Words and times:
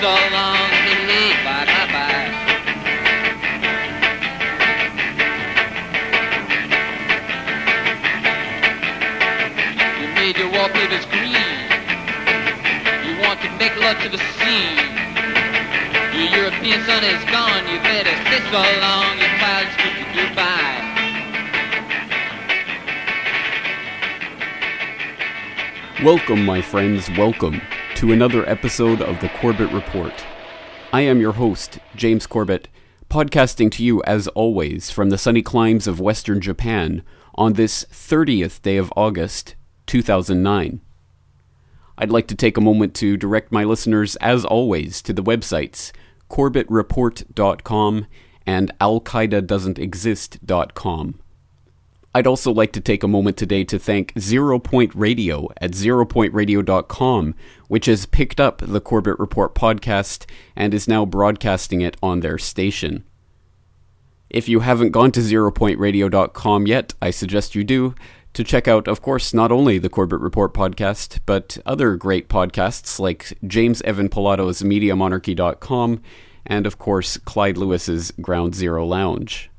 so 0.00 0.06
long. 0.06 0.70
Hey, 0.86 0.94
hey, 1.10 1.30
bye, 1.42 1.66
bye, 1.66 1.90
bye. 1.90 2.30
You 10.00 10.06
made 10.14 10.36
your 10.38 10.50
wallpapers 10.52 11.04
green. 11.06 11.34
You 13.06 13.18
want 13.26 13.40
to 13.42 13.50
make 13.58 13.74
love 13.76 13.98
to 14.02 14.08
the 14.08 14.22
sea. 14.38 14.70
Your 16.14 16.28
European 16.46 16.84
sun 16.86 17.02
is 17.02 17.24
gone. 17.24 17.66
You 17.66 17.80
better 17.82 18.14
sit 18.30 18.42
so 18.54 18.62
long. 18.78 19.18
Your 19.18 19.34
clouds 19.38 19.72
speak 19.74 19.98
you 19.98 20.06
goodbye. 20.14 20.84
Welcome, 26.04 26.46
my 26.46 26.62
friends, 26.62 27.10
welcome 27.18 27.60
to 27.98 28.12
another 28.12 28.48
episode 28.48 29.02
of 29.02 29.20
the 29.20 29.28
Corbett 29.40 29.72
Report. 29.72 30.12
I 30.92 31.00
am 31.00 31.20
your 31.20 31.32
host, 31.32 31.80
James 31.96 32.28
Corbett, 32.28 32.68
podcasting 33.10 33.72
to 33.72 33.82
you 33.82 34.00
as 34.04 34.28
always 34.28 34.88
from 34.88 35.10
the 35.10 35.18
sunny 35.18 35.42
climes 35.42 35.88
of 35.88 35.98
western 35.98 36.40
Japan 36.40 37.02
on 37.34 37.54
this 37.54 37.84
30th 37.86 38.62
day 38.62 38.76
of 38.76 38.92
August, 38.94 39.56
2009. 39.86 40.80
I'd 41.98 42.12
like 42.12 42.28
to 42.28 42.36
take 42.36 42.56
a 42.56 42.60
moment 42.60 42.94
to 42.94 43.16
direct 43.16 43.50
my 43.50 43.64
listeners, 43.64 44.14
as 44.20 44.44
always, 44.44 45.02
to 45.02 45.12
the 45.12 45.24
websites 45.24 45.90
corbettreport.com 46.30 48.06
and 48.46 48.78
alqaidadoesn'texist.com. 48.78 51.20
I'd 52.14 52.26
also 52.26 52.50
like 52.50 52.72
to 52.72 52.80
take 52.80 53.02
a 53.02 53.08
moment 53.08 53.36
today 53.36 53.64
to 53.64 53.78
thank 53.78 54.18
Zero 54.18 54.58
Point 54.58 54.94
Radio 54.94 55.48
at 55.60 55.72
zeropointradio.com, 55.72 57.34
which 57.68 57.86
has 57.86 58.06
picked 58.06 58.40
up 58.40 58.62
the 58.64 58.80
Corbett 58.80 59.18
Report 59.18 59.54
podcast 59.54 60.24
and 60.56 60.72
is 60.72 60.88
now 60.88 61.04
broadcasting 61.04 61.82
it 61.82 61.96
on 62.02 62.20
their 62.20 62.38
station. 62.38 63.04
If 64.30 64.48
you 64.48 64.60
haven't 64.60 64.92
gone 64.92 65.12
to 65.12 65.20
zeropointradio.com 65.20 66.66
yet, 66.66 66.94
I 67.00 67.10
suggest 67.10 67.54
you 67.54 67.62
do 67.62 67.94
to 68.34 68.44
check 68.44 68.66
out, 68.68 68.88
of 68.88 69.02
course, 69.02 69.34
not 69.34 69.52
only 69.52 69.78
the 69.78 69.88
Corbett 69.88 70.20
Report 70.20 70.54
podcast, 70.54 71.18
but 71.26 71.58
other 71.66 71.96
great 71.96 72.28
podcasts 72.28 72.98
like 72.98 73.38
James 73.46 73.82
Evan 73.82 74.08
Pilato's 74.08 74.62
MediaMonarchy.com 74.62 76.02
and, 76.46 76.66
of 76.66 76.78
course, 76.78 77.16
Clyde 77.18 77.58
Lewis's 77.58 78.12
Ground 78.12 78.54
Zero 78.54 78.86
Lounge. 78.86 79.50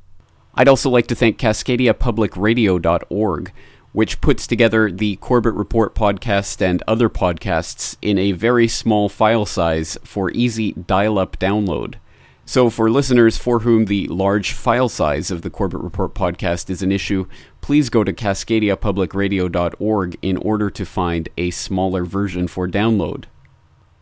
I'd 0.59 0.67
also 0.67 0.89
like 0.89 1.07
to 1.07 1.15
thank 1.15 1.37
CascadiaPublicRadio.org, 1.37 3.53
which 3.93 4.19
puts 4.19 4.45
together 4.45 4.91
the 4.91 5.15
Corbett 5.15 5.53
Report 5.53 5.95
podcast 5.95 6.61
and 6.61 6.83
other 6.85 7.09
podcasts 7.09 7.95
in 8.01 8.17
a 8.17 8.33
very 8.33 8.67
small 8.67 9.07
file 9.07 9.45
size 9.45 9.97
for 10.03 10.29
easy 10.31 10.73
dial 10.73 11.17
up 11.17 11.39
download. 11.39 11.95
So, 12.43 12.69
for 12.69 12.91
listeners 12.91 13.37
for 13.37 13.59
whom 13.59 13.85
the 13.85 14.09
large 14.09 14.51
file 14.51 14.89
size 14.89 15.31
of 15.31 15.43
the 15.43 15.49
Corbett 15.49 15.79
Report 15.79 16.13
podcast 16.13 16.69
is 16.69 16.81
an 16.81 16.91
issue, 16.91 17.25
please 17.61 17.89
go 17.89 18.03
to 18.03 18.11
CascadiaPublicRadio.org 18.11 20.17
in 20.21 20.35
order 20.35 20.69
to 20.69 20.85
find 20.85 21.29
a 21.37 21.51
smaller 21.51 22.03
version 22.03 22.49
for 22.49 22.67
download. 22.67 23.23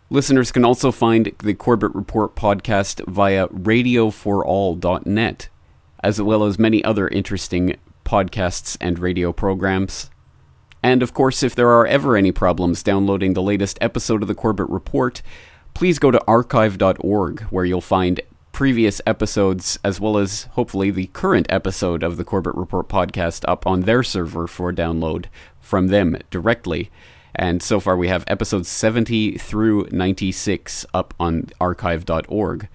Listeners 0.09 0.51
can 0.51 0.65
also 0.65 0.91
find 0.91 1.31
the 1.37 1.53
Corbett 1.53 1.93
Report 1.93 2.35
podcast 2.35 3.07
via 3.07 3.47
radioforall.net 3.49 5.49
as 6.03 6.21
well 6.21 6.43
as 6.43 6.59
many 6.59 6.83
other 6.83 7.07
interesting 7.07 7.75
podcasts 8.05 8.77
and 8.79 8.99
radio 8.99 9.33
programs. 9.33 10.09
And 10.83 11.03
of 11.03 11.13
course, 11.13 11.43
if 11.43 11.55
there 11.55 11.69
are 11.69 11.85
ever 11.85 12.15
any 12.15 12.31
problems 12.31 12.83
downloading 12.83 13.33
the 13.33 13.41
latest 13.41 13.77
episode 13.81 14.21
of 14.21 14.27
the 14.27 14.35
Corbett 14.35 14.69
Report, 14.69 15.21
please 15.73 15.99
go 15.99 16.11
to 16.11 16.23
archive.org 16.27 17.41
where 17.43 17.65
you'll 17.65 17.81
find 17.81 18.21
previous 18.51 19.01
episodes 19.05 19.77
as 19.83 19.99
well 19.99 20.17
as 20.17 20.43
hopefully 20.53 20.89
the 20.89 21.07
current 21.07 21.45
episode 21.49 22.01
of 22.01 22.17
the 22.17 22.23
Corbett 22.23 22.55
Report 22.55 22.87
podcast 22.87 23.45
up 23.47 23.67
on 23.67 23.81
their 23.81 24.01
server 24.01 24.47
for 24.47 24.73
download 24.73 25.25
from 25.59 25.87
them 25.87 26.17
directly. 26.31 26.89
And 27.35 27.61
so 27.61 27.79
far, 27.79 27.95
we 27.95 28.07
have 28.07 28.23
episodes 28.25 28.67
70 28.69 29.37
through 29.37 29.87
96 29.91 30.87
up 30.93 31.13
on 31.19 31.49
archive.org. 31.61 32.67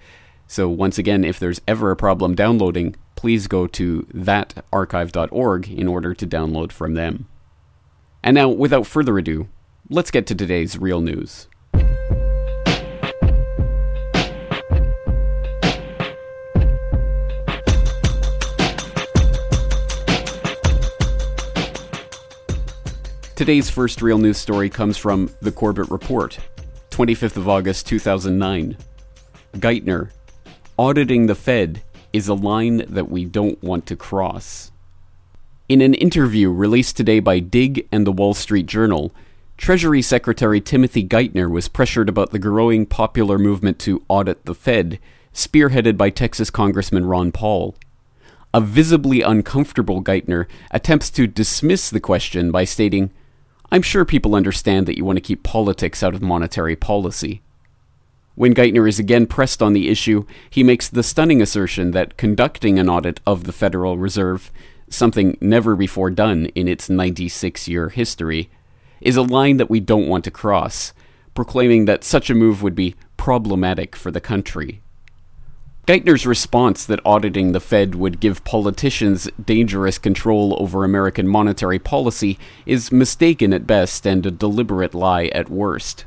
So, 0.47 0.69
once 0.69 0.97
again, 0.97 1.25
if 1.25 1.37
there's 1.39 1.59
ever 1.67 1.91
a 1.91 1.97
problem 1.97 2.35
downloading, 2.35 2.95
please 3.23 3.47
go 3.47 3.65
to 3.65 4.01
thatarchive.org 4.13 5.69
in 5.69 5.87
order 5.87 6.13
to 6.13 6.27
download 6.27 6.73
from 6.73 6.93
them. 6.93 7.25
And 8.21 8.35
now, 8.35 8.49
without 8.49 8.85
further 8.85 9.17
ado, 9.17 9.47
let's 9.89 10.11
get 10.11 10.27
to 10.27 10.35
today's 10.35 10.77
real 10.77 10.99
news. 10.99 11.47
Today's 23.37 23.69
first 23.69 24.01
real 24.01 24.17
news 24.17 24.37
story 24.37 24.69
comes 24.69 24.97
from 24.97 25.33
the 25.41 25.53
Corbett 25.53 25.89
Report, 25.89 26.37
25th 26.89 27.37
of 27.37 27.47
August 27.47 27.87
2009. 27.87 28.75
Geithner, 29.53 30.09
auditing 30.77 31.27
the 31.27 31.35
Fed 31.35 31.81
is 32.13 32.27
a 32.27 32.33
line 32.33 32.85
that 32.87 33.09
we 33.09 33.25
don't 33.25 33.61
want 33.63 33.85
to 33.87 33.95
cross. 33.95 34.71
In 35.67 35.81
an 35.81 35.95
interview 35.95 36.49
released 36.51 36.95
today 36.95 37.19
by 37.19 37.39
Digg 37.39 37.87
and 37.91 38.05
the 38.05 38.11
Wall 38.11 38.33
Street 38.33 38.67
Journal, 38.67 39.11
Treasury 39.57 40.01
Secretary 40.01 40.61
Timothy 40.61 41.03
Geithner 41.03 41.49
was 41.49 41.67
pressured 41.67 42.09
about 42.09 42.31
the 42.31 42.39
growing 42.39 42.85
popular 42.85 43.37
movement 43.39 43.79
to 43.79 44.03
audit 44.07 44.45
the 44.45 44.53
Fed, 44.53 44.99
spearheaded 45.33 45.97
by 45.97 46.09
Texas 46.09 46.49
Congressman 46.49 47.05
Ron 47.05 47.31
Paul. 47.31 47.75
A 48.53 48.61
visibly 48.61 49.21
uncomfortable 49.21 50.03
Geithner 50.03 50.45
attempts 50.69 51.09
to 51.11 51.25
dismiss 51.25 51.89
the 51.89 51.99
question 51.99 52.51
by 52.51 52.65
stating, 52.65 53.09
I'm 53.71 53.81
sure 53.81 54.05
people 54.05 54.35
understand 54.35 54.85
that 54.85 54.97
you 54.97 55.05
want 55.05 55.17
to 55.17 55.21
keep 55.21 55.41
politics 55.41 56.03
out 56.03 56.13
of 56.13 56.21
monetary 56.21 56.75
policy. 56.75 57.41
When 58.35 58.55
Geithner 58.55 58.89
is 58.89 58.97
again 58.97 59.27
pressed 59.27 59.61
on 59.61 59.73
the 59.73 59.89
issue, 59.89 60.25
he 60.49 60.63
makes 60.63 60.89
the 60.89 61.03
stunning 61.03 61.39
assertion 61.39 61.91
that 61.91 62.17
conducting 62.17 62.79
an 62.79 62.89
audit 62.89 63.19
of 63.27 63.43
the 63.43 63.51
Federal 63.51 63.99
Reserve, 63.99 64.51
something 64.89 65.37
never 65.39 65.75
before 65.75 66.09
done 66.09 66.47
in 66.55 66.67
its 66.67 66.89
96 66.89 67.67
year 67.67 67.89
history, 67.89 68.49
is 69.01 69.15
a 69.17 69.21
line 69.21 69.57
that 69.57 69.69
we 69.69 69.79
don't 69.79 70.07
want 70.07 70.23
to 70.23 70.31
cross, 70.31 70.93
proclaiming 71.35 71.85
that 71.85 72.03
such 72.03 72.31
a 72.31 72.35
move 72.35 72.63
would 72.63 72.73
be 72.73 72.95
problematic 73.17 73.95
for 73.95 74.09
the 74.09 74.21
country. 74.21 74.81
Geithner's 75.85 76.25
response 76.25 76.85
that 76.85 77.01
auditing 77.05 77.51
the 77.51 77.59
Fed 77.59 77.93
would 77.93 78.19
give 78.19 78.43
politicians 78.45 79.29
dangerous 79.43 79.99
control 79.99 80.55
over 80.57 80.83
American 80.83 81.27
monetary 81.27 81.77
policy 81.77 82.39
is 82.65 82.91
mistaken 82.91 83.53
at 83.53 83.67
best 83.67 84.07
and 84.07 84.25
a 84.25 84.31
deliberate 84.31 84.95
lie 84.95 85.25
at 85.25 85.49
worst 85.49 86.05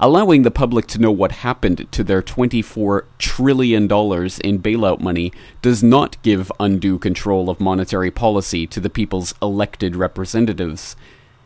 allowing 0.00 0.42
the 0.42 0.50
public 0.50 0.86
to 0.86 0.98
know 0.98 1.12
what 1.12 1.30
happened 1.30 1.86
to 1.92 2.02
their 2.02 2.22
$24 2.22 3.02
trillion 3.18 3.82
in 3.82 3.88
bailout 3.88 4.98
money 4.98 5.30
does 5.60 5.82
not 5.82 6.20
give 6.22 6.50
undue 6.58 6.98
control 6.98 7.50
of 7.50 7.60
monetary 7.60 8.10
policy 8.10 8.66
to 8.66 8.80
the 8.80 8.88
people's 8.88 9.34
elected 9.42 9.94
representatives. 9.94 10.96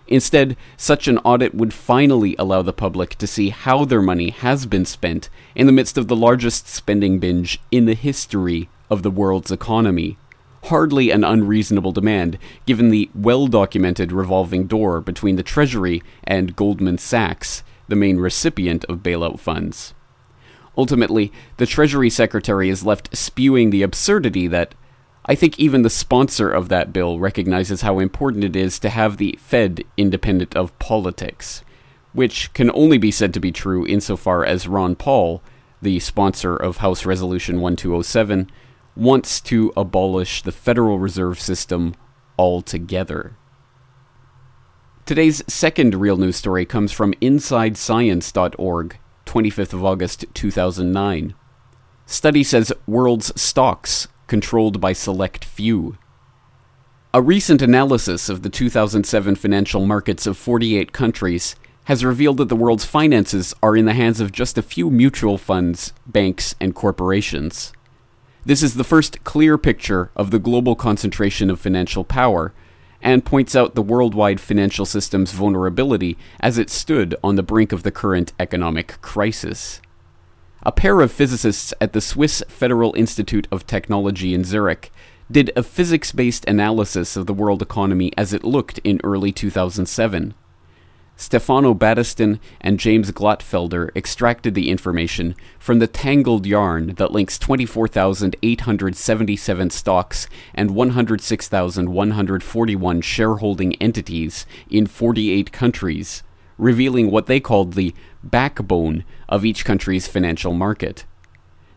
Instead, 0.07 0.57
such 0.77 1.09
an 1.09 1.19
audit 1.19 1.55
would 1.55 1.75
finally 1.75 2.37
allow 2.39 2.63
the 2.63 2.73
public 2.73 3.17
to 3.17 3.27
see 3.27 3.49
how 3.49 3.85
their 3.85 4.03
money 4.03 4.31
has 4.31 4.67
been 4.67 4.85
spent 4.85 5.29
in 5.57 5.67
the 5.67 5.73
midst 5.73 5.99
of 5.99 6.07
the 6.07 6.17
largest 6.17 6.69
spending 6.69 7.19
binge 7.19 7.59
in 7.73 7.87
the 7.87 7.95
history 7.95 8.69
of 8.89 9.03
the 9.03 9.11
world's 9.11 9.51
economy. 9.51 10.17
Hardly 10.65 11.11
an 11.11 11.25
unreasonable 11.25 11.93
demand, 11.93 12.39
given 12.67 12.91
the 12.91 13.11
well 13.15 13.49
documented 13.49 14.13
revolving 14.13 14.67
door 14.67 15.01
between 15.01 15.37
the 15.37 15.43
Treasury 15.43 16.03
and 16.23 16.57
Goldman 16.57 16.99
Sachs 16.99 17.63
the 17.89 17.97
main 17.97 18.19
recipient 18.19 18.85
of 18.87 19.03
bailout 19.03 19.39
funds. 19.39 19.95
Ultimately, 20.77 21.33
the 21.57 21.67
Treasury 21.67 22.11
Secretary 22.11 22.69
is 22.69 22.85
left 22.85 23.17
spewing 23.17 23.71
the 23.71 23.83
absurdity 23.83 24.47
that 24.49 24.75
I 25.27 25.35
think 25.35 25.59
even 25.59 25.83
the 25.83 25.91
sponsor 25.91 26.51
of 26.51 26.69
that 26.69 26.93
bill 26.93 27.19
recognizes 27.19 27.81
how 27.81 27.99
important 27.99 28.45
it 28.45 28.57
is 28.57 28.79
to 28.81 28.91
have 28.91 29.17
the 29.17 29.39
Fed 29.41 29.83
independent 29.97 30.55
of 30.55 30.79
politics, 30.79 31.63
which 32.13 32.53
can 32.53 32.71
only 32.73 32.99
be 32.99 33.11
said 33.11 33.33
to 33.35 33.41
be 33.41 33.53
true 33.53 33.87
insofar 33.87 34.45
as 34.45 34.69
Ron 34.69 34.97
Paul, 34.97 35.43
the 35.81 35.99
sponsor 36.01 36.57
of 36.57 36.79
House 36.79 37.07
Resolution 37.07 37.61
1207, 37.61 38.51
wants 38.97 39.41
to 39.43 39.73
abolish 39.77 40.43
the 40.43 40.53
Federal 40.53 40.99
Reserve 40.99 41.41
System 41.41 41.95
altogether. 42.39 43.37
Today's 45.07 45.43
second 45.47 45.95
real 45.95 46.17
news 46.17 46.37
story 46.37 46.65
comes 46.65 46.91
from 46.91 47.13
InsideScience.org, 47.21 48.99
25th 49.27 49.73
of 49.75 49.85
August 49.85 50.25
2009. 50.33 51.35
Study 52.07 52.43
says 52.43 52.73
world's 52.87 53.39
stocks 53.39 54.09
controlled 54.29 54.81
by 54.81 54.95
select 54.95 55.45
few. 55.45 55.99
A 57.13 57.21
recent 57.21 57.61
analysis 57.61 58.31
of 58.31 58.43
the 58.43 58.49
2007 58.49 59.35
financial 59.35 59.85
markets 59.85 60.27
of 60.27 60.39
48 60.39 60.93
countries 60.93 61.55
has 61.85 62.03
revealed 62.03 62.39
that 62.39 62.49
the 62.49 62.57
world's 62.57 62.87
finances 62.87 63.53
are 63.63 63.77
in 63.77 63.85
the 63.85 63.93
hands 63.93 64.21
of 64.21 64.33
just 64.33 64.57
a 64.57 64.63
few 64.63 64.91
mutual 64.91 65.37
funds, 65.37 65.93
banks, 66.07 66.55
and 66.63 66.75
corporations. 66.75 67.75
This 68.47 68.63
is 68.63 68.73
the 68.73 68.85
first 68.85 69.23
clear 69.23 69.59
picture 69.59 70.11
of 70.17 70.31
the 70.31 70.39
global 70.39 70.75
concentration 70.75 71.51
of 71.51 71.61
financial 71.61 72.05
power 72.05 72.55
and 73.05 73.25
points 73.25 73.55
out 73.55 73.75
the 73.75 73.83
worldwide 73.83 74.41
financial 74.41 74.87
system's 74.87 75.33
vulnerability 75.33 76.17
as 76.41 76.57
it 76.57 76.71
stood 76.71 77.15
on 77.23 77.37
the 77.37 77.43
brink 77.43 77.71
of 77.71 77.83
the 77.83 77.93
current 77.93 78.33
economic 78.41 79.01
crisis. 79.03 79.83
A 80.63 80.73
pair 80.73 81.03
of 81.03 81.13
physicists 81.13 81.75
at 81.81 81.93
the 81.93 82.01
Swiss 82.01 82.43
Federal 82.49 82.95
Institute 82.95 83.47
of 83.53 83.67
Technology 83.67 84.33
in 84.33 84.43
Zurich 84.43 84.91
did 85.31 85.53
a 85.55 85.63
physics 85.63 86.11
based 86.11 86.47
analysis 86.49 87.17
of 87.17 87.27
the 87.27 87.35
world 87.35 87.61
economy 87.61 88.11
as 88.17 88.33
it 88.33 88.43
looked 88.43 88.79
in 88.83 89.01
early 89.05 89.31
2007. 89.31 90.35
Stefano 91.17 91.75
Battiston 91.75 92.41
and 92.61 92.81
James 92.81 93.13
Glattfelder 93.13 93.95
extracted 93.95 94.55
the 94.55 94.69
information 94.69 95.37
from 95.61 95.79
the 95.79 95.87
tangled 95.87 96.45
yarn 96.45 96.95
that 96.97 97.13
links 97.13 97.39
24,877 97.39 99.71
stocks 99.71 100.27
and 100.55 100.73
106,141 100.73 103.01
shareholding 103.01 103.77
entities 103.77 104.45
in 104.69 104.87
48 104.87 105.53
countries, 105.53 106.25
revealing 106.59 107.13
what 107.13 107.27
they 107.27 107.39
called 107.39 107.75
the 107.75 107.95
backbone 108.25 109.05
of 109.29 109.45
each 109.45 109.65
country's 109.65 110.09
financial 110.09 110.53
market. 110.53 111.05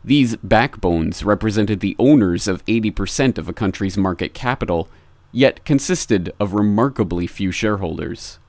These 0.03 0.37
backbones 0.37 1.23
represented 1.23 1.79
the 1.79 1.95
owners 1.99 2.47
of 2.47 2.65
80% 2.65 3.37
of 3.37 3.47
a 3.47 3.53
country's 3.53 3.97
market 3.97 4.33
capital, 4.33 4.89
yet 5.31 5.63
consisted 5.63 6.33
of 6.39 6.53
remarkably 6.53 7.27
few 7.27 7.51
shareholders. 7.51 8.39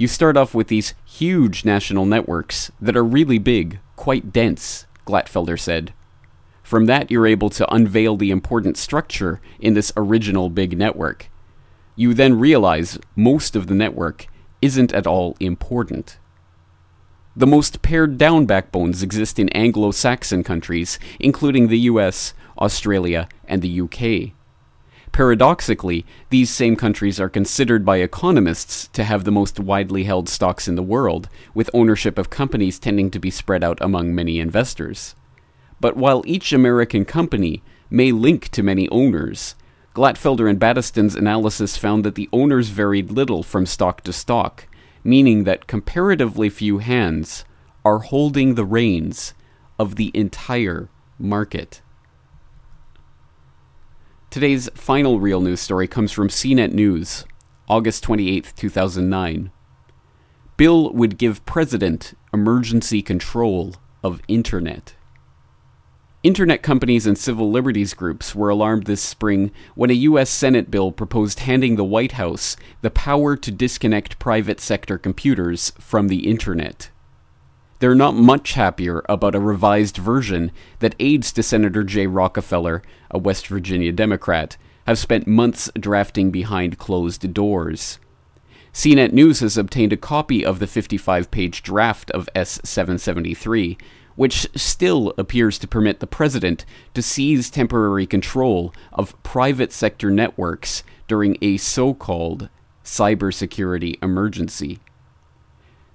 You 0.00 0.08
start 0.08 0.38
off 0.38 0.54
with 0.54 0.68
these 0.68 0.94
huge 1.04 1.66
national 1.66 2.06
networks 2.06 2.72
that 2.80 2.96
are 2.96 3.04
really 3.04 3.36
big, 3.36 3.80
quite 3.96 4.32
dense, 4.32 4.86
Glattfelder 5.06 5.60
said. 5.60 5.92
From 6.62 6.86
that, 6.86 7.10
you're 7.10 7.26
able 7.26 7.50
to 7.50 7.70
unveil 7.70 8.16
the 8.16 8.30
important 8.30 8.78
structure 8.78 9.42
in 9.58 9.74
this 9.74 9.92
original 9.98 10.48
big 10.48 10.78
network. 10.78 11.28
You 11.96 12.14
then 12.14 12.38
realize 12.38 12.98
most 13.14 13.54
of 13.54 13.66
the 13.66 13.74
network 13.74 14.26
isn't 14.62 14.94
at 14.94 15.06
all 15.06 15.36
important. 15.38 16.18
The 17.36 17.46
most 17.46 17.82
pared 17.82 18.16
down 18.16 18.46
backbones 18.46 19.02
exist 19.02 19.38
in 19.38 19.50
Anglo 19.50 19.90
Saxon 19.90 20.42
countries, 20.42 20.98
including 21.18 21.68
the 21.68 21.80
US, 21.80 22.32
Australia, 22.58 23.28
and 23.46 23.60
the 23.60 23.82
UK. 23.82 24.32
Paradoxically, 25.12 26.06
these 26.30 26.50
same 26.50 26.76
countries 26.76 27.18
are 27.18 27.28
considered 27.28 27.84
by 27.84 27.98
economists 27.98 28.88
to 28.92 29.04
have 29.04 29.24
the 29.24 29.32
most 29.32 29.58
widely 29.58 30.04
held 30.04 30.28
stocks 30.28 30.68
in 30.68 30.76
the 30.76 30.82
world, 30.82 31.28
with 31.52 31.68
ownership 31.74 32.16
of 32.16 32.30
companies 32.30 32.78
tending 32.78 33.10
to 33.10 33.18
be 33.18 33.30
spread 33.30 33.64
out 33.64 33.78
among 33.80 34.14
many 34.14 34.38
investors. 34.38 35.14
But 35.80 35.96
while 35.96 36.22
each 36.26 36.52
American 36.52 37.04
company 37.04 37.62
may 37.90 38.12
link 38.12 38.48
to 38.50 38.62
many 38.62 38.88
owners, 38.90 39.56
Glattfelder 39.94 40.48
and 40.48 40.60
Battiston's 40.60 41.16
analysis 41.16 41.76
found 41.76 42.04
that 42.04 42.14
the 42.14 42.28
owners 42.32 42.68
varied 42.68 43.10
little 43.10 43.42
from 43.42 43.66
stock 43.66 44.02
to 44.02 44.12
stock, 44.12 44.68
meaning 45.02 45.44
that 45.44 45.66
comparatively 45.66 46.48
few 46.48 46.78
hands 46.78 47.44
are 47.84 47.98
holding 47.98 48.54
the 48.54 48.64
reins 48.64 49.34
of 49.78 49.96
the 49.96 50.12
entire 50.14 50.88
market. 51.18 51.82
Today's 54.30 54.68
final 54.74 55.18
real 55.18 55.40
news 55.40 55.60
story 55.60 55.88
comes 55.88 56.12
from 56.12 56.28
CNET 56.28 56.72
News, 56.72 57.24
August 57.68 58.04
28, 58.04 58.52
2009. 58.54 59.50
Bill 60.56 60.92
would 60.92 61.18
give 61.18 61.44
President 61.46 62.14
emergency 62.32 63.02
control 63.02 63.74
of 64.04 64.22
Internet. 64.28 64.94
Internet 66.22 66.62
companies 66.62 67.08
and 67.08 67.18
civil 67.18 67.50
liberties 67.50 67.92
groups 67.92 68.32
were 68.32 68.50
alarmed 68.50 68.84
this 68.84 69.02
spring 69.02 69.50
when 69.74 69.90
a 69.90 69.94
U.S. 69.94 70.30
Senate 70.30 70.70
bill 70.70 70.92
proposed 70.92 71.40
handing 71.40 71.74
the 71.74 71.82
White 71.82 72.12
House 72.12 72.56
the 72.82 72.90
power 72.90 73.34
to 73.36 73.50
disconnect 73.50 74.20
private 74.20 74.60
sector 74.60 74.96
computers 74.96 75.72
from 75.80 76.06
the 76.06 76.30
Internet. 76.30 76.89
They're 77.80 77.94
not 77.94 78.14
much 78.14 78.52
happier 78.52 79.02
about 79.08 79.34
a 79.34 79.40
revised 79.40 79.96
version 79.96 80.52
that 80.80 80.94
aides 81.00 81.32
to 81.32 81.42
Senator 81.42 81.82
Jay 81.82 82.06
Rockefeller, 82.06 82.82
a 83.10 83.18
West 83.18 83.46
Virginia 83.46 83.90
Democrat, 83.90 84.58
have 84.86 84.98
spent 84.98 85.26
months 85.26 85.70
drafting 85.78 86.30
behind 86.30 86.78
closed 86.78 87.32
doors. 87.32 87.98
CNET 88.74 89.12
News 89.12 89.40
has 89.40 89.56
obtained 89.56 89.94
a 89.94 89.96
copy 89.96 90.44
of 90.44 90.58
the 90.58 90.66
55 90.66 91.30
page 91.30 91.62
draft 91.62 92.10
of 92.10 92.28
S 92.34 92.60
773, 92.64 93.78
which 94.14 94.46
still 94.54 95.14
appears 95.16 95.58
to 95.58 95.66
permit 95.66 96.00
the 96.00 96.06
president 96.06 96.66
to 96.92 97.00
seize 97.00 97.48
temporary 97.48 98.06
control 98.06 98.74
of 98.92 99.20
private 99.22 99.72
sector 99.72 100.10
networks 100.10 100.84
during 101.08 101.38
a 101.40 101.56
so 101.56 101.94
called 101.94 102.50
cybersecurity 102.84 103.96
emergency. 104.02 104.80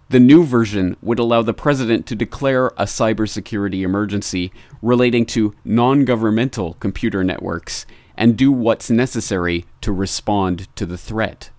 The 0.10 0.20
new 0.20 0.44
version 0.44 0.98
would 1.02 1.18
allow 1.18 1.42
the 1.42 1.54
president 1.54 2.06
to 2.08 2.16
declare 2.16 2.68
a 2.68 2.84
cybersecurity 2.86 3.82
emergency 3.82 4.52
relating 4.82 5.26
to 5.28 5.56
non 5.66 6.06
governmental 6.06 6.76
computer 6.76 7.24
networks 7.24 7.88
and 8.16 8.38
do 8.38 8.52
what's 8.52 8.90
necessary 8.90 9.66
to 9.82 9.92
respond 9.92 10.74
to 10.76 10.86
the 10.86 10.98
threat. 10.98 11.50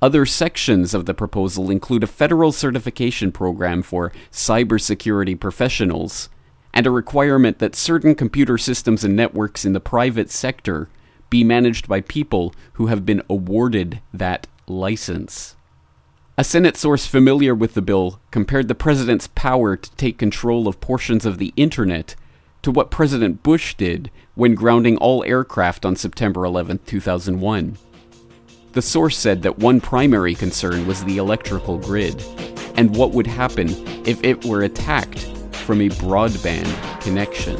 Other 0.00 0.24
sections 0.24 0.94
of 0.94 1.04
the 1.04 1.14
proposal 1.14 1.70
include 1.70 2.02
a 2.02 2.08
federal 2.08 2.52
certification 2.52 3.30
program 3.30 3.82
for 3.82 4.12
cybersecurity 4.32 5.38
professionals 5.38 6.30
and 6.74 6.86
a 6.86 6.90
requirement 6.90 7.58
that 7.58 7.76
certain 7.76 8.14
computer 8.14 8.56
systems 8.56 9.04
and 9.04 9.14
networks 9.14 9.64
in 9.64 9.74
the 9.74 9.80
private 9.80 10.30
sector 10.30 10.88
be 11.28 11.44
managed 11.44 11.86
by 11.86 12.00
people 12.00 12.54
who 12.72 12.86
have 12.86 13.04
been 13.06 13.22
awarded 13.28 14.00
that 14.12 14.46
license. 14.66 15.54
A 16.38 16.44
Senate 16.44 16.78
source 16.78 17.04
familiar 17.04 17.54
with 17.54 17.74
the 17.74 17.82
bill 17.82 18.18
compared 18.30 18.66
the 18.66 18.74
president's 18.74 19.26
power 19.26 19.76
to 19.76 19.90
take 19.96 20.16
control 20.16 20.66
of 20.66 20.80
portions 20.80 21.26
of 21.26 21.36
the 21.36 21.52
Internet 21.56 22.16
to 22.62 22.70
what 22.70 22.90
President 22.90 23.42
Bush 23.42 23.74
did 23.74 24.10
when 24.34 24.54
grounding 24.54 24.96
all 24.96 25.22
aircraft 25.24 25.84
on 25.84 25.94
September 25.94 26.46
11, 26.46 26.80
2001. 26.86 27.76
The 28.72 28.80
source 28.80 29.18
said 29.18 29.42
that 29.42 29.58
one 29.58 29.78
primary 29.82 30.34
concern 30.34 30.86
was 30.86 31.04
the 31.04 31.18
electrical 31.18 31.76
grid 31.76 32.24
and 32.76 32.96
what 32.96 33.10
would 33.10 33.26
happen 33.26 33.68
if 34.06 34.24
it 34.24 34.46
were 34.46 34.62
attacked 34.62 35.20
from 35.52 35.82
a 35.82 35.90
broadband 35.90 37.02
connection. 37.02 37.58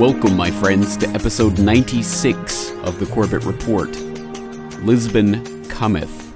Welcome, 0.00 0.34
my 0.34 0.50
friends, 0.50 0.96
to 0.96 1.08
episode 1.10 1.58
96 1.58 2.70
of 2.84 2.98
the 2.98 3.04
Corbett 3.04 3.44
Report 3.44 3.90
Lisbon 4.82 5.44
Cometh. 5.64 6.32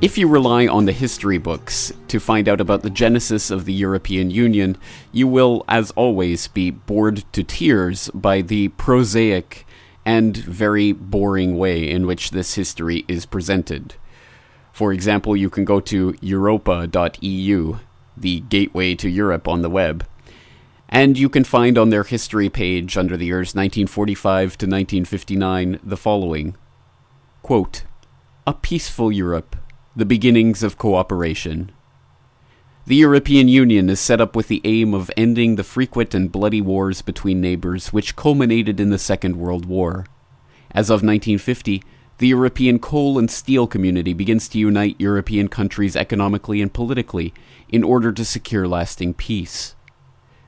If 0.00 0.16
you 0.16 0.28
rely 0.28 0.68
on 0.68 0.84
the 0.84 0.92
history 0.92 1.38
books 1.38 1.92
to 2.06 2.20
find 2.20 2.48
out 2.48 2.60
about 2.60 2.82
the 2.82 2.90
genesis 2.90 3.50
of 3.50 3.64
the 3.64 3.72
European 3.72 4.30
Union, 4.30 4.76
you 5.10 5.26
will, 5.26 5.64
as 5.66 5.90
always, 5.96 6.46
be 6.46 6.70
bored 6.70 7.24
to 7.32 7.42
tears 7.42 8.08
by 8.14 8.40
the 8.40 8.68
prosaic 8.68 9.66
and 10.06 10.36
very 10.36 10.92
boring 10.92 11.58
way 11.58 11.90
in 11.90 12.06
which 12.06 12.30
this 12.30 12.54
history 12.54 13.04
is 13.08 13.26
presented. 13.26 13.96
For 14.70 14.92
example, 14.92 15.36
you 15.36 15.50
can 15.50 15.64
go 15.64 15.80
to 15.80 16.16
europa.eu, 16.20 17.78
the 18.16 18.40
gateway 18.42 18.94
to 18.94 19.08
Europe 19.08 19.48
on 19.48 19.62
the 19.62 19.70
web 19.70 20.06
and 20.88 21.18
you 21.18 21.28
can 21.28 21.44
find 21.44 21.76
on 21.76 21.90
their 21.90 22.04
history 22.04 22.48
page 22.48 22.96
under 22.96 23.16
the 23.16 23.26
years 23.26 23.54
1945 23.54 24.58
to 24.58 24.66
1959 24.66 25.80
the 25.82 25.96
following 25.96 26.56
quote, 27.42 27.84
A 28.46 28.52
peaceful 28.52 29.10
Europe, 29.10 29.56
the 29.96 30.04
beginnings 30.04 30.62
of 30.62 30.78
cooperation. 30.78 31.72
The 32.86 32.96
European 32.96 33.48
Union 33.48 33.90
is 33.90 34.00
set 34.00 34.20
up 34.20 34.34
with 34.34 34.48
the 34.48 34.62
aim 34.64 34.94
of 34.94 35.10
ending 35.16 35.56
the 35.56 35.64
frequent 35.64 36.14
and 36.14 36.32
bloody 36.32 36.62
wars 36.62 37.02
between 37.02 37.40
neighbors 37.40 37.92
which 37.92 38.16
culminated 38.16 38.80
in 38.80 38.90
the 38.90 38.98
Second 38.98 39.36
World 39.36 39.66
War. 39.66 40.06
As 40.70 40.88
of 40.88 41.02
1950, 41.02 41.82
the 42.18 42.28
European 42.28 42.78
coal 42.78 43.18
and 43.18 43.30
steel 43.30 43.66
community 43.66 44.12
begins 44.12 44.48
to 44.48 44.58
unite 44.58 44.96
European 44.98 45.48
countries 45.48 45.96
economically 45.96 46.60
and 46.62 46.72
politically 46.72 47.32
in 47.68 47.84
order 47.84 48.10
to 48.12 48.24
secure 48.24 48.66
lasting 48.66 49.14
peace. 49.14 49.74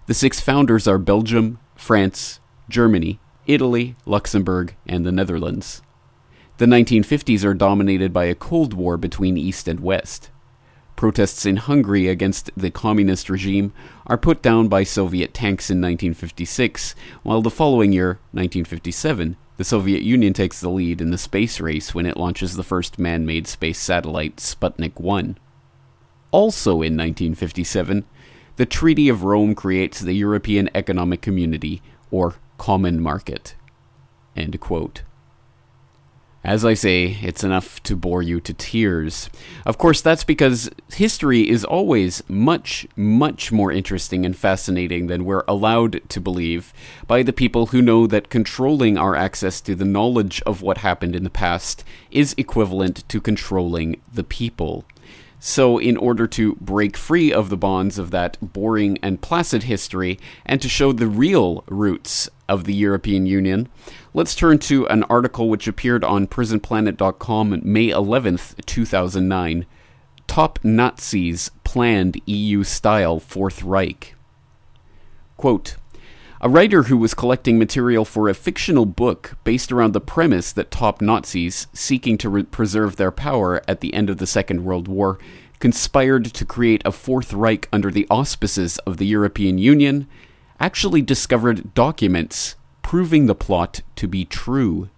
The 0.06 0.14
six 0.14 0.40
founders 0.40 0.88
are 0.88 0.98
Belgium, 0.98 1.58
France, 1.76 2.40
Germany, 2.68 3.20
Italy, 3.46 3.96
Luxembourg, 4.06 4.74
and 4.86 5.06
the 5.06 5.12
Netherlands. 5.12 5.82
The 6.58 6.66
1950s 6.66 7.44
are 7.44 7.54
dominated 7.54 8.12
by 8.12 8.24
a 8.24 8.34
Cold 8.34 8.74
War 8.74 8.96
between 8.96 9.36
East 9.36 9.66
and 9.66 9.80
West. 9.80 10.30
Protests 10.94 11.46
in 11.46 11.56
Hungary 11.56 12.08
against 12.08 12.50
the 12.54 12.70
communist 12.70 13.30
regime 13.30 13.72
are 14.06 14.18
put 14.18 14.42
down 14.42 14.68
by 14.68 14.84
Soviet 14.84 15.32
tanks 15.32 15.70
in 15.70 15.78
1956, 15.78 16.94
while 17.22 17.40
the 17.40 17.48
following 17.48 17.92
year, 17.92 18.18
1957, 18.32 19.36
the 19.56 19.64
Soviet 19.64 20.02
Union 20.02 20.32
takes 20.32 20.60
the 20.60 20.68
lead 20.68 21.00
in 21.00 21.10
the 21.10 21.18
space 21.18 21.60
race 21.60 21.94
when 21.94 22.04
it 22.04 22.16
launches 22.16 22.56
the 22.56 22.62
first 22.62 22.98
man 22.98 23.24
made 23.24 23.46
space 23.46 23.78
satellite, 23.78 24.36
Sputnik 24.36 25.00
1. 25.00 25.38
Also 26.32 26.72
in 26.72 26.96
1957, 26.96 28.04
the 28.60 28.66
Treaty 28.66 29.08
of 29.08 29.24
Rome 29.24 29.54
creates 29.54 30.00
the 30.00 30.12
European 30.12 30.68
Economic 30.74 31.22
Community, 31.22 31.80
or 32.10 32.34
Common 32.58 33.00
Market. 33.00 33.54
End 34.36 34.60
quote. 34.60 35.00
As 36.44 36.62
I 36.62 36.74
say, 36.74 37.16
it's 37.22 37.42
enough 37.42 37.82
to 37.84 37.96
bore 37.96 38.20
you 38.22 38.38
to 38.42 38.52
tears. 38.52 39.30
Of 39.64 39.78
course, 39.78 40.02
that's 40.02 40.24
because 40.24 40.68
history 40.92 41.48
is 41.48 41.64
always 41.64 42.22
much, 42.28 42.86
much 42.96 43.50
more 43.50 43.72
interesting 43.72 44.26
and 44.26 44.36
fascinating 44.36 45.06
than 45.06 45.24
we're 45.24 45.44
allowed 45.48 46.06
to 46.10 46.20
believe 46.20 46.74
by 47.06 47.22
the 47.22 47.32
people 47.32 47.68
who 47.68 47.80
know 47.80 48.06
that 48.08 48.28
controlling 48.28 48.98
our 48.98 49.16
access 49.16 49.62
to 49.62 49.74
the 49.74 49.86
knowledge 49.86 50.42
of 50.42 50.60
what 50.60 50.78
happened 50.78 51.16
in 51.16 51.24
the 51.24 51.30
past 51.30 51.82
is 52.10 52.34
equivalent 52.36 53.08
to 53.08 53.22
controlling 53.22 54.02
the 54.12 54.24
people. 54.24 54.84
So, 55.42 55.78
in 55.78 55.96
order 55.96 56.26
to 56.26 56.54
break 56.56 56.98
free 56.98 57.32
of 57.32 57.48
the 57.48 57.56
bonds 57.56 57.98
of 57.98 58.10
that 58.10 58.36
boring 58.42 58.98
and 59.02 59.22
placid 59.22 59.62
history 59.62 60.18
and 60.44 60.60
to 60.60 60.68
show 60.68 60.92
the 60.92 61.06
real 61.06 61.64
roots 61.66 62.28
of 62.46 62.64
the 62.64 62.74
European 62.74 63.24
Union, 63.24 63.70
let's 64.12 64.34
turn 64.34 64.58
to 64.58 64.86
an 64.88 65.02
article 65.04 65.48
which 65.48 65.66
appeared 65.66 66.04
on 66.04 66.26
prisonplanet.com 66.26 67.60
May 67.64 67.88
11th, 67.88 68.66
2009. 68.66 69.64
Top 70.26 70.58
Nazis 70.62 71.50
planned 71.64 72.20
EU 72.26 72.62
style 72.62 73.18
Fourth 73.18 73.62
Reich. 73.62 74.14
Quote, 75.38 75.76
a 76.42 76.48
writer 76.48 76.84
who 76.84 76.96
was 76.96 77.12
collecting 77.12 77.58
material 77.58 78.04
for 78.04 78.28
a 78.28 78.34
fictional 78.34 78.86
book 78.86 79.36
based 79.44 79.70
around 79.70 79.92
the 79.92 80.00
premise 80.00 80.52
that 80.52 80.70
top 80.70 81.02
Nazis, 81.02 81.66
seeking 81.74 82.16
to 82.16 82.30
re- 82.30 82.42
preserve 82.44 82.96
their 82.96 83.10
power 83.10 83.60
at 83.68 83.80
the 83.80 83.92
end 83.92 84.08
of 84.08 84.16
the 84.16 84.26
Second 84.26 84.64
World 84.64 84.88
War, 84.88 85.18
conspired 85.58 86.24
to 86.24 86.44
create 86.46 86.80
a 86.86 86.92
Fourth 86.92 87.34
Reich 87.34 87.68
under 87.70 87.90
the 87.90 88.06
auspices 88.08 88.78
of 88.80 88.96
the 88.96 89.06
European 89.06 89.58
Union, 89.58 90.08
actually 90.58 91.02
discovered 91.02 91.74
documents 91.74 92.56
proving 92.80 93.26
the 93.26 93.34
plot 93.34 93.82
to 93.96 94.08
be 94.08 94.24
true. 94.24 94.88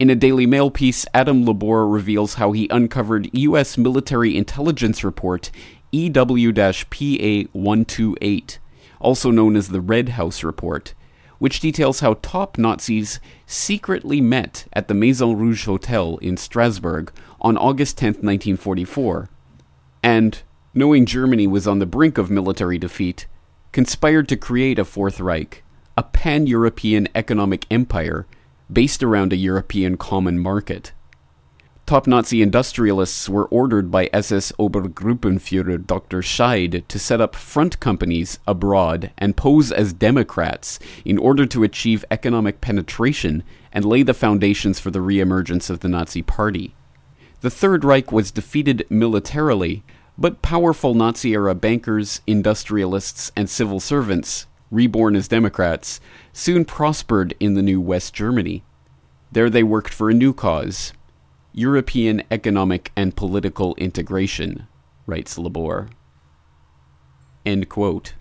In 0.00 0.10
a 0.10 0.16
Daily 0.16 0.46
Mail 0.46 0.72
piece, 0.72 1.06
Adam 1.14 1.44
LeBor 1.44 1.92
reveals 1.92 2.34
how 2.34 2.50
he 2.50 2.66
uncovered 2.70 3.30
U.S. 3.32 3.78
military 3.78 4.36
intelligence 4.36 5.04
report 5.04 5.52
EW 5.92 6.52
PA 6.52 7.48
128 7.52 8.58
also 9.00 9.30
known 9.30 9.56
as 9.56 9.68
the 9.68 9.80
Red 9.80 10.10
House 10.10 10.44
Report, 10.44 10.94
which 11.38 11.60
details 11.60 12.00
how 12.00 12.14
top 12.22 12.58
Nazis 12.58 13.18
secretly 13.46 14.20
met 14.20 14.66
at 14.72 14.88
the 14.88 14.94
Maison 14.94 15.36
Rouge 15.36 15.64
Hotel 15.64 16.18
in 16.18 16.36
Strasbourg 16.36 17.10
on 17.40 17.56
August 17.56 17.98
10, 17.98 18.08
1944, 18.08 19.30
and, 20.02 20.42
knowing 20.74 21.06
Germany 21.06 21.46
was 21.46 21.66
on 21.66 21.78
the 21.78 21.86
brink 21.86 22.18
of 22.18 22.30
military 22.30 22.78
defeat, 22.78 23.26
conspired 23.72 24.28
to 24.28 24.36
create 24.36 24.78
a 24.78 24.84
Fourth 24.84 25.18
Reich, 25.18 25.64
a 25.96 26.02
pan 26.02 26.46
European 26.46 27.08
economic 27.14 27.66
empire 27.70 28.26
based 28.72 29.02
around 29.02 29.32
a 29.32 29.36
European 29.36 29.96
common 29.96 30.38
market. 30.38 30.92
Top 31.90 32.06
Nazi 32.06 32.40
industrialists 32.40 33.28
were 33.28 33.46
ordered 33.46 33.90
by 33.90 34.08
SS 34.12 34.52
Obergruppenfuhrer 34.60 35.84
Dr. 35.88 36.22
Scheid 36.22 36.86
to 36.86 36.98
set 37.00 37.20
up 37.20 37.34
front 37.34 37.80
companies 37.80 38.38
abroad 38.46 39.10
and 39.18 39.36
pose 39.36 39.72
as 39.72 39.92
Democrats 39.92 40.78
in 41.04 41.18
order 41.18 41.46
to 41.46 41.64
achieve 41.64 42.04
economic 42.08 42.60
penetration 42.60 43.42
and 43.72 43.84
lay 43.84 44.04
the 44.04 44.14
foundations 44.14 44.78
for 44.78 44.92
the 44.92 45.00
reemergence 45.00 45.68
of 45.68 45.80
the 45.80 45.88
Nazi 45.88 46.22
Party. 46.22 46.76
The 47.40 47.50
Third 47.50 47.84
Reich 47.84 48.12
was 48.12 48.30
defeated 48.30 48.86
militarily, 48.88 49.82
but 50.16 50.42
powerful 50.42 50.94
Nazi 50.94 51.32
era 51.32 51.56
bankers, 51.56 52.20
industrialists, 52.24 53.32
and 53.34 53.50
civil 53.50 53.80
servants, 53.80 54.46
reborn 54.70 55.16
as 55.16 55.26
Democrats, 55.26 55.98
soon 56.32 56.64
prospered 56.64 57.34
in 57.40 57.54
the 57.54 57.62
new 57.62 57.80
West 57.80 58.14
Germany. 58.14 58.62
There 59.32 59.50
they 59.50 59.64
worked 59.64 59.92
for 59.92 60.08
a 60.08 60.14
new 60.14 60.32
cause 60.32 60.92
European 61.52 62.22
economic 62.30 62.92
and 62.96 63.16
political 63.16 63.74
integration, 63.76 64.66
writes 65.06 65.36
LeBor. 65.36 65.88
End 67.44 67.68
quote. 67.68 68.14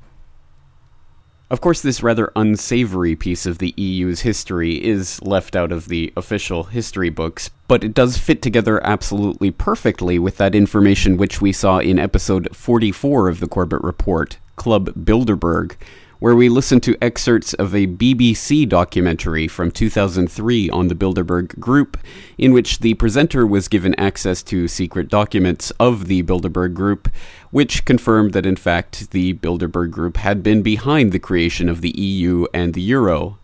Of 1.52 1.62
course, 1.62 1.82
this 1.82 2.04
rather 2.04 2.32
unsavory 2.36 3.16
piece 3.16 3.48
of 3.48 3.58
the 3.58 3.74
EU's 3.76 4.22
history 4.22 4.84
is 4.84 5.20
left 5.24 5.56
out 5.56 5.72
of 5.72 5.88
the 5.88 6.14
official 6.16 6.66
history 6.66 7.10
books, 7.10 7.50
but 7.68 7.84
it 7.84 7.96
does 7.96 8.20
fit 8.20 8.44
together 8.44 8.86
absolutely 8.86 9.50
perfectly 9.50 10.20
with 10.20 10.38
that 10.38 10.54
information 10.54 11.18
which 11.18 11.42
we 11.42 11.52
saw 11.52 11.80
in 11.80 11.98
episode 11.98 12.56
44 12.56 13.30
of 13.30 13.40
the 13.40 13.48
Corbett 13.48 13.82
Report, 13.82 14.38
Club 14.58 14.94
Bilderberg, 14.94 15.76
where 16.20 16.36
we 16.36 16.50
listened 16.50 16.84
to 16.84 16.98
excerpts 17.02 17.54
of 17.54 17.74
a 17.74 17.88
BBC 17.88 18.68
documentary 18.68 19.48
from 19.48 19.72
2003 19.72 20.70
on 20.70 20.90
the 20.90 20.96
Bilderberg 20.96 21.58
Group, 21.60 21.98
in 22.38 22.52
which 22.52 22.80
the 22.80 22.94
presenter 22.96 23.48
was 23.48 23.70
given 23.70 23.96
access 23.96 24.44
to 24.44 24.68
secret 24.68 25.08
documents 25.08 25.72
of 25.80 26.08
the 26.08 26.22
Bilderberg 26.24 26.74
Group, 26.74 27.10
which 27.52 27.86
confirmed 27.86 28.34
that 28.34 28.46
in 28.46 28.58
fact 28.58 29.12
the 29.12 29.34
Bilderberg 29.34 29.92
Group 29.92 30.18
had 30.18 30.44
been 30.44 30.62
behind 30.62 31.12
the 31.12 31.20
creation 31.20 31.70
of 31.70 31.82
the 31.82 31.98
EU 31.98 32.46
and 32.54 32.74
the 32.74 32.82
Euro. 32.82 33.38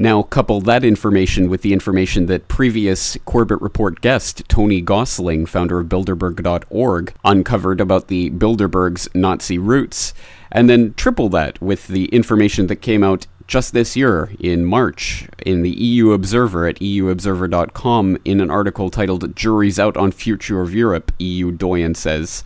Now, 0.00 0.22
couple 0.22 0.60
that 0.60 0.84
information 0.84 1.50
with 1.50 1.62
the 1.62 1.72
information 1.72 2.26
that 2.26 2.46
previous 2.46 3.18
Corbett 3.24 3.60
Report 3.60 4.00
guest 4.00 4.44
Tony 4.48 4.80
Gosling, 4.80 5.44
founder 5.44 5.80
of 5.80 5.88
Bilderberg.org, 5.88 7.12
uncovered 7.24 7.80
about 7.80 8.06
the 8.06 8.30
Bilderberg's 8.30 9.08
Nazi 9.12 9.58
roots, 9.58 10.14
and 10.52 10.70
then 10.70 10.94
triple 10.94 11.28
that 11.30 11.60
with 11.60 11.88
the 11.88 12.04
information 12.06 12.68
that 12.68 12.76
came 12.76 13.02
out 13.02 13.26
just 13.48 13.72
this 13.72 13.96
year 13.96 14.30
in 14.38 14.64
March 14.64 15.26
in 15.44 15.62
the 15.62 15.70
EU 15.70 16.12
Observer 16.12 16.68
at 16.68 16.76
euobserver.com 16.76 18.18
in 18.24 18.40
an 18.40 18.50
article 18.52 18.90
titled 18.90 19.34
Juries 19.34 19.80
Out 19.80 19.96
on 19.96 20.12
Future 20.12 20.60
of 20.60 20.74
Europe, 20.74 21.10
EU 21.18 21.50
Doyen 21.50 21.96
says 21.96 22.44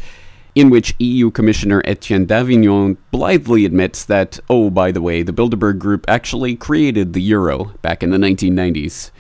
in 0.54 0.71
which 0.71 0.94
EU 0.99 1.30
Commissioner 1.30 1.82
Etienne 1.85 2.26
Davignon 2.26 2.97
blithely 3.11 3.64
admits 3.64 4.04
that, 4.04 4.38
oh, 4.50 4.71
by 4.71 4.92
the 4.92 5.00
way, 5.00 5.23
the 5.23 5.32
Bilderberg 5.32 5.78
Group 5.78 6.04
actually 6.09 6.56
created 6.56 7.12
the 7.12 7.23
euro 7.23 7.75
back 7.80 8.02
in 8.02 8.11
the 8.11 8.18
1990s. 8.18 9.11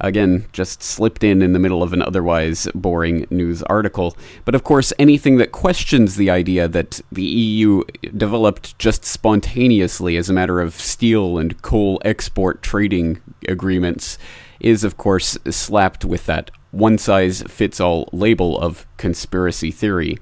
Again, 0.00 0.46
just 0.52 0.82
slipped 0.82 1.22
in 1.22 1.40
in 1.40 1.52
the 1.52 1.60
middle 1.60 1.82
of 1.82 1.92
an 1.92 2.02
otherwise 2.02 2.66
boring 2.74 3.28
news 3.30 3.62
article. 3.62 4.16
But 4.44 4.56
of 4.56 4.64
course, 4.64 4.92
anything 4.98 5.36
that 5.36 5.52
questions 5.52 6.16
the 6.16 6.30
idea 6.30 6.66
that 6.66 7.00
the 7.12 7.22
EU 7.22 7.84
developed 8.16 8.76
just 8.76 9.04
spontaneously 9.04 10.16
as 10.16 10.28
a 10.28 10.32
matter 10.32 10.60
of 10.60 10.74
steel 10.74 11.38
and 11.38 11.62
coal 11.62 12.02
export 12.04 12.60
trading 12.60 13.20
agreements 13.48 14.18
is, 14.58 14.82
of 14.82 14.96
course, 14.96 15.38
slapped 15.48 16.04
with 16.04 16.26
that 16.26 16.50
one 16.74 16.98
size 16.98 17.42
fits 17.42 17.78
all 17.78 18.08
label 18.12 18.58
of 18.58 18.84
conspiracy 18.96 19.70
theory 19.70 20.18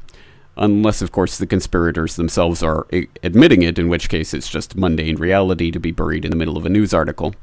unless, 0.56 1.02
of 1.02 1.12
course, 1.12 1.38
the 1.38 1.46
conspirators 1.46 2.16
themselves 2.16 2.62
are 2.62 2.86
admitting 3.22 3.62
it, 3.62 3.78
in 3.78 3.88
which 3.88 4.08
case 4.08 4.34
it's 4.34 4.48
just 4.48 4.76
mundane 4.76 5.16
reality 5.16 5.70
to 5.70 5.80
be 5.80 5.90
buried 5.90 6.24
in 6.24 6.30
the 6.30 6.36
middle 6.36 6.56
of 6.56 6.66
a 6.66 6.70
news 6.70 6.92
article. 6.92 7.34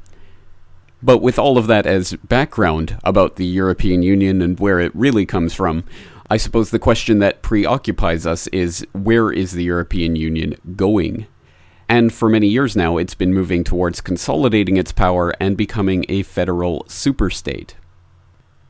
But 1.02 1.18
with 1.18 1.38
all 1.38 1.56
of 1.56 1.66
that 1.66 1.86
as 1.86 2.14
background 2.24 2.98
about 3.04 3.36
the 3.36 3.46
European 3.46 4.02
Union 4.02 4.42
and 4.42 4.60
where 4.60 4.80
it 4.80 4.94
really 4.94 5.24
comes 5.24 5.54
from, 5.54 5.84
I 6.28 6.36
suppose 6.36 6.70
the 6.70 6.78
question 6.78 7.18
that 7.18 7.42
preoccupies 7.42 8.26
us 8.26 8.46
is 8.48 8.86
where 8.92 9.32
is 9.32 9.52
the 9.52 9.64
European 9.64 10.14
Union 10.14 10.56
going? 10.76 11.26
And 11.88 12.12
for 12.12 12.28
many 12.28 12.46
years 12.46 12.76
now, 12.76 12.98
it's 12.98 13.16
been 13.16 13.34
moving 13.34 13.64
towards 13.64 14.00
consolidating 14.00 14.76
its 14.76 14.92
power 14.92 15.34
and 15.40 15.56
becoming 15.56 16.04
a 16.08 16.22
federal 16.22 16.84
superstate. 16.84 17.70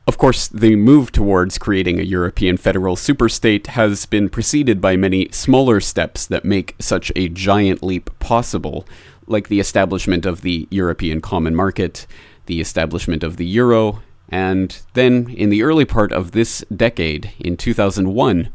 Of 0.07 0.17
course, 0.17 0.47
the 0.47 0.75
move 0.75 1.11
towards 1.11 1.59
creating 1.59 1.99
a 1.99 2.03
European 2.03 2.57
federal 2.57 2.95
superstate 2.95 3.67
has 3.67 4.05
been 4.07 4.29
preceded 4.29 4.81
by 4.81 4.95
many 4.95 5.29
smaller 5.31 5.79
steps 5.79 6.25
that 6.25 6.43
make 6.43 6.75
such 6.79 7.11
a 7.15 7.29
giant 7.29 7.83
leap 7.83 8.09
possible, 8.19 8.87
like 9.27 9.47
the 9.47 9.59
establishment 9.59 10.25
of 10.25 10.41
the 10.41 10.67
European 10.71 11.21
Common 11.21 11.55
Market, 11.55 12.07
the 12.47 12.59
establishment 12.59 13.23
of 13.23 13.37
the 13.37 13.45
euro, 13.45 14.01
and 14.27 14.81
then 14.93 15.29
in 15.29 15.49
the 15.49 15.61
early 15.61 15.85
part 15.85 16.11
of 16.11 16.31
this 16.31 16.63
decade, 16.75 17.31
in 17.39 17.55
2001, 17.55 18.49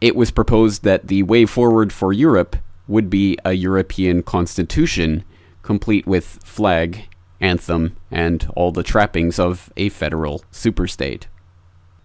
it 0.00 0.14
was 0.14 0.30
proposed 0.30 0.84
that 0.84 1.08
the 1.08 1.24
way 1.24 1.46
forward 1.46 1.92
for 1.92 2.12
Europe 2.12 2.56
would 2.86 3.10
be 3.10 3.36
a 3.44 3.54
European 3.54 4.22
constitution, 4.22 5.24
complete 5.62 6.06
with 6.06 6.38
flag 6.44 7.08
anthem, 7.40 7.96
and 8.10 8.50
all 8.56 8.72
the 8.72 8.82
trappings 8.82 9.38
of 9.38 9.72
a 9.76 9.88
federal 9.88 10.44
superstate. 10.52 11.24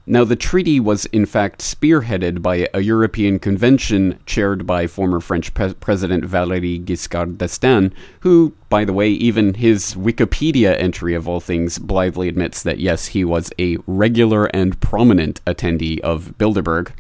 Now, 0.07 0.23
the 0.23 0.35
treaty 0.35 0.79
was 0.79 1.05
in 1.07 1.27
fact 1.27 1.61
spearheaded 1.61 2.41
by 2.41 2.67
a 2.73 2.81
European 2.81 3.37
convention 3.37 4.19
chaired 4.25 4.65
by 4.65 4.87
former 4.87 5.19
French 5.19 5.53
pre- 5.53 5.75
President 5.75 6.25
Valéry 6.25 6.83
Giscard 6.83 7.37
d'Estaing, 7.37 7.93
who, 8.21 8.53
by 8.67 8.83
the 8.83 8.93
way, 8.93 9.09
even 9.09 9.53
his 9.53 9.93
Wikipedia 9.93 10.75
entry 10.79 11.13
of 11.13 11.27
all 11.27 11.39
things 11.39 11.77
blithely 11.77 12.27
admits 12.27 12.63
that 12.63 12.79
yes, 12.79 13.07
he 13.07 13.23
was 13.23 13.53
a 13.59 13.77
regular 13.85 14.45
and 14.47 14.81
prominent 14.81 15.43
attendee 15.45 15.99
of 15.99 16.33
Bilderberg. 16.37 16.91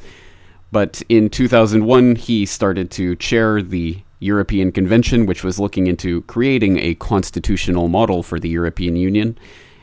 But 0.71 1.01
in 1.09 1.29
2001, 1.29 2.15
he 2.15 2.45
started 2.45 2.91
to 2.91 3.15
chair 3.15 3.63
the 3.63 4.03
European 4.21 4.71
Convention, 4.71 5.25
which 5.25 5.43
was 5.43 5.59
looking 5.59 5.87
into 5.87 6.21
creating 6.21 6.77
a 6.77 6.95
constitutional 6.95 7.89
model 7.89 8.23
for 8.23 8.39
the 8.39 8.49
European 8.49 8.95
Union. 8.95 9.37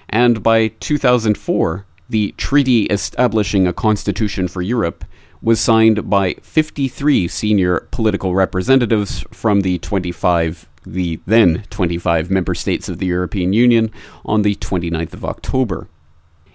And 0.09 0.43
by 0.43 0.69
2004, 0.81 1.85
the 2.09 2.33
treaty 2.39 2.85
establishing 2.85 3.67
a 3.67 3.73
constitution 3.75 4.49
for 4.49 4.63
Europe 4.63 5.05
was 5.43 5.61
signed 5.61 6.09
by 6.09 6.35
53 6.43 7.29
senior 7.29 7.89
political 7.91 8.35
representatives 8.35 9.25
from 9.31 9.61
the 9.61 9.79
25 9.79 10.69
the 10.87 11.21
then 11.27 11.65
25 11.69 12.31
member 12.31 12.55
states 12.55 12.89
of 12.89 12.99
the 12.99 13.07
European 13.07 13.53
Union 13.53 13.91
on 14.25 14.41
the 14.41 14.55
29th 14.55 15.13
of 15.13 15.25
October. 15.25 15.87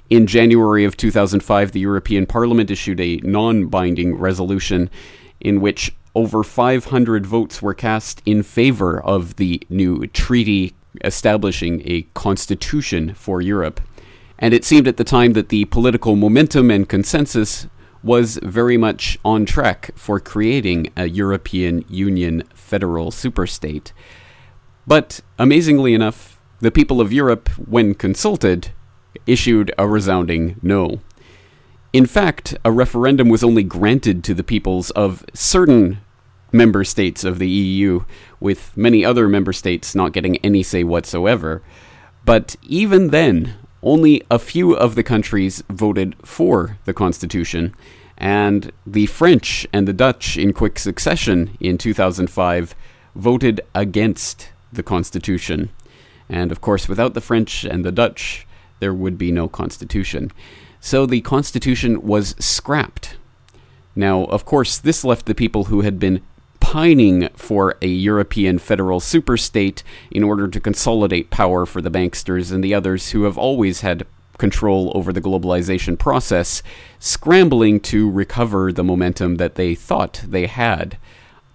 In 0.10 0.28
January 0.28 0.86
of 0.86 0.98
2005, 0.98 1.72
the 1.72 1.80
European 1.80 2.26
Parliament 2.26 2.72
issued 2.72 3.00
a 3.00 3.18
non 3.18 3.68
binding 3.68 4.16
resolution 4.16 4.90
in 5.40 5.62
which 5.62 5.94
over 6.16 6.44
500 6.44 7.26
votes 7.26 7.62
were 7.62 7.74
cast 7.74 8.22
in 8.26 8.44
favor 8.44 9.02
of 9.02 9.38
the 9.38 9.62
new 9.70 10.06
treaty 10.08 10.74
establishing 11.04 11.82
a 11.86 12.04
constitution 12.14 13.14
for 13.14 13.42
Europe. 13.42 13.82
And 14.38 14.54
it 14.54 14.64
seemed 14.64 14.88
at 14.88 14.98
the 14.98 15.04
time 15.04 15.34
that 15.34 15.50
the 15.50 15.66
political 15.66 16.16
momentum 16.16 16.70
and 16.70 16.88
consensus 16.88 17.68
was 18.04 18.38
very 18.44 18.78
much 18.78 19.18
on 19.24 19.46
track 19.46 19.92
for 19.96 20.20
creating 20.20 20.92
a 20.98 21.08
European 21.08 21.86
Union 21.88 22.44
federal 22.54 23.10
superstate. 23.10 23.94
But 24.86 25.22
amazingly 25.40 25.94
enough, 25.94 26.42
the 26.60 26.72
people 26.72 27.00
of 27.00 27.14
Europe, 27.14 27.50
when 27.58 27.96
consulted, 27.96 28.72
issued 29.26 29.74
a 29.78 29.88
resounding 29.88 30.58
no. 30.62 31.00
In 31.94 32.08
fact, 32.08 32.58
a 32.66 32.72
referendum 32.72 33.30
was 33.30 33.44
only 33.44 33.62
granted 33.62 34.24
to 34.24 34.34
the 34.34 34.44
peoples 34.44 34.90
of 34.92 35.24
certain 35.36 36.00
member 36.52 36.84
states 36.84 37.24
of 37.24 37.38
the 37.38 37.48
EU, 37.48 38.04
with 38.40 38.76
many 38.76 39.06
other 39.06 39.28
member 39.28 39.54
states 39.54 39.94
not 39.94 40.12
getting 40.12 40.38
any 40.38 40.64
say 40.64 40.84
whatsoever. 40.84 41.62
But 42.26 42.56
even 42.64 43.10
then, 43.10 43.54
only 43.84 44.24
a 44.32 44.40
few 44.40 44.76
of 44.76 44.96
the 44.96 45.04
countries 45.04 45.64
voted 45.70 46.16
for 46.26 46.80
the 46.86 46.94
Constitution, 46.96 47.76
and 48.18 48.72
the 48.88 49.06
French 49.06 49.68
and 49.72 49.88
the 49.88 49.94
Dutch, 49.94 50.36
in 50.36 50.52
quick 50.52 50.80
succession 50.80 51.56
in 51.60 51.78
2005, 51.78 52.74
voted 53.16 53.62
against 53.76 54.50
the 54.72 54.84
Constitution. 54.84 55.70
And 56.28 56.52
of 56.52 56.60
course, 56.60 56.90
without 56.90 57.14
the 57.14 57.22
French 57.22 57.64
and 57.64 57.86
the 57.86 57.92
Dutch, 57.92 58.48
there 58.80 58.94
would 58.96 59.20
be 59.20 59.32
no 59.32 59.48
Constitution. 59.48 60.32
So 60.86 61.06
the 61.06 61.22
Constitution 61.22 62.02
was 62.02 62.36
scrapped. 62.40 63.16
Now, 63.96 64.26
of 64.26 64.44
course, 64.44 64.78
this 64.78 65.06
left 65.06 65.28
the 65.28 65.34
people 65.34 65.66
who 65.66 65.80
had 65.80 65.98
been 65.98 66.22
pining 66.60 67.30
for 67.36 67.78
a 67.82 67.88
European 67.88 68.60
federal 68.60 69.00
superstate 69.00 69.82
in 70.12 70.24
order 70.24 70.50
to 70.50 70.60
consolidate 70.60 71.30
power 71.30 71.66
for 71.66 71.82
the 71.82 71.90
banksters 71.90 72.52
and 72.52 72.62
the 72.62 72.74
others 72.74 73.12
who 73.12 73.24
have 73.24 73.38
always 73.38 73.80
had 73.80 74.06
control 74.38 74.92
over 74.94 75.14
the 75.14 75.22
globalization 75.22 75.98
process, 75.98 76.62
scrambling 77.00 77.80
to 77.80 78.12
recover 78.12 78.74
the 78.74 78.84
momentum 78.84 79.38
that 79.38 79.56
they 79.56 79.74
thought 79.74 80.22
they 80.28 80.48
had. 80.48 80.98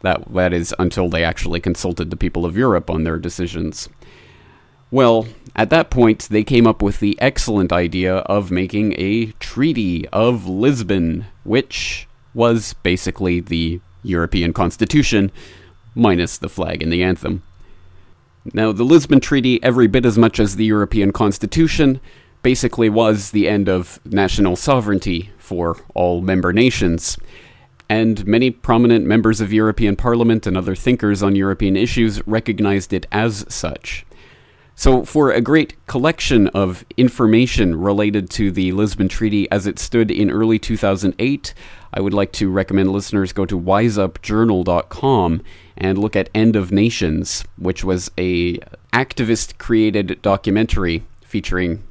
That, 0.01 0.33
that 0.33 0.55
is, 0.55 0.75
until 0.79 1.11
they 1.11 1.23
actually 1.23 1.61
consulted 1.61 2.09
the 2.09 2.17
people 2.17 2.47
of 2.47 2.57
Europe 2.57 2.89
on 2.89 3.05
their 3.05 3.19
decisions. 3.19 3.91
Well, 4.91 5.29
at 5.55 5.71
that 5.71 5.91
point, 5.91 6.29
they 6.31 6.45
came 6.45 6.67
up 6.67 6.83
with 6.83 7.01
the 7.01 7.19
excellent 7.21 7.73
idea 7.73 8.17
of 8.19 8.51
making 8.51 8.95
a 8.97 9.33
Treaty 9.33 10.09
of 10.09 10.47
Lisbon, 10.47 11.27
which 11.45 12.09
was 12.33 12.75
basically 12.83 13.41
the 13.41 13.81
European 14.03 14.53
Constitution, 14.53 15.31
minus 15.95 16.39
the 16.39 16.49
flag 16.49 16.83
and 16.83 16.93
the 16.93 17.03
anthem. 17.03 17.43
Now, 18.55 18.73
the 18.73 18.85
Lisbon 18.85 19.21
Treaty, 19.21 19.63
every 19.63 19.89
bit 19.89 20.07
as 20.07 20.17
much 20.17 20.41
as 20.41 20.57
the 20.57 20.65
European 20.65 21.13
Constitution, 21.13 22.01
basically 22.43 22.89
was 22.89 23.33
the 23.33 23.49
end 23.49 23.69
of 23.69 24.01
national 24.07 24.57
sovereignty 24.57 25.31
for 25.39 25.77
all 25.95 26.23
member 26.23 26.53
nations. 26.53 27.19
And 27.91 28.27
many 28.27 28.51
prominent 28.51 29.05
members 29.05 29.41
of 29.41 29.53
European 29.53 29.97
Parliament 29.97 30.47
and 30.47 30.57
other 30.57 30.75
thinkers 30.75 31.23
on 31.23 31.35
European 31.35 31.77
issues 31.77 32.27
recognized 32.27 32.93
it 32.93 33.07
as 33.11 33.45
such. 33.49 34.07
So, 34.79 35.05
for 35.05 35.33
a 35.33 35.41
great 35.41 35.75
collection 35.89 36.47
of 36.51 36.85
information 36.97 37.75
related 37.81 38.31
to 38.31 38.53
the 38.53 38.71
Lisbon 38.71 39.09
Treaty 39.09 39.51
as 39.51 39.67
it 39.67 39.77
stood 39.77 40.09
in 40.09 40.31
early 40.31 40.61
2008, 40.61 41.53
I 41.93 42.01
would 42.01 42.15
like 42.15 42.31
to 42.35 42.49
recommend 42.49 42.93
listeners 42.93 43.33
go 43.33 43.45
to 43.45 43.59
wiseupjournal.com 43.59 45.43
and 45.77 45.99
look 45.99 46.15
at 46.15 46.31
End 46.33 46.55
of 46.55 46.71
Nations, 46.71 47.43
which 47.57 47.83
was 47.83 48.13
a 48.17 48.59
activist 48.93 49.59
created 49.59 50.23
documentary 50.23 51.05
featuring 51.23 51.83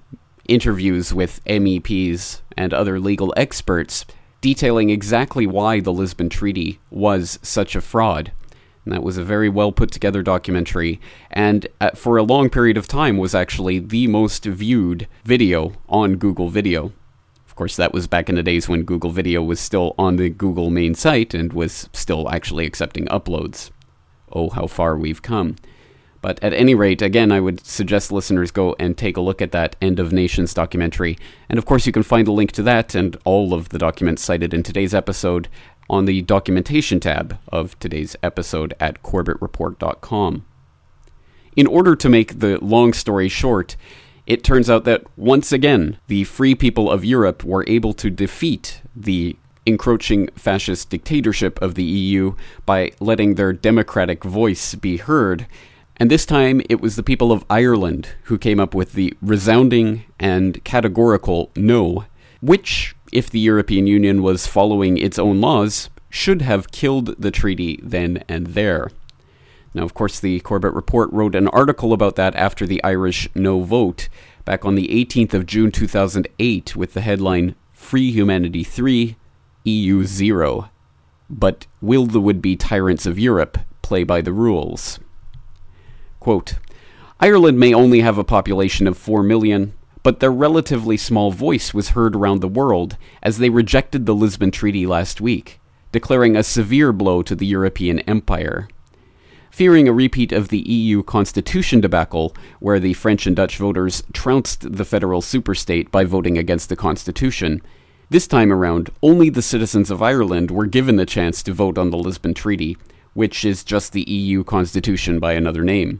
interviews 0.47 1.13
with 1.13 1.43
MEPs 1.43 2.39
and 2.55 2.73
other 2.73 3.01
legal 3.01 3.33
experts 3.35 4.05
detailing 4.39 4.91
exactly 4.91 5.45
why 5.45 5.81
the 5.81 5.91
Lisbon 5.91 6.29
Treaty 6.29 6.79
was 6.89 7.37
such 7.41 7.75
a 7.75 7.81
fraud. 7.81 8.31
That 8.89 9.03
was 9.03 9.17
a 9.17 9.23
very 9.23 9.49
well 9.49 9.71
put 9.71 9.91
together 9.91 10.23
documentary, 10.23 10.99
and 11.31 11.67
uh, 11.79 11.91
for 11.91 12.17
a 12.17 12.23
long 12.23 12.49
period 12.49 12.77
of 12.77 12.87
time 12.87 13.17
was 13.17 13.35
actually 13.35 13.79
the 13.79 14.07
most 14.07 14.45
viewed 14.45 15.07
video 15.23 15.73
on 15.89 16.15
Google 16.15 16.49
Video. 16.49 16.91
Of 17.45 17.55
course, 17.55 17.75
that 17.75 17.93
was 17.93 18.07
back 18.07 18.29
in 18.29 18.35
the 18.35 18.43
days 18.43 18.69
when 18.69 18.83
Google 18.83 19.11
Video 19.11 19.41
was 19.41 19.59
still 19.59 19.95
on 19.97 20.15
the 20.15 20.29
Google 20.29 20.69
main 20.69 20.95
site 20.95 21.33
and 21.33 21.53
was 21.53 21.89
still 21.93 22.29
actually 22.29 22.65
accepting 22.65 23.05
uploads. 23.07 23.71
Oh, 24.31 24.49
how 24.49 24.67
far 24.67 24.97
we've 24.97 25.21
come. 25.21 25.55
But 26.21 26.43
at 26.43 26.53
any 26.53 26.75
rate, 26.75 27.01
again, 27.01 27.31
I 27.31 27.39
would 27.39 27.65
suggest 27.65 28.11
listeners 28.11 28.51
go 28.51 28.75
and 28.79 28.97
take 28.97 29.17
a 29.17 29.21
look 29.21 29.41
at 29.41 29.51
that 29.51 29.75
End 29.81 29.99
of 29.99 30.11
Nations 30.11 30.53
documentary. 30.53 31.17
And 31.47 31.57
of 31.57 31.65
course, 31.65 31.85
you 31.85 31.91
can 31.91 32.03
find 32.03 32.27
a 32.27 32.31
link 32.31 32.51
to 32.53 32.63
that 32.63 32.95
and 32.95 33.15
all 33.23 33.53
of 33.53 33.69
the 33.69 33.77
documents 33.77 34.23
cited 34.23 34.53
in 34.53 34.63
today's 34.63 34.93
episode 34.93 35.47
on 35.89 36.05
the 36.05 36.21
documentation 36.23 36.99
tab 36.99 37.39
of 37.49 37.77
today's 37.79 38.15
episode 38.21 38.73
at 38.79 39.01
corbettreport.com. 39.03 40.45
In 41.55 41.67
order 41.67 41.95
to 41.95 42.09
make 42.09 42.39
the 42.39 42.57
long 42.63 42.93
story 42.93 43.29
short, 43.29 43.75
it 44.27 44.43
turns 44.43 44.69
out 44.69 44.83
that 44.83 45.05
once 45.17 45.51
again, 45.51 45.97
the 46.07 46.25
free 46.25 46.53
people 46.53 46.91
of 46.91 47.05
Europe 47.05 47.43
were 47.43 47.63
able 47.67 47.93
to 47.93 48.09
defeat 48.09 48.81
the 48.95 49.37
encroaching 49.65 50.27
fascist 50.35 50.89
dictatorship 50.89 51.61
of 51.61 51.75
the 51.75 51.83
EU 51.83 52.35
by 52.65 52.91
letting 52.99 53.35
their 53.35 53.53
democratic 53.53 54.23
voice 54.23 54.75
be 54.75 54.97
heard. 54.97 55.47
And 55.95 56.11
this 56.11 56.25
time 56.25 56.61
it 56.69 56.81
was 56.81 56.95
the 56.95 57.03
people 57.03 57.31
of 57.31 57.45
Ireland 57.49 58.09
who 58.23 58.37
came 58.37 58.59
up 58.59 58.75
with 58.75 58.93
the 58.93 59.13
resounding 59.21 60.03
and 60.19 60.63
categorical 60.63 61.51
no, 61.55 62.05
which 62.41 62.95
if 63.11 63.29
the 63.29 63.39
European 63.39 63.87
Union 63.87 64.21
was 64.21 64.47
following 64.47 64.97
its 64.97 65.19
own 65.19 65.41
laws, 65.41 65.89
should 66.09 66.41
have 66.41 66.71
killed 66.71 67.15
the 67.19 67.31
treaty 67.31 67.79
then 67.83 68.23
and 68.27 68.47
there. 68.47 68.89
Now, 69.73 69.83
of 69.83 69.93
course, 69.93 70.19
the 70.19 70.39
Corbett 70.39 70.73
Report 70.73 71.11
wrote 71.11 71.35
an 71.35 71.47
article 71.49 71.93
about 71.93 72.15
that 72.15 72.35
after 72.35 72.65
the 72.65 72.83
Irish 72.83 73.29
no 73.35 73.61
vote 73.61 74.09
back 74.45 74.65
on 74.65 74.75
the 74.75 74.87
18th 74.87 75.33
of 75.33 75.45
June 75.45 75.71
2008 75.71 76.75
with 76.75 76.93
the 76.93 77.01
headline 77.01 77.55
Free 77.73 78.11
Humanity 78.11 78.63
3, 78.63 79.15
EU 79.65 80.03
0. 80.03 80.69
But 81.29 81.67
will 81.81 82.05
the 82.05 82.21
would 82.21 82.41
be 82.41 82.55
tyrants 82.55 83.05
of 83.05 83.19
Europe 83.19 83.59
play 83.81 84.03
by 84.03 84.21
the 84.21 84.33
rules? 84.33 84.99
Quote 86.19 86.55
Ireland 87.19 87.59
may 87.59 87.73
only 87.73 88.01
have 88.01 88.17
a 88.17 88.23
population 88.23 88.87
of 88.87 88.97
4 88.97 89.23
million, 89.23 89.73
but 90.07 90.21
their 90.21 90.31
relatively 90.31 90.95
small 90.95 91.31
voice 91.31 91.73
was 91.73 91.89
heard 91.89 92.15
around 92.15 92.39
the 92.39 92.47
world 92.47 92.95
as 93.21 93.39
they 93.39 93.49
rejected 93.49 94.05
the 94.05 94.15
Lisbon 94.15 94.51
Treaty 94.51 94.87
last 94.87 95.19
week, 95.19 95.59
declaring 95.91 96.33
a 96.33 96.43
severe 96.43 96.93
blow 96.93 97.21
to 97.21 97.35
the 97.35 97.45
European 97.45 97.99
empire. 98.07 98.69
Fearing 99.51 99.85
a 99.85 99.91
repeat 99.91 100.31
of 100.31 100.47
the 100.47 100.59
EU 100.59 101.03
constitution 101.03 101.81
debacle, 101.81 102.33
where 102.61 102.79
the 102.79 102.93
French 102.93 103.27
and 103.27 103.35
Dutch 103.35 103.57
voters 103.57 104.01
trounced 104.13 104.77
the 104.77 104.85
federal 104.85 105.21
superstate 105.21 105.91
by 105.91 106.05
voting 106.05 106.37
against 106.37 106.69
the 106.69 106.77
constitution, 106.77 107.61
this 108.09 108.27
time 108.27 108.53
around, 108.53 108.89
only 109.03 109.29
the 109.29 109.41
citizens 109.41 109.91
of 109.91 110.01
Ireland 110.01 110.51
were 110.51 110.67
given 110.67 110.95
the 110.95 111.05
chance 111.05 111.43
to 111.43 111.51
vote 111.51 111.77
on 111.77 111.89
the 111.89 111.97
Lisbon 111.97 112.33
Treaty, 112.33 112.77
which 113.13 113.43
is 113.43 113.61
just 113.61 113.91
the 113.91 114.09
EU 114.09 114.45
constitution 114.45 115.19
by 115.19 115.33
another 115.33 115.65
name. 115.65 115.99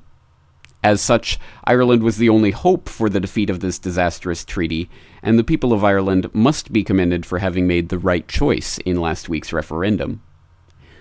As 0.84 1.02
such, 1.02 1.40
Ireland 1.63 2.04
was 2.04 2.18
the 2.18 2.30
only 2.30 2.52
hope 2.52 2.88
for 2.88 3.10
the 3.10 3.20
defeat 3.20 3.50
of 3.50 3.60
this 3.60 3.80
disastrous 3.80 4.46
treaty, 4.46 4.90
and 5.24 5.38
the 5.38 5.44
people 5.44 5.74
of 5.74 5.84
Ireland 5.84 6.30
must 6.34 6.72
be 6.72 6.84
commended 6.84 7.26
for 7.26 7.40
having 7.40 7.68
made 7.68 7.90
the 7.90 7.98
right 7.98 8.28
choice 8.28 8.78
in 8.80 9.02
last 9.02 9.28
week's 9.28 9.52
referendum. 9.52 10.22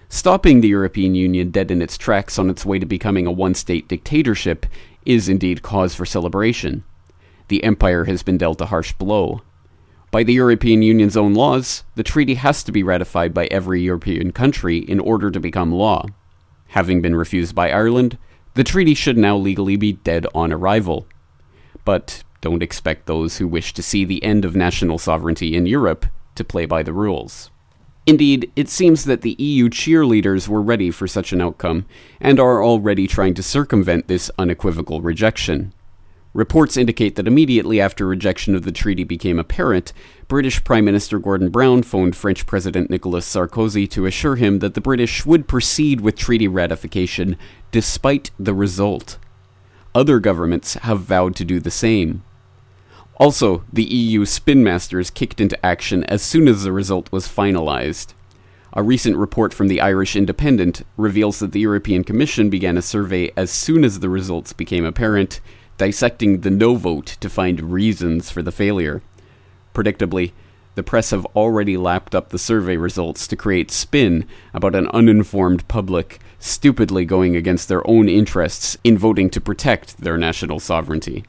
Stopping 0.09 0.61
the 0.61 0.69
European 0.69 1.15
Union 1.15 1.51
dead 1.51 1.71
in 1.71 1.83
its 1.83 1.99
tracks 1.99 2.39
on 2.39 2.49
its 2.49 2.65
way 2.65 2.79
to 2.79 2.87
becoming 2.87 3.27
a 3.27 3.33
one 3.33 3.55
state 3.55 3.89
dictatorship 3.89 4.65
is 5.05 5.29
indeed 5.29 5.62
cause 5.62 5.95
for 5.95 6.07
celebration. 6.07 6.85
The 7.49 7.62
empire 7.62 8.05
has 8.05 8.23
been 8.23 8.39
dealt 8.39 8.61
a 8.61 8.67
harsh 8.67 8.93
blow. 8.93 9.43
By 10.11 10.23
the 10.23 10.33
European 10.33 10.83
Union's 10.83 11.17
own 11.17 11.35
laws, 11.35 11.85
the 11.97 12.03
treaty 12.03 12.35
has 12.35 12.62
to 12.65 12.73
be 12.73 12.83
ratified 12.83 13.35
by 13.35 13.47
every 13.47 13.83
European 13.83 14.33
country 14.33 14.79
in 14.79 15.01
order 15.01 15.31
to 15.31 15.41
become 15.41 15.73
law. 15.73 16.07
Having 16.69 17.03
been 17.03 17.15
refused 17.15 17.55
by 17.55 17.71
Ireland, 17.71 18.17
the 18.57 18.64
treaty 18.64 18.95
should 18.95 19.19
now 19.19 19.37
legally 19.37 19.77
be 19.77 19.92
dead 19.92 20.27
on 20.35 20.51
arrival. 20.51 21.07
But 21.85 22.25
don't 22.40 22.62
expect 22.62 23.07
those 23.07 23.37
who 23.37 23.47
wish 23.47 23.75
to 23.75 23.83
see 23.83 24.05
the 24.05 24.25
end 24.25 24.47
of 24.47 24.57
national 24.57 24.99
sovereignty 24.99 25.55
in 25.55 25.66
Europe 25.66 26.07
to 26.37 26.42
play 26.42 26.64
by 26.64 26.83
the 26.83 26.95
rules. 26.95 27.51
Indeed, 28.07 28.51
it 28.57 28.71
seems 28.71 29.05
that 29.05 29.21
the 29.21 29.37
EU 29.38 29.69
cheerleaders 29.69 30.49
were 30.49 30.62
ready 30.62 30.90
for 30.90 31.07
such 31.07 31.33
an 31.33 31.42
outcome, 31.42 31.85
and 32.19 32.40
are 32.40 32.64
already 32.64 33.07
trying 33.07 33.35
to 33.35 33.42
circumvent 33.42 34.09
this 34.09 34.31
unequivocal 34.38 35.03
rejection. 35.03 35.75
Reports 36.37 36.77
indicate 36.77 37.16
that 37.16 37.27
immediately 37.27 37.81
after 37.81 38.07
rejection 38.07 38.55
of 38.55 38.64
the 38.64 38.70
treaty 38.70 39.05
became 39.05 39.38
apparent, 39.38 39.94
British 40.29 40.62
Prime 40.62 40.85
Minister 40.85 41.18
Gordon 41.18 41.49
Brown 41.49 41.83
phoned 41.83 42.14
French 42.14 42.44
President 42.44 42.90
Nicolas 42.90 43.25
Sarkozy 43.27 43.88
to 43.92 44.05
assure 44.05 44.37
him 44.37 44.59
that 44.59 44.75
the 44.75 44.83
British 44.83 45.25
would 45.25 45.49
proceed 45.49 46.03
with 46.03 46.14
treaty 46.14 46.46
ratification 46.46 47.38
despite 47.70 48.33
the 48.38 48.53
result. 48.53 49.16
Other 49.94 50.20
governments 50.20 50.75
have 50.75 51.01
vowed 51.01 51.37
to 51.37 51.44
do 51.46 51.59
the 51.59 51.70
same. 51.70 52.22
Also, 53.16 53.64
the 53.72 53.85
EU 53.85 54.27
spin 54.27 54.62
masters 54.62 55.09
kicked 55.09 55.40
into 55.40 55.64
action 55.64 56.05
as 56.05 56.20
soon 56.20 56.49
as 56.49 56.64
the 56.64 56.70
result 56.70 57.11
was 57.11 57.27
finalized. 57.27 58.12
A 58.75 58.83
recent 58.83 59.16
report 59.16 59.55
from 59.55 59.68
the 59.68 59.81
Irish 59.81 60.14
Independent 60.14 60.83
reveals 60.99 61.38
that 61.38 61.53
the 61.53 61.61
European 61.61 62.05
Commission 62.05 62.51
began 62.51 62.77
a 62.77 62.83
survey 62.83 63.33
as 63.38 63.51
soon 63.51 63.85
as 63.85 64.01
the 64.01 64.11
results 64.11 64.53
became 64.53 64.85
apparent, 64.85 65.40
dissecting 65.79 66.41
the 66.41 66.51
no 66.51 66.75
vote 66.75 67.17
to 67.21 67.29
find 67.29 67.73
reasons 67.73 68.31
for 68.31 68.43
the 68.43 68.53
failure. 68.53 69.03
Predictably, 69.75 70.33
the 70.75 70.83
press 70.83 71.11
have 71.11 71.25
already 71.35 71.77
lapped 71.77 72.15
up 72.15 72.29
the 72.29 72.39
survey 72.39 72.77
results 72.77 73.27
to 73.27 73.37
create 73.37 73.71
spin 73.71 74.27
about 74.53 74.75
an 74.75 74.89
uninformed 74.89 75.67
public 75.69 76.21
stupidly 76.39 77.05
going 77.05 77.35
against 77.35 77.69
their 77.69 77.87
own 77.89 78.09
interests 78.09 78.77
in 78.85 78.99
voting 78.99 79.31
to 79.31 79.41
protect 79.41 79.99
their 79.99 80.19
national 80.19 80.61
sovereignty. 80.61 81.25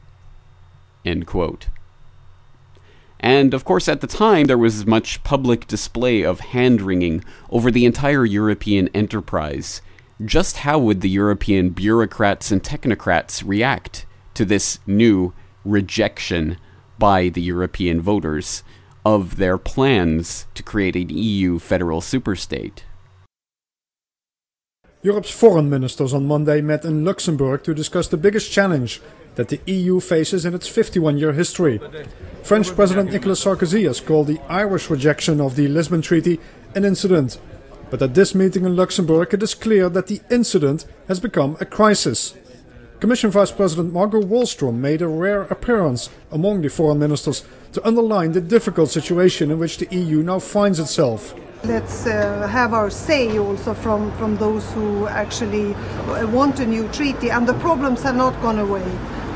And 3.19 3.53
of 3.53 3.63
course, 3.63 3.87
at 3.87 4.01
the 4.01 4.07
time, 4.07 4.45
there 4.45 4.57
was 4.57 4.85
much 4.85 5.23
public 5.23 5.65
display 5.65 6.23
of 6.23 6.41
hand 6.41 6.81
wringing 6.81 7.23
over 7.49 7.71
the 7.71 7.85
entire 7.85 8.25
European 8.25 8.89
enterprise. 8.89 9.81
Just 10.23 10.57
how 10.57 10.77
would 10.77 11.01
the 11.01 11.09
European 11.09 11.69
bureaucrats 11.69 12.51
and 12.51 12.61
technocrats 12.61 13.43
react 13.45 14.05
to 14.37 14.45
this 14.45 14.79
new 14.85 15.33
rejection 15.65 16.57
by 16.99 17.27
the 17.29 17.41
European 17.41 17.99
voters 17.99 18.63
of 19.03 19.37
their 19.37 19.57
plans 19.57 20.45
to 20.53 20.61
create 20.61 20.95
an 20.95 21.09
EU 21.09 21.57
federal 21.57 22.01
superstate? 22.01 22.79
Europe's 25.01 25.31
foreign 25.31 25.69
ministers 25.69 26.13
on 26.13 26.27
Monday 26.27 26.61
met 26.61 26.85
in 26.85 27.03
Luxembourg 27.03 27.63
to 27.63 27.73
discuss 27.73 28.07
the 28.07 28.17
biggest 28.17 28.51
challenge 28.51 29.01
that 29.35 29.49
the 29.49 29.59
EU 29.65 29.99
faces 29.99 30.45
in 30.45 30.53
its 30.53 30.67
51 30.67 31.17
year 31.17 31.33
history. 31.33 31.79
French 32.43 32.75
President 32.75 33.11
Nicolas 33.11 33.43
Sarkozy 33.43 33.87
has 33.87 33.99
called 33.99 34.27
the 34.27 34.39
Irish 34.49 34.89
rejection 34.89 35.41
of 35.41 35.55
the 35.55 35.67
Lisbon 35.67 36.01
Treaty 36.01 36.39
an 36.75 36.85
incident. 36.85 37.39
But 37.89 38.01
at 38.01 38.13
this 38.13 38.35
meeting 38.35 38.65
in 38.65 38.75
Luxembourg, 38.75 39.33
it 39.33 39.41
is 39.41 39.55
clear 39.55 39.89
that 39.89 40.07
the 40.07 40.21
incident 40.29 40.85
has 41.07 41.19
become 41.19 41.57
a 41.59 41.65
crisis. 41.65 42.35
Commission 42.99 43.29
Vice 43.29 43.51
President 43.51 43.93
Margot 43.93 44.21
Wallström 44.21 44.77
made 44.77 45.03
a 45.03 45.07
rare 45.07 45.43
appearance 45.43 46.09
among 46.31 46.61
the 46.61 46.67
foreign 46.67 46.97
ministers 46.97 47.43
to 47.73 47.85
underline 47.85 48.31
the 48.31 48.41
difficult 48.41 48.89
situation 48.89 49.51
in 49.51 49.59
which 49.59 49.77
the 49.77 49.87
EU 49.95 50.23
now 50.23 50.39
finds 50.39 50.79
itself. 50.79 51.35
Let's 51.63 52.07
uh, 52.07 52.47
have 52.47 52.73
our 52.73 52.89
say 52.89 53.37
also 53.37 53.75
from, 53.75 54.11
from 54.17 54.37
those 54.37 54.71
who 54.73 55.05
actually 55.07 55.73
want 56.33 56.59
a 56.59 56.65
new 56.65 56.87
treaty, 56.87 57.29
and 57.29 57.47
the 57.47 57.53
problems 57.55 58.01
have 58.01 58.15
not 58.15 58.33
gone 58.41 58.57
away 58.57 58.85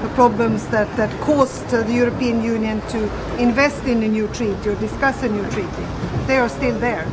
the 0.02 0.10
problems 0.15 0.65
that, 0.69 0.88
that 0.97 1.12
caused 1.21 1.69
the 1.69 1.86
European 1.93 2.43
Union 2.43 2.82
to 2.89 3.04
invest 3.38 3.84
in 3.84 4.02
a 4.02 4.08
new 4.08 4.28
treaty 4.30 4.69
or 4.69 4.76
discuss 4.76 5.21
a 5.21 5.30
new 5.30 5.47
treaty. 5.52 5.86
They 6.26 6.38
are 6.38 6.50
still 6.50 6.78
there. 6.80 7.06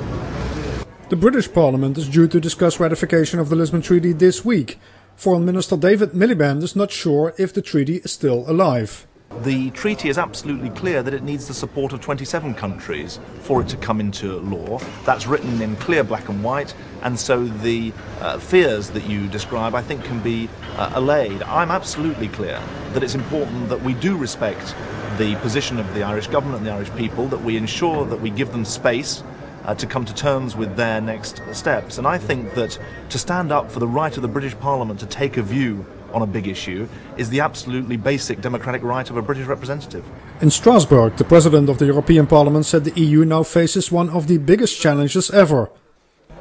The 1.10 1.16
British 1.16 1.52
Parliament 1.52 1.98
is 1.98 2.08
due 2.08 2.28
to 2.28 2.40
discuss 2.40 2.80
ratification 2.80 3.38
of 3.38 3.50
the 3.50 3.56
Lisbon 3.56 3.82
Treaty 3.82 4.12
this 4.12 4.44
week. 4.44 4.78
Foreign 5.18 5.44
Minister 5.44 5.76
David 5.76 6.12
Miliband 6.12 6.62
is 6.62 6.76
not 6.76 6.92
sure 6.92 7.34
if 7.36 7.52
the 7.52 7.60
treaty 7.60 7.96
is 7.96 8.12
still 8.12 8.48
alive. 8.48 9.04
The 9.42 9.70
treaty 9.70 10.08
is 10.08 10.16
absolutely 10.16 10.70
clear 10.70 11.02
that 11.02 11.12
it 11.12 11.24
needs 11.24 11.48
the 11.48 11.54
support 11.54 11.92
of 11.92 12.00
27 12.00 12.54
countries 12.54 13.18
for 13.40 13.60
it 13.60 13.68
to 13.70 13.76
come 13.78 13.98
into 13.98 14.38
law. 14.38 14.78
That's 15.04 15.26
written 15.26 15.60
in 15.60 15.74
clear 15.78 16.04
black 16.04 16.28
and 16.28 16.44
white, 16.44 16.72
and 17.02 17.18
so 17.18 17.46
the 17.46 17.92
uh, 18.20 18.38
fears 18.38 18.90
that 18.90 19.10
you 19.10 19.26
describe, 19.26 19.74
I 19.74 19.82
think, 19.82 20.04
can 20.04 20.20
be 20.20 20.48
uh, 20.76 20.92
allayed. 20.94 21.42
I'm 21.42 21.72
absolutely 21.72 22.28
clear 22.28 22.62
that 22.92 23.02
it's 23.02 23.16
important 23.16 23.70
that 23.70 23.82
we 23.82 23.94
do 23.94 24.16
respect 24.16 24.72
the 25.18 25.34
position 25.40 25.80
of 25.80 25.94
the 25.94 26.04
Irish 26.04 26.28
government 26.28 26.58
and 26.58 26.66
the 26.68 26.72
Irish 26.72 26.92
people, 26.94 27.26
that 27.26 27.42
we 27.42 27.56
ensure 27.56 28.06
that 28.06 28.20
we 28.20 28.30
give 28.30 28.52
them 28.52 28.64
space 28.64 29.24
uh, 29.68 29.74
to 29.74 29.86
come 29.86 30.02
to 30.02 30.14
terms 30.14 30.56
with 30.56 30.76
their 30.76 30.98
next 30.98 31.42
steps. 31.52 31.98
And 31.98 32.06
I 32.06 32.16
think 32.16 32.54
that 32.54 32.78
to 33.10 33.18
stand 33.18 33.52
up 33.52 33.70
for 33.70 33.80
the 33.80 33.86
right 33.86 34.16
of 34.16 34.22
the 34.22 34.28
British 34.28 34.58
Parliament 34.58 34.98
to 35.00 35.06
take 35.06 35.36
a 35.36 35.42
view 35.42 35.84
on 36.14 36.22
a 36.22 36.26
big 36.26 36.48
issue 36.48 36.88
is 37.18 37.28
the 37.28 37.40
absolutely 37.40 37.98
basic 37.98 38.40
democratic 38.40 38.82
right 38.82 39.08
of 39.10 39.18
a 39.18 39.22
British 39.22 39.46
representative. 39.46 40.06
In 40.40 40.48
Strasbourg, 40.48 41.18
the 41.18 41.24
President 41.24 41.68
of 41.68 41.76
the 41.76 41.84
European 41.84 42.26
Parliament 42.26 42.64
said 42.64 42.84
the 42.84 42.98
EU 42.98 43.26
now 43.26 43.42
faces 43.42 43.92
one 43.92 44.08
of 44.08 44.26
the 44.26 44.38
biggest 44.38 44.80
challenges 44.80 45.30
ever. 45.30 45.70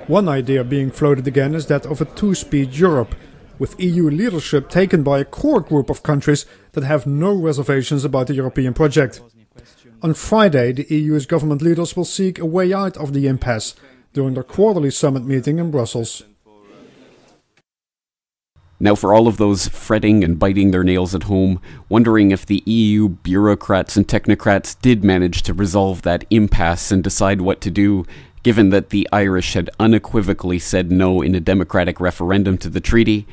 One 0.08 0.30
idea 0.30 0.63
being 0.63 0.90
floated 0.90 1.28
again 1.28 1.54
is 1.54 1.66
that 1.66 1.86
of 1.86 2.00
a 2.00 2.06
two 2.06 2.34
speed 2.34 2.76
Europe, 2.76 3.13
with 3.60 3.78
EU 3.78 4.10
leadership 4.10 4.70
taken 4.70 5.04
by 5.04 5.20
a 5.20 5.26
core 5.26 5.60
group 5.60 5.90
of 5.90 6.02
countries 6.02 6.46
that 6.72 6.86
have 6.86 7.06
no 7.06 7.36
reservations 7.36 8.06
about 8.06 8.28
the 8.28 8.36
European 8.36 8.74
project. 8.74 9.20
On 10.04 10.14
Friday, 10.14 10.74
the 10.74 10.86
EU's 10.94 11.26
government 11.26 11.64
leaders 11.64 11.96
will 11.96 12.06
seek 12.06 12.38
a 12.38 12.46
way 12.46 12.72
out 12.72 12.96
of 12.98 13.14
the 13.14 13.26
impasse 13.26 13.74
during 14.14 14.36
their 14.36 14.44
quarterly 14.44 14.92
summit 14.92 15.26
meeting 15.26 15.58
in 15.58 15.72
Brussels. 15.72 16.24
Now, 18.80 18.94
for 18.94 19.12
all 19.12 19.28
of 19.28 19.38
those 19.38 19.68
fretting 19.70 20.24
and 20.24 20.38
biting 20.38 20.70
their 20.70 20.84
nails 20.84 21.16
at 21.16 21.24
home, 21.24 21.60
wondering 21.90 22.30
if 22.30 22.46
the 22.46 22.62
EU 22.68 23.10
bureaucrats 23.10 23.98
and 23.98 24.08
technocrats 24.08 24.80
did 24.80 25.04
manage 25.04 25.42
to 25.44 25.54
resolve 25.54 26.04
that 26.04 26.26
impasse 26.30 26.92
and 26.92 27.04
decide 27.04 27.42
what 27.42 27.60
to 27.62 27.72
do, 27.72 28.06
given 28.44 28.70
that 28.70 28.92
the 28.92 29.08
Irish 29.12 29.56
had 29.56 29.72
unequivocally 29.80 30.60
said 30.60 30.92
no 30.92 31.24
in 31.24 31.34
a 31.34 31.40
democratic 31.40 32.00
referendum 32.00 32.60
to 32.60 32.70
the 32.70 32.80
treaty, 32.80 33.26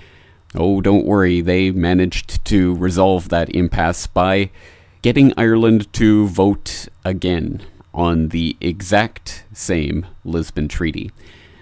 oh, 0.55 0.81
don't 0.81 1.05
worry, 1.05 1.42
they 1.42 1.70
managed 1.70 2.42
to 2.46 2.74
resolve 2.77 3.29
that 3.29 3.55
impasse 3.55 4.07
by 4.07 4.50
getting 5.04 5.34
Ireland 5.36 5.92
to 5.92 6.26
vote 6.28 6.88
again 7.04 7.60
on 7.92 8.28
the 8.28 8.56
exact 8.62 9.44
same 9.52 10.06
Lisbon 10.24 10.66
Treaty. 10.66 11.10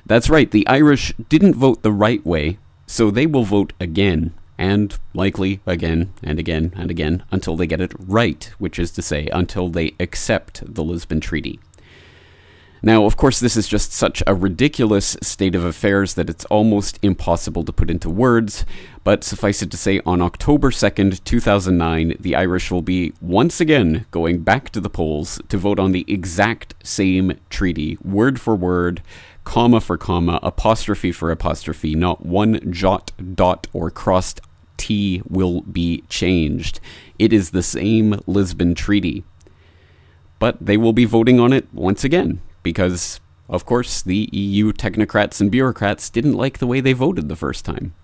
That's 0.06 0.30
right, 0.30 0.48
the 0.48 0.64
Irish 0.68 1.12
didn't 1.28 1.56
vote 1.56 1.82
the 1.82 1.90
right 1.90 2.24
way 2.24 2.58
so 2.86 3.10
they 3.10 3.26
will 3.26 3.42
vote 3.42 3.72
again, 3.80 4.32
and 4.56 4.96
likely 5.12 5.58
again 5.66 6.12
and 6.22 6.38
again 6.38 6.72
and 6.76 6.88
again 6.88 7.24
until 7.32 7.56
they 7.56 7.66
get 7.66 7.80
it 7.80 7.92
right, 7.98 8.48
which 8.58 8.78
is 8.78 8.92
to 8.92 9.02
say, 9.02 9.26
until 9.32 9.68
they 9.68 9.96
accept 9.98 10.62
the 10.64 10.84
Lisbon 10.84 11.18
Treaty. 11.18 11.58
Now, 12.84 13.04
of 13.04 13.16
course, 13.16 13.38
this 13.38 13.56
is 13.56 13.68
just 13.68 13.92
such 13.92 14.24
a 14.26 14.34
ridiculous 14.34 15.16
state 15.22 15.54
of 15.54 15.64
affairs 15.64 16.14
that 16.14 16.28
it's 16.28 16.44
almost 16.46 16.98
impossible 17.00 17.62
to 17.62 17.72
put 17.72 17.90
into 17.90 18.10
words, 18.10 18.64
but 19.04 19.22
suffice 19.22 19.62
it 19.62 19.70
to 19.70 19.76
say, 19.76 20.00
on 20.04 20.20
October 20.20 20.72
2nd, 20.72 21.22
2009, 21.22 22.16
the 22.18 22.34
Irish 22.34 22.72
will 22.72 22.82
be 22.82 23.12
once 23.20 23.60
again 23.60 24.04
going 24.10 24.40
back 24.40 24.70
to 24.70 24.80
the 24.80 24.90
polls 24.90 25.40
to 25.48 25.58
vote 25.58 25.78
on 25.78 25.92
the 25.92 26.04
exact 26.08 26.74
same 26.82 27.38
treaty, 27.50 27.98
word 28.02 28.40
for 28.40 28.56
word, 28.56 29.00
comma 29.44 29.80
for 29.80 29.96
comma, 29.96 30.40
apostrophe 30.42 31.12
for 31.12 31.30
apostrophe, 31.30 31.94
not 31.94 32.26
one 32.26 32.72
jot, 32.72 33.12
dot, 33.36 33.68
or 33.72 33.92
crossed 33.92 34.40
T 34.76 35.22
will 35.28 35.60
be 35.60 36.02
changed. 36.08 36.80
It 37.16 37.32
is 37.32 37.50
the 37.50 37.62
same 37.62 38.20
Lisbon 38.26 38.74
Treaty. 38.74 39.22
But 40.40 40.56
they 40.60 40.76
will 40.76 40.92
be 40.92 41.04
voting 41.04 41.38
on 41.38 41.52
it 41.52 41.72
once 41.72 42.02
again, 42.02 42.40
because, 42.62 43.20
of 43.48 43.64
course, 43.64 44.02
the 44.02 44.28
EU 44.32 44.72
technocrats 44.72 45.40
and 45.40 45.50
bureaucrats 45.50 46.10
didn't 46.10 46.34
like 46.34 46.58
the 46.58 46.66
way 46.66 46.80
they 46.80 46.92
voted 46.92 47.28
the 47.28 47.36
first 47.36 47.64
time. 47.64 47.94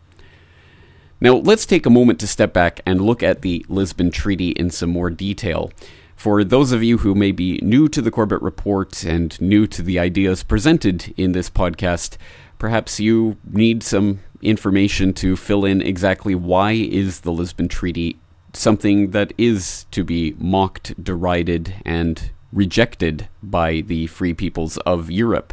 Now, 1.21 1.35
let's 1.35 1.66
take 1.66 1.85
a 1.85 1.90
moment 1.90 2.21
to 2.21 2.27
step 2.27 2.53
back 2.53 2.81
and 2.87 3.01
look 3.01 3.23
at 3.23 3.42
the 3.42 3.64
Lisbon 3.68 4.11
Treaty 4.11 4.51
in 4.51 4.71
some 4.71 4.90
more 4.90 5.11
detail. 5.11 5.73
For 6.14 6.44
those 6.44 6.73
of 6.73 6.83
you 6.83 6.99
who 6.99 7.14
may 7.14 7.33
be 7.33 7.59
new 7.62 7.88
to 7.88 8.03
the 8.03 8.11
Corbett 8.11 8.42
Report 8.42 9.05
and 9.05 9.40
new 9.40 9.66
to 9.68 9.83
the 9.83 9.99
ideas 9.99 10.42
presented 10.42 11.14
in 11.16 11.33
this 11.33 11.51
podcast, 11.51 12.16
perhaps 12.59 13.01
you 13.01 13.37
need 13.49 13.83
some 13.83 14.21
information 14.42 15.12
to 15.14 15.37
fill 15.37 15.64
in 15.64 15.83
exactly 15.83 16.35
why 16.35 16.73
is 16.73 17.21
the 17.21 17.33
Lisbon 17.33 17.68
Treaty 17.68 18.18
something 18.53 19.11
that 19.11 19.33
is 19.38 19.87
to 19.90 20.05
be 20.05 20.35
mocked, 20.38 21.03
derided, 21.03 21.75
and 21.85 22.31
rejected 22.53 23.29
by 23.43 23.81
the 23.81 24.07
free 24.07 24.35
peoples 24.35 24.77
of 24.79 25.11
Europe. 25.11 25.53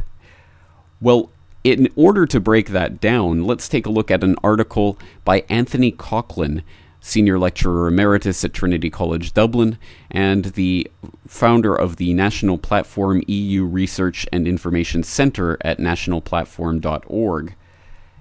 Well, 1.01 1.29
in 1.63 1.89
order 1.95 2.25
to 2.27 2.39
break 2.39 2.69
that 2.69 3.01
down, 3.01 3.43
let's 3.43 3.67
take 3.67 3.85
a 3.85 3.91
look 3.91 4.11
at 4.11 4.23
an 4.23 4.35
article 4.43 4.99
by 5.23 5.43
Anthony 5.49 5.91
Coughlan, 5.91 6.61
Senior 6.99 7.37
Lecturer 7.37 7.87
Emeritus 7.87 8.43
at 8.43 8.53
Trinity 8.53 8.89
College 8.89 9.33
Dublin, 9.33 9.77
and 10.09 10.45
the 10.45 10.89
founder 11.27 11.75
of 11.75 11.97
the 11.97 12.13
National 12.13 12.57
Platform 12.57 13.21
EU 13.27 13.65
Research 13.65 14.27
and 14.31 14.47
Information 14.47 15.03
Centre 15.03 15.57
at 15.61 15.79
nationalplatform.org. 15.79 17.55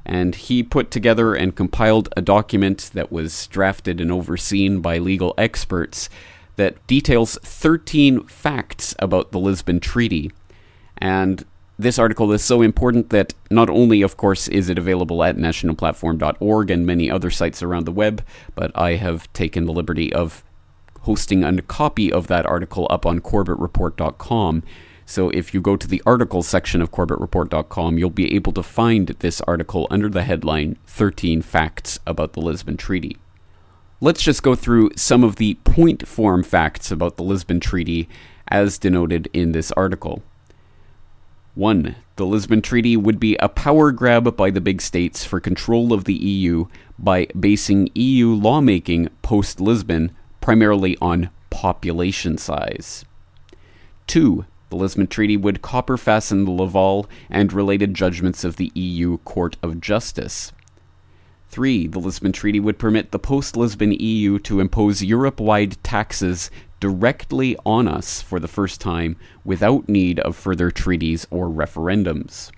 And 0.06 0.34
he 0.34 0.62
put 0.62 0.90
together 0.90 1.34
and 1.34 1.56
compiled 1.56 2.10
a 2.16 2.22
document 2.22 2.90
that 2.92 3.12
was 3.12 3.46
drafted 3.46 4.00
and 4.00 4.12
overseen 4.12 4.80
by 4.80 4.98
legal 4.98 5.34
experts 5.38 6.10
that 6.56 6.84
details 6.86 7.38
13 7.42 8.26
facts 8.26 8.94
about 8.98 9.32
the 9.32 9.38
Lisbon 9.38 9.80
Treaty. 9.80 10.30
And 10.98 11.44
this 11.78 11.98
article 11.98 12.30
is 12.32 12.44
so 12.44 12.62
important 12.62 13.10
that 13.10 13.34
not 13.50 13.68
only, 13.68 14.02
of 14.02 14.16
course, 14.16 14.46
is 14.48 14.68
it 14.68 14.78
available 14.78 15.24
at 15.24 15.36
nationalplatform.org 15.36 16.70
and 16.70 16.86
many 16.86 17.10
other 17.10 17.30
sites 17.30 17.62
around 17.62 17.84
the 17.84 17.92
web, 17.92 18.24
but 18.54 18.70
I 18.76 18.94
have 18.94 19.32
taken 19.32 19.64
the 19.64 19.72
liberty 19.72 20.12
of 20.12 20.44
hosting 21.02 21.44
a 21.44 21.62
copy 21.62 22.12
of 22.12 22.28
that 22.28 22.46
article 22.46 22.86
up 22.90 23.04
on 23.04 23.20
corbettreport.com. 23.20 24.62
So 25.06 25.28
if 25.30 25.52
you 25.52 25.60
go 25.60 25.76
to 25.76 25.86
the 25.86 26.02
articles 26.06 26.46
section 26.46 26.80
of 26.80 26.92
corbettreport.com, 26.92 27.98
you'll 27.98 28.10
be 28.10 28.34
able 28.34 28.52
to 28.52 28.62
find 28.62 29.08
this 29.08 29.40
article 29.42 29.86
under 29.90 30.08
the 30.08 30.22
headline 30.22 30.78
13 30.86 31.42
Facts 31.42 31.98
About 32.06 32.32
the 32.32 32.40
Lisbon 32.40 32.76
Treaty. 32.76 33.18
Let's 34.00 34.22
just 34.22 34.42
go 34.42 34.54
through 34.54 34.90
some 34.96 35.22
of 35.22 35.36
the 35.36 35.54
point 35.64 36.06
form 36.06 36.42
facts 36.42 36.90
about 36.90 37.16
the 37.16 37.22
Lisbon 37.22 37.60
Treaty 37.60 38.08
as 38.48 38.76
denoted 38.76 39.28
in 39.32 39.52
this 39.52 39.70
article. 39.72 40.22
1. 41.54 41.94
The 42.16 42.26
Lisbon 42.26 42.60
Treaty 42.60 42.96
would 42.96 43.20
be 43.20 43.36
a 43.36 43.48
power 43.48 43.92
grab 43.92 44.36
by 44.36 44.50
the 44.50 44.60
big 44.60 44.82
states 44.82 45.24
for 45.24 45.38
control 45.38 45.92
of 45.92 46.04
the 46.04 46.14
EU 46.14 46.66
by 46.98 47.26
basing 47.38 47.88
EU 47.94 48.30
lawmaking 48.34 49.08
post 49.22 49.60
Lisbon 49.60 50.10
primarily 50.40 50.96
on 51.00 51.30
population 51.50 52.36
size. 52.36 53.04
2. 54.08 54.44
The 54.70 54.76
Lisbon 54.76 55.06
Treaty 55.06 55.36
would 55.36 55.62
copper 55.62 55.96
fasten 55.96 56.44
the 56.44 56.50
Laval 56.50 57.08
and 57.30 57.52
related 57.52 57.94
judgments 57.94 58.42
of 58.42 58.56
the 58.56 58.72
EU 58.74 59.18
Court 59.18 59.56
of 59.62 59.80
Justice. 59.80 60.52
3. 61.54 61.86
The 61.86 62.00
Lisbon 62.00 62.32
Treaty 62.32 62.58
would 62.58 62.80
permit 62.80 63.12
the 63.12 63.18
post 63.20 63.56
Lisbon 63.56 63.92
EU 63.92 64.40
to 64.40 64.58
impose 64.58 65.04
Europe 65.04 65.38
wide 65.38 65.76
taxes 65.84 66.50
directly 66.80 67.56
on 67.64 67.86
us 67.86 68.20
for 68.20 68.40
the 68.40 68.48
first 68.48 68.80
time 68.80 69.16
without 69.44 69.88
need 69.88 70.18
of 70.18 70.34
further 70.34 70.72
treaties 70.72 71.28
or 71.30 71.48
referendums. 71.48 72.50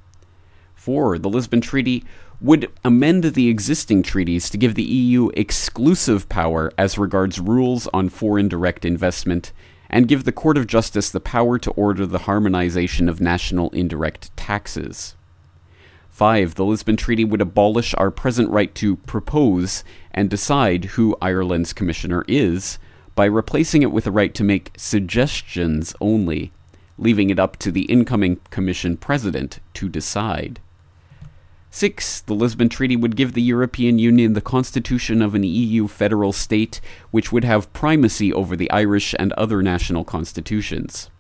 4. 0.77 1.19
The 1.19 1.29
Lisbon 1.29 1.61
Treaty 1.61 2.05
would 2.41 2.73
amend 2.83 3.23
the 3.25 3.51
existing 3.51 4.03
treaties 4.03 4.49
to 4.49 4.57
give 4.57 4.75
the 4.75 4.83
EU 4.83 5.29
exclusive 5.35 6.27
power 6.31 6.73
as 6.79 6.97
regards 6.97 7.39
rules 7.39 7.87
on 7.93 8.09
foreign 8.09 8.49
direct 8.49 8.87
investment 8.87 9.53
and 9.91 10.09
give 10.09 10.25
the 10.25 10.33
Court 10.33 10.57
of 10.57 10.67
Justice 10.67 11.11
the 11.11 11.21
power 11.21 11.59
to 11.59 11.71
order 11.73 12.07
the 12.07 12.21
harmonization 12.21 13.11
of 13.11 13.21
national 13.21 13.69
indirect 13.71 14.35
taxes. 14.39 15.17
5. 16.17 16.55
The 16.55 16.65
Lisbon 16.65 16.97
Treaty 16.97 17.27
would 17.27 17.43
abolish 17.43 17.95
our 17.99 18.11
present 18.11 18.49
right 18.49 18.75
to 18.77 18.97
propose 18.97 19.85
and 20.13 20.31
decide 20.31 20.87
who 20.97 21.15
Ireland's 21.21 21.75
commissioner 21.75 22.25
is 22.27 22.79
by 23.15 23.27
replacing 23.27 23.83
it 23.83 23.93
with 23.93 24.07
a 24.07 24.11
right 24.11 24.33
to 24.33 24.43
make 24.43 24.73
suggestions 24.79 25.95
only, 26.01 26.53
leaving 26.97 27.29
it 27.29 27.39
up 27.39 27.59
to 27.59 27.71
the 27.71 27.83
incoming 27.83 28.41
Commission 28.49 28.97
President 28.97 29.61
to 29.75 29.91
decide. 29.91 30.59
6. 31.71 32.23
The 32.23 32.35
Lisbon 32.35 32.71
Treaty 32.71 32.97
would 32.97 33.15
give 33.15 33.35
the 33.35 33.43
European 33.43 33.99
Union 33.99 34.33
the 34.33 34.41
constitution 34.41 35.21
of 35.21 35.35
an 35.35 35.45
EU 35.45 35.87
federal 35.87 36.33
state, 36.33 36.81
which 37.11 37.31
would 37.31 37.45
have 37.45 37.71
primacy 37.75 38.33
over 38.33 38.57
the 38.57 38.71
Irish 38.71 39.15
and 39.19 39.35
other 39.35 39.63
national 39.63 40.03
constitutions. 40.03 41.11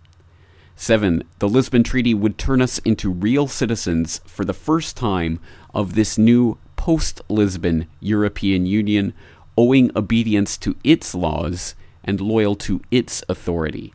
7. 0.78 1.22
The 1.38 1.48
Lisbon 1.48 1.82
Treaty 1.82 2.12
would 2.12 2.36
turn 2.36 2.60
us 2.60 2.78
into 2.80 3.10
real 3.10 3.48
citizens 3.48 4.20
for 4.26 4.44
the 4.44 4.52
first 4.52 4.94
time 4.94 5.40
of 5.74 5.94
this 5.94 6.18
new 6.18 6.58
post 6.76 7.22
Lisbon 7.28 7.88
European 7.98 8.66
Union, 8.66 9.14
owing 9.56 9.90
obedience 9.96 10.58
to 10.58 10.76
its 10.84 11.14
laws 11.14 11.74
and 12.04 12.20
loyal 12.20 12.54
to 12.56 12.82
its 12.90 13.24
authority. 13.28 13.94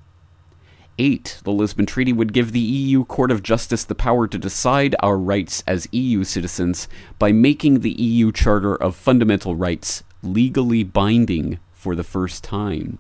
8. 0.97 1.41
The 1.43 1.51
Lisbon 1.51 1.85
Treaty 1.85 2.13
would 2.13 2.33
give 2.33 2.51
the 2.51 2.59
EU 2.59 3.05
Court 3.05 3.31
of 3.31 3.43
Justice 3.43 3.83
the 3.83 3.95
power 3.95 4.27
to 4.27 4.37
decide 4.37 4.95
our 4.99 5.17
rights 5.17 5.63
as 5.67 5.87
EU 5.91 6.23
citizens 6.23 6.87
by 7.19 7.31
making 7.31 7.79
the 7.79 7.91
EU 7.91 8.31
Charter 8.31 8.75
of 8.75 8.95
Fundamental 8.95 9.55
Rights 9.55 10.03
legally 10.23 10.83
binding 10.83 11.59
for 11.71 11.95
the 11.95 12.03
first 12.03 12.43
time. 12.43 12.99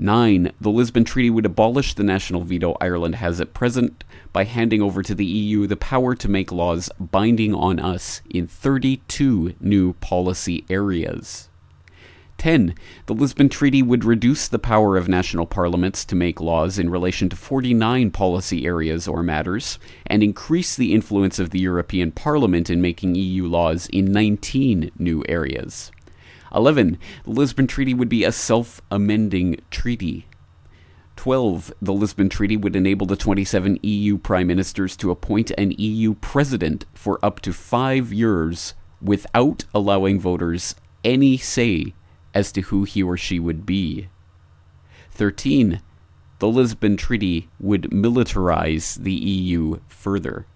9. 0.00 0.52
The 0.58 0.70
Lisbon 0.70 1.04
Treaty 1.04 1.28
would 1.28 1.44
abolish 1.44 1.92
the 1.92 2.02
national 2.02 2.42
veto 2.42 2.74
Ireland 2.80 3.16
has 3.16 3.38
at 3.38 3.52
present 3.52 4.02
by 4.32 4.44
handing 4.44 4.80
over 4.80 5.02
to 5.02 5.14
the 5.14 5.26
EU 5.26 5.66
the 5.66 5.76
power 5.76 6.14
to 6.14 6.28
make 6.28 6.50
laws 6.50 6.88
binding 6.98 7.54
on 7.54 7.78
us 7.78 8.22
in 8.30 8.46
32 8.46 9.54
new 9.60 9.92
policy 9.94 10.64
areas. 10.70 11.50
10. 12.38 12.74
The 13.04 13.12
Lisbon 13.12 13.50
Treaty 13.50 13.82
would 13.82 14.02
reduce 14.02 14.48
the 14.48 14.58
power 14.58 14.96
of 14.96 15.06
national 15.06 15.44
parliaments 15.44 16.06
to 16.06 16.16
make 16.16 16.40
laws 16.40 16.78
in 16.78 16.88
relation 16.88 17.28
to 17.28 17.36
49 17.36 18.10
policy 18.12 18.64
areas 18.64 19.06
or 19.06 19.22
matters, 19.22 19.78
and 20.06 20.22
increase 20.22 20.74
the 20.74 20.94
influence 20.94 21.38
of 21.38 21.50
the 21.50 21.60
European 21.60 22.10
Parliament 22.10 22.70
in 22.70 22.80
making 22.80 23.16
EU 23.16 23.46
laws 23.46 23.86
in 23.88 24.06
19 24.06 24.90
new 24.98 25.22
areas. 25.28 25.92
11. 26.54 26.98
The 27.24 27.30
Lisbon 27.30 27.66
Treaty 27.66 27.94
would 27.94 28.08
be 28.08 28.24
a 28.24 28.32
self 28.32 28.80
amending 28.90 29.60
treaty. 29.70 30.26
12. 31.16 31.74
The 31.82 31.92
Lisbon 31.92 32.28
Treaty 32.28 32.56
would 32.56 32.74
enable 32.74 33.06
the 33.06 33.16
27 33.16 33.78
EU 33.82 34.16
prime 34.16 34.46
ministers 34.46 34.96
to 34.96 35.10
appoint 35.10 35.50
an 35.58 35.72
EU 35.72 36.14
president 36.14 36.86
for 36.94 37.22
up 37.22 37.40
to 37.40 37.52
five 37.52 38.12
years 38.12 38.74
without 39.02 39.64
allowing 39.74 40.18
voters 40.18 40.74
any 41.04 41.36
say 41.36 41.94
as 42.32 42.52
to 42.52 42.62
who 42.62 42.84
he 42.84 43.02
or 43.02 43.16
she 43.16 43.38
would 43.38 43.66
be. 43.66 44.08
13. 45.10 45.82
The 46.38 46.48
Lisbon 46.48 46.96
Treaty 46.96 47.50
would 47.58 47.90
militarize 47.90 48.96
the 49.02 49.12
EU 49.12 49.80
further. 49.88 50.46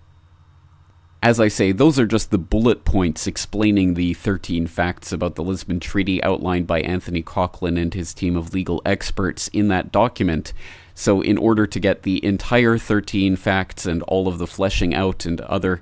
As 1.24 1.40
I 1.40 1.48
say, 1.48 1.72
those 1.72 1.98
are 1.98 2.06
just 2.06 2.30
the 2.30 2.37
bullet 2.37 2.84
points 2.84 3.26
explaining 3.26 3.94
the 3.94 4.12
13 4.12 4.66
facts 4.66 5.10
about 5.10 5.37
the 5.37 5.42
Lisbon 5.42 5.80
Treaty 5.80 6.22
outlined 6.22 6.66
by 6.66 6.82
Anthony 6.82 7.22
Coughlan 7.22 7.80
and 7.80 7.94
his 7.94 8.12
team 8.12 8.37
of 8.37 8.52
legal 8.52 8.82
experts 8.84 9.48
in 9.48 9.68
that 9.68 9.90
document. 9.90 10.52
So, 10.92 11.22
in 11.22 11.38
order 11.38 11.66
to 11.66 11.80
get 11.80 12.02
the 12.02 12.22
entire 12.22 12.76
13 12.76 13.37
facts 13.37 13.87
and 13.87 14.02
all 14.02 14.28
of 14.28 14.37
the 14.37 14.46
fleshing 14.46 14.94
out 14.94 15.24
and 15.24 15.40
other 15.40 15.80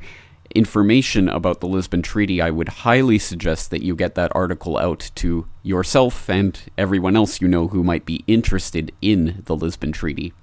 information 0.55 1.28
about 1.28 1.59
the 1.59 1.66
Lisbon 1.66 2.02
Treaty, 2.02 2.40
I 2.40 2.50
would 2.50 2.68
highly 2.68 3.18
suggest 3.18 3.70
that 3.70 3.83
you 3.83 3.96
get 3.96 4.14
that 4.14 4.31
article 4.37 4.78
out 4.78 5.11
to 5.16 5.48
yourself 5.64 6.31
and 6.31 6.57
everyone 6.78 7.16
else 7.16 7.40
you 7.40 7.48
know 7.48 7.66
who 7.66 7.83
might 7.83 8.07
be 8.07 8.22
interested 8.28 8.92
in 9.02 9.42
the 9.46 9.57
Lisbon 9.57 9.90
Treaty. 9.90 10.35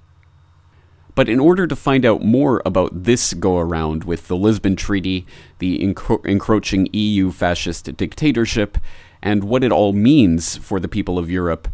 But 1.20 1.28
in 1.28 1.38
order 1.38 1.66
to 1.66 1.76
find 1.76 2.06
out 2.06 2.24
more 2.24 2.62
about 2.64 3.04
this 3.04 3.34
go 3.34 3.58
around 3.58 4.04
with 4.04 4.26
the 4.26 4.38
Lisbon 4.38 4.74
Treaty, 4.74 5.26
the 5.58 5.78
encro- 5.80 6.24
encroaching 6.24 6.88
EU 6.94 7.30
fascist 7.30 7.94
dictatorship, 7.94 8.78
and 9.20 9.44
what 9.44 9.62
it 9.62 9.70
all 9.70 9.92
means 9.92 10.56
for 10.56 10.80
the 10.80 10.88
people 10.88 11.18
of 11.18 11.28
Europe, 11.30 11.68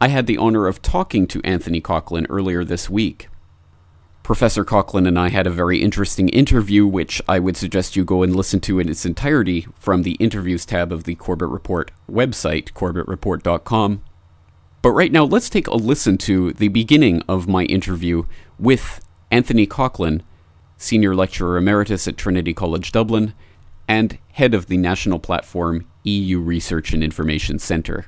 I 0.00 0.06
had 0.06 0.28
the 0.28 0.38
honor 0.38 0.68
of 0.68 0.82
talking 0.82 1.26
to 1.26 1.40
Anthony 1.42 1.80
Coughlan 1.80 2.26
earlier 2.30 2.62
this 2.62 2.88
week. 2.88 3.26
Professor 4.22 4.64
Coughlan 4.64 5.08
and 5.08 5.18
I 5.18 5.30
had 5.30 5.48
a 5.48 5.50
very 5.50 5.82
interesting 5.82 6.28
interview, 6.28 6.86
which 6.86 7.20
I 7.28 7.40
would 7.40 7.56
suggest 7.56 7.96
you 7.96 8.04
go 8.04 8.22
and 8.22 8.36
listen 8.36 8.60
to 8.60 8.78
in 8.78 8.88
its 8.88 9.04
entirety 9.04 9.66
from 9.80 10.04
the 10.04 10.12
interviews 10.20 10.64
tab 10.64 10.92
of 10.92 11.02
the 11.02 11.16
Corbett 11.16 11.48
Report 11.48 11.90
website, 12.08 12.70
corbettreport.com. 12.70 14.04
But 14.82 14.90
right 14.90 15.12
now, 15.12 15.24
let's 15.24 15.48
take 15.48 15.68
a 15.68 15.76
listen 15.76 16.18
to 16.18 16.52
the 16.54 16.66
beginning 16.66 17.22
of 17.28 17.46
my 17.46 17.62
interview 17.64 18.24
with 18.58 19.00
Anthony 19.30 19.64
Coughlan, 19.64 20.22
Senior 20.76 21.14
Lecturer 21.14 21.56
Emeritus 21.56 22.08
at 22.08 22.16
Trinity 22.16 22.52
College 22.52 22.90
Dublin, 22.90 23.32
and 23.86 24.18
head 24.32 24.54
of 24.54 24.66
the 24.66 24.76
National 24.76 25.20
Platform 25.20 25.86
EU 26.02 26.40
Research 26.40 26.92
and 26.92 27.04
Information 27.04 27.60
Centre. 27.60 28.06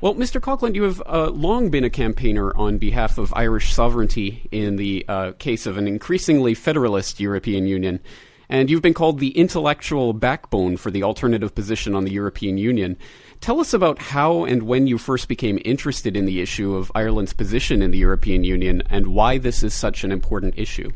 Well, 0.00 0.14
Mr. 0.14 0.40
Coughlan, 0.40 0.74
you 0.74 0.82
have 0.82 1.02
uh, 1.06 1.28
long 1.30 1.68
been 1.68 1.84
a 1.84 1.90
campaigner 1.90 2.56
on 2.56 2.78
behalf 2.78 3.18
of 3.18 3.32
Irish 3.36 3.72
sovereignty 3.72 4.48
in 4.50 4.76
the 4.76 5.04
uh, 5.06 5.32
case 5.32 5.66
of 5.66 5.76
an 5.76 5.86
increasingly 5.86 6.54
federalist 6.54 7.20
European 7.20 7.66
Union. 7.66 8.00
And 8.48 8.68
you've 8.68 8.82
been 8.82 8.94
called 8.94 9.20
the 9.20 9.30
intellectual 9.38 10.12
backbone 10.12 10.76
for 10.76 10.90
the 10.90 11.04
alternative 11.04 11.54
position 11.54 11.94
on 11.94 12.04
the 12.04 12.10
European 12.10 12.58
Union. 12.58 12.96
Tell 13.40 13.58
us 13.58 13.72
about 13.72 13.98
how 13.98 14.44
and 14.44 14.64
when 14.64 14.86
you 14.86 14.98
first 14.98 15.26
became 15.26 15.58
interested 15.64 16.14
in 16.14 16.26
the 16.26 16.42
issue 16.42 16.74
of 16.74 16.92
Ireland's 16.94 17.32
position 17.32 17.80
in 17.80 17.90
the 17.90 17.96
European 17.96 18.44
Union 18.44 18.82
and 18.90 19.14
why 19.14 19.38
this 19.38 19.62
is 19.62 19.72
such 19.72 20.04
an 20.04 20.12
important 20.12 20.58
issue. 20.58 20.90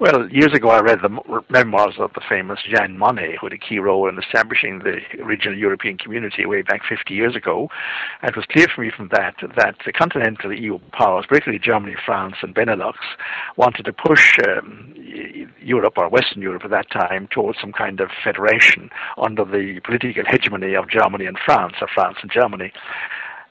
Well, 0.00 0.28
years 0.28 0.52
ago 0.52 0.70
I 0.70 0.80
read 0.80 1.02
the 1.02 1.42
memoirs 1.50 1.94
of 2.00 2.12
the 2.14 2.20
famous 2.28 2.58
Jean 2.68 2.98
Monnet, 2.98 3.38
who 3.38 3.46
had 3.46 3.52
a 3.52 3.58
key 3.58 3.78
role 3.78 4.08
in 4.08 4.18
establishing 4.18 4.80
the 4.80 4.98
original 5.22 5.56
European 5.56 5.98
community 5.98 6.44
way 6.46 6.62
back 6.62 6.80
50 6.88 7.14
years 7.14 7.36
ago. 7.36 7.68
And 8.20 8.30
it 8.30 8.36
was 8.36 8.44
clear 8.46 8.66
for 8.66 8.80
me 8.80 8.90
from 8.90 9.08
that 9.12 9.36
that 9.56 9.76
the 9.86 9.92
continental 9.92 10.52
EU 10.52 10.80
powers, 10.90 11.26
particularly 11.28 11.60
Germany, 11.60 11.94
France, 12.04 12.34
and 12.42 12.56
Benelux, 12.56 12.94
wanted 13.56 13.84
to 13.84 13.92
push 13.92 14.36
um, 14.48 14.92
Europe, 15.60 15.94
or 15.96 16.08
Western 16.08 16.42
Europe 16.42 16.64
at 16.64 16.70
that 16.72 16.90
time, 16.90 17.28
towards 17.30 17.60
some 17.60 17.72
kind 17.72 18.00
of 18.00 18.10
federation 18.24 18.90
under 19.16 19.44
the 19.44 19.80
political 19.84 20.24
hegemony 20.26 20.74
of 20.74 20.90
Germany 20.90 21.26
and 21.26 21.38
France, 21.38 21.74
or 21.80 21.86
France 21.94 22.16
and 22.20 22.32
Germany. 22.32 22.72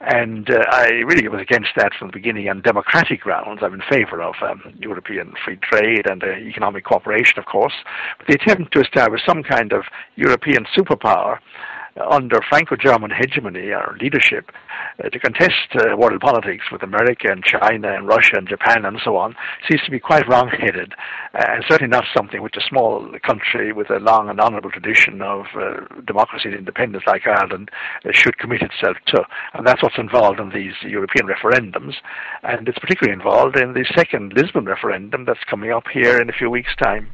And 0.05 0.49
uh, 0.49 0.65
I 0.69 0.87
really 1.05 1.27
was 1.29 1.39
against 1.39 1.69
that 1.77 1.93
from 1.97 2.09
the 2.09 2.13
beginning 2.13 2.49
on 2.49 2.61
democratic 2.61 3.21
grounds. 3.21 3.61
I'm 3.63 3.73
in 3.73 3.83
favor 3.89 4.21
of 4.21 4.35
um, 4.41 4.61
European 4.77 5.33
free 5.45 5.57
trade 5.57 6.09
and 6.09 6.21
uh, 6.21 6.31
economic 6.31 6.83
cooperation, 6.83 7.39
of 7.39 7.45
course. 7.45 7.73
But 8.17 8.27
the 8.27 8.33
attempt 8.33 8.73
to 8.73 8.81
establish 8.81 9.21
some 9.25 9.43
kind 9.43 9.71
of 9.71 9.83
European 10.17 10.65
superpower 10.75 11.39
under 12.09 12.41
Franco-German 12.49 13.11
hegemony 13.11 13.69
or 13.69 13.95
leadership 14.01 14.51
uh, 15.03 15.09
to 15.09 15.19
contest 15.19 15.75
uh, 15.75 15.95
world 15.95 16.19
politics 16.21 16.65
with 16.71 16.83
America 16.83 17.27
and 17.29 17.43
China 17.43 17.93
and 17.93 18.07
Russia 18.07 18.37
and 18.37 18.47
Japan 18.47 18.85
and 18.85 18.99
so 19.03 19.15
on 19.15 19.35
seems 19.69 19.81
to 19.83 19.91
be 19.91 19.99
quite 19.99 20.27
wrong-headed 20.27 20.93
uh, 21.33 21.45
and 21.49 21.63
certainly 21.67 21.89
not 21.89 22.05
something 22.15 22.41
which 22.41 22.57
a 22.57 22.67
small 22.67 23.07
country 23.23 23.71
with 23.71 23.89
a 23.89 23.99
long 23.99 24.29
and 24.29 24.39
honourable 24.39 24.71
tradition 24.71 25.21
of 25.21 25.45
uh, 25.55 25.85
democracy 26.05 26.49
and 26.49 26.57
independence 26.57 27.03
like 27.05 27.27
Ireland 27.27 27.69
uh, 28.05 28.09
should 28.11 28.37
commit 28.37 28.61
itself 28.61 28.97
to. 29.07 29.23
And 29.53 29.65
that's 29.65 29.83
what's 29.83 29.97
involved 29.97 30.39
in 30.39 30.49
these 30.49 30.73
European 30.81 31.27
referendums. 31.27 31.95
And 32.43 32.67
it's 32.67 32.79
particularly 32.79 33.13
involved 33.13 33.57
in 33.57 33.73
the 33.73 33.85
second 33.95 34.33
Lisbon 34.33 34.65
referendum 34.65 35.25
that's 35.25 35.43
coming 35.49 35.71
up 35.71 35.85
here 35.93 36.19
in 36.19 36.29
a 36.29 36.33
few 36.33 36.49
weeks' 36.49 36.75
time. 36.81 37.09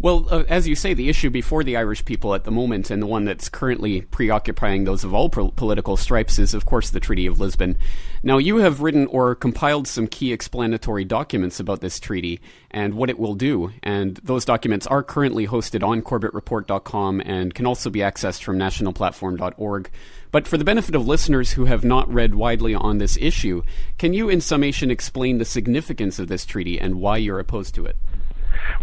Well, 0.00 0.28
uh, 0.30 0.44
as 0.48 0.68
you 0.68 0.76
say, 0.76 0.94
the 0.94 1.08
issue 1.08 1.28
before 1.28 1.64
the 1.64 1.76
Irish 1.76 2.04
people 2.04 2.32
at 2.32 2.44
the 2.44 2.52
moment, 2.52 2.88
and 2.88 3.02
the 3.02 3.06
one 3.06 3.24
that's 3.24 3.48
currently 3.48 4.02
preoccupying 4.02 4.84
those 4.84 5.02
of 5.02 5.12
all 5.12 5.28
pro- 5.28 5.50
political 5.50 5.96
stripes, 5.96 6.38
is, 6.38 6.54
of 6.54 6.66
course, 6.66 6.90
the 6.90 7.00
Treaty 7.00 7.26
of 7.26 7.40
Lisbon. 7.40 7.76
Now, 8.22 8.38
you 8.38 8.58
have 8.58 8.80
written 8.80 9.08
or 9.08 9.34
compiled 9.34 9.88
some 9.88 10.06
key 10.06 10.32
explanatory 10.32 11.04
documents 11.04 11.58
about 11.58 11.80
this 11.80 11.98
treaty 11.98 12.40
and 12.70 12.94
what 12.94 13.10
it 13.10 13.18
will 13.18 13.34
do, 13.34 13.72
and 13.82 14.20
those 14.22 14.44
documents 14.44 14.86
are 14.86 15.02
currently 15.02 15.48
hosted 15.48 15.82
on 15.82 16.02
CorbettReport.com 16.02 17.20
and 17.22 17.52
can 17.52 17.66
also 17.66 17.90
be 17.90 17.98
accessed 17.98 18.44
from 18.44 18.56
nationalplatform.org. 18.56 19.90
But 20.30 20.46
for 20.46 20.58
the 20.58 20.64
benefit 20.64 20.94
of 20.94 21.08
listeners 21.08 21.52
who 21.52 21.64
have 21.64 21.84
not 21.84 22.12
read 22.12 22.36
widely 22.36 22.72
on 22.72 22.98
this 22.98 23.16
issue, 23.16 23.64
can 23.98 24.14
you, 24.14 24.28
in 24.28 24.40
summation, 24.42 24.92
explain 24.92 25.38
the 25.38 25.44
significance 25.44 26.20
of 26.20 26.28
this 26.28 26.46
treaty 26.46 26.78
and 26.78 27.00
why 27.00 27.16
you're 27.16 27.40
opposed 27.40 27.74
to 27.74 27.86
it? 27.86 27.96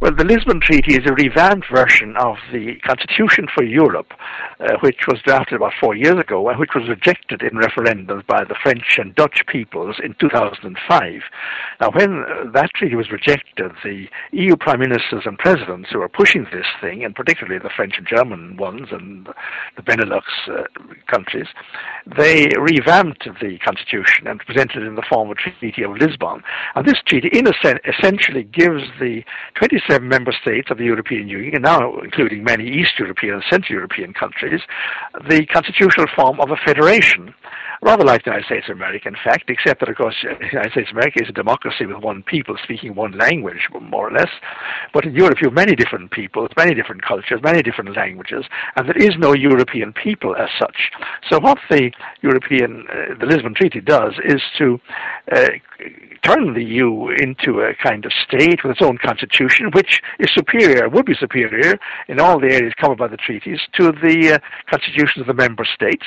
Well, 0.02 0.14
the 0.16 0.26
Lisbon 0.26 0.60
Treaty 0.62 0.96
is 0.96 1.06
a 1.06 1.14
revamped 1.14 1.68
version 1.72 2.16
of 2.18 2.36
the 2.52 2.76
Constitution 2.86 3.48
for 3.54 3.64
Europe, 3.64 4.14
uh, 4.60 4.74
which 4.82 5.08
was 5.08 5.22
drafted 5.24 5.56
about 5.56 5.74
four 5.80 5.96
years 5.96 6.20
ago 6.20 6.50
and 6.50 6.60
which 6.60 6.76
was 6.76 6.90
rejected 6.90 7.42
in 7.42 7.52
referendums 7.52 8.26
by 8.28 8.44
the 8.44 8.56
French 8.62 8.98
and 8.98 9.16
Dutch 9.16 9.44
peoples 9.48 9.96
in 10.04 10.16
2005. 10.20 11.22
Now, 11.80 11.90
when 11.92 12.24
uh, 12.24 12.52
that 12.54 12.72
treaty 12.76 12.96
was 12.96 13.12
rejected, 13.12 13.72
the 13.84 14.08
EU 14.32 14.56
prime 14.56 14.80
ministers 14.80 15.24
and 15.26 15.38
presidents 15.38 15.90
who 15.92 16.00
were 16.00 16.10
pushing 16.10 16.46
this 16.46 16.68
thing, 16.82 17.04
and 17.04 17.16
particularly 17.16 17.60
the 17.60 17.70
French 17.76 17.98
and 17.98 18.08
German 18.08 18.58
ones 18.58 18.90
and 18.92 19.28
the 19.76 19.82
Benelux 19.82 20.24
uh, 20.50 20.64
countries, 21.08 21.48
they 22.18 22.50
revamped 22.60 23.28
the 23.42 23.58
Constitution 23.60 24.28
and 24.28 24.40
presented 24.40 24.84
it 24.84 24.88
in 24.88 24.96
the 24.96 25.06
form 25.10 25.32
of 25.32 25.38
Treaty 25.38 25.84
of 25.84 25.98
Lisbon. 25.98 26.44
And 26.76 26.86
this 26.86 27.02
treaty, 27.06 27.30
in 27.32 27.48
a 27.48 27.54
sense, 27.64 27.80
essentially 27.86 28.44
gives 28.44 28.84
the 29.00 29.24
27 29.68 30.08
member 30.08 30.32
states 30.32 30.70
of 30.70 30.78
the 30.78 30.84
European 30.84 31.28
Union, 31.28 31.56
and 31.56 31.64
now 31.64 31.98
including 32.00 32.44
many 32.44 32.68
East 32.68 33.00
European 33.00 33.34
and 33.34 33.44
Central 33.50 33.74
European 33.74 34.14
countries, 34.14 34.62
the 35.28 35.44
constitutional 35.48 36.06
form 36.16 36.40
of 36.40 36.52
a 36.52 36.58
federation 36.58 37.34
rather 37.86 38.04
like 38.04 38.24
the 38.24 38.32
United 38.32 38.46
States 38.46 38.66
of 38.68 38.76
America, 38.76 39.08
in 39.08 39.16
fact, 39.24 39.48
except 39.48 39.80
that, 39.80 39.90
of 39.90 39.96
course, 39.96 40.16
the 40.24 40.48
United 40.52 40.72
States 40.72 40.90
of 40.90 40.98
America 40.98 41.22
is 41.22 41.30
a 41.30 41.34
democracy 41.34 41.86
with 41.86 41.98
one 41.98 42.24
people 42.24 42.56
speaking 42.64 42.96
one 42.96 43.12
language, 43.12 43.70
more 43.80 44.10
or 44.10 44.12
less. 44.12 44.32
But 44.92 45.06
in 45.06 45.14
Europe, 45.14 45.38
you 45.40 45.50
have 45.50 45.54
many 45.54 45.76
different 45.76 46.10
peoples, 46.10 46.50
many 46.58 46.74
different 46.74 47.04
cultures, 47.04 47.42
many 47.44 47.62
different 47.62 47.96
languages, 47.96 48.46
and 48.76 48.90
there 48.90 48.98
is 48.98 49.16
no 49.20 49.34
European 49.34 49.94
people 49.94 50.36
as 50.36 50.50
such. 50.58 50.92
So 51.30 51.40
what 51.40 51.60
the 51.70 51.92
European, 52.22 52.88
uh, 52.90 53.14
the 53.20 53.28
Lisbon 53.28 53.54
Treaty 53.54 53.82
does 53.82 54.14
is 54.24 54.42
to 54.58 54.80
uh, 55.32 55.50
turn 56.24 56.56
the 56.56 56.64
EU 56.64 57.10
into 57.10 57.62
a 57.62 57.76
kind 57.76 58.04
of 58.06 58.12
state 58.28 58.64
with 58.64 58.72
its 58.72 58.82
own 58.82 58.98
constitution, 58.98 59.55
which 59.74 60.02
is 60.20 60.30
superior, 60.34 60.90
would 60.90 61.06
be 61.06 61.16
superior 61.20 61.78
in 62.08 62.20
all 62.20 62.40
the 62.40 62.48
areas 62.48 62.74
covered 62.80 62.98
by 62.98 63.08
the 63.08 63.18
treaties 63.18 63.60
to 63.74 63.92
the 63.92 64.34
uh, 64.34 64.70
constitutions 64.70 65.22
of 65.22 65.28
the 65.28 65.34
member 65.34 65.66
states. 65.66 66.06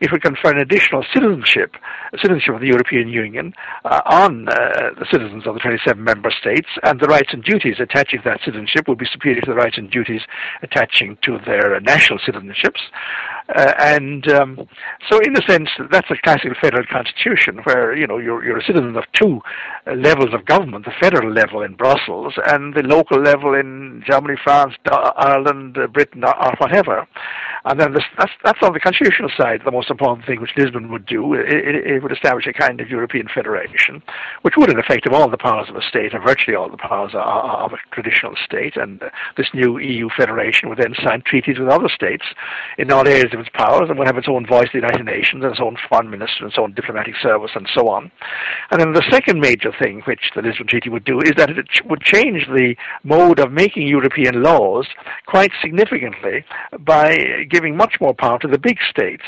It 0.00 0.10
would 0.12 0.22
confer 0.22 0.50
an 0.50 0.58
additional 0.58 1.04
citizenship, 1.12 1.76
citizenship 2.20 2.54
of 2.54 2.60
the 2.60 2.68
European 2.68 3.08
Union 3.08 3.52
uh, 3.84 4.00
on 4.06 4.48
uh, 4.48 4.54
the 4.98 5.06
citizens 5.10 5.46
of 5.46 5.54
the 5.54 5.60
27 5.60 6.02
member 6.02 6.30
states, 6.30 6.68
and 6.82 7.00
the 7.00 7.06
rights 7.06 7.30
and 7.32 7.42
duties 7.42 7.76
attaching 7.78 8.20
to 8.22 8.28
that 8.28 8.40
citizenship 8.44 8.88
would 8.88 8.98
be 8.98 9.06
superior 9.10 9.40
to 9.40 9.50
the 9.50 9.56
rights 9.56 9.78
and 9.78 9.90
duties 9.90 10.22
attaching 10.62 11.18
to 11.22 11.38
their 11.46 11.80
national 11.80 12.18
citizenships. 12.18 12.80
Uh, 13.54 13.72
and 13.78 14.26
um, 14.32 14.66
so, 15.10 15.18
in 15.20 15.36
a 15.36 15.42
sense, 15.46 15.68
that's 15.90 16.10
a 16.10 16.16
classical 16.24 16.56
federal 16.60 16.86
constitution 16.86 17.58
where 17.64 17.94
you 17.94 18.06
know 18.06 18.16
you're, 18.16 18.42
you're 18.42 18.58
a 18.58 18.64
citizen 18.64 18.96
of 18.96 19.04
two 19.12 19.38
levels 19.96 20.32
of 20.32 20.46
government: 20.46 20.86
the 20.86 20.92
federal 20.98 21.30
level 21.30 21.60
in 21.62 21.74
Brussels 21.74 22.32
and 22.46 22.74
the 22.74 22.82
local 22.82 23.20
level 23.20 23.54
in 23.54 24.02
Germany, 24.06 24.38
France, 24.42 24.74
Ireland, 24.90 25.76
Britain, 25.92 26.24
or, 26.24 26.34
or 26.42 26.54
whatever. 26.56 27.06
And 27.64 27.80
then 27.80 27.94
this, 27.94 28.04
that's, 28.18 28.32
that's 28.44 28.58
on 28.62 28.74
the 28.74 28.80
constitutional 28.80 29.30
side, 29.36 29.62
the 29.64 29.70
most 29.70 29.90
important 29.90 30.26
thing 30.26 30.40
which 30.40 30.50
Lisbon 30.56 30.90
would 30.92 31.06
do. 31.06 31.32
It, 31.32 31.48
it, 31.48 31.86
it, 31.86 32.02
would 32.02 32.12
establish 32.12 32.46
a 32.46 32.52
kind 32.52 32.78
of 32.80 32.90
European 32.90 33.26
federation, 33.34 34.02
which 34.42 34.54
would, 34.58 34.70
in 34.70 34.78
effect, 34.78 35.04
have 35.04 35.14
all 35.14 35.30
the 35.30 35.38
powers 35.38 35.70
of 35.70 35.76
a 35.76 35.82
state, 35.82 36.14
or 36.14 36.20
virtually 36.20 36.56
all 36.56 36.68
the 36.68 36.76
powers 36.76 37.12
of, 37.14 37.72
a 37.72 37.76
traditional 37.92 38.34
state. 38.44 38.76
And 38.76 39.02
uh, 39.02 39.08
this 39.38 39.48
new 39.54 39.78
EU 39.78 40.10
federation 40.14 40.68
would 40.68 40.78
then 40.78 40.94
sign 41.02 41.22
treaties 41.24 41.58
with 41.58 41.68
other 41.68 41.88
states 41.88 42.24
in 42.76 42.92
all 42.92 43.08
areas 43.08 43.32
of 43.32 43.40
its 43.40 43.48
powers 43.54 43.88
and 43.88 43.98
would 43.98 44.08
have 44.08 44.18
its 44.18 44.28
own 44.28 44.46
voice 44.46 44.68
in 44.74 44.80
the 44.80 44.86
United 44.86 45.06
Nations 45.06 45.42
and 45.42 45.52
its 45.52 45.60
own 45.60 45.78
foreign 45.88 46.10
minister 46.10 46.44
and 46.44 46.50
its 46.50 46.58
own 46.58 46.74
diplomatic 46.74 47.14
service 47.22 47.52
and 47.54 47.66
so 47.74 47.88
on. 47.88 48.10
And 48.70 48.80
then 48.80 48.92
the 48.92 49.04
second 49.10 49.40
major 49.40 49.72
thing 49.80 50.02
which 50.06 50.32
the 50.36 50.42
Lisbon 50.42 50.66
Treaty 50.66 50.90
would 50.90 51.04
do 51.04 51.20
is 51.20 51.32
that 51.38 51.48
it 51.48 51.66
would 51.86 52.02
change 52.02 52.46
the 52.46 52.74
mode 53.04 53.38
of 53.38 53.52
making 53.52 53.86
European 53.86 54.42
laws 54.42 54.86
quite 55.26 55.52
significantly 55.62 56.44
by 56.80 57.46
giving 57.54 57.76
much 57.76 58.00
more 58.00 58.12
power 58.12 58.36
to 58.40 58.48
the 58.48 58.58
big 58.58 58.78
states. 58.90 59.22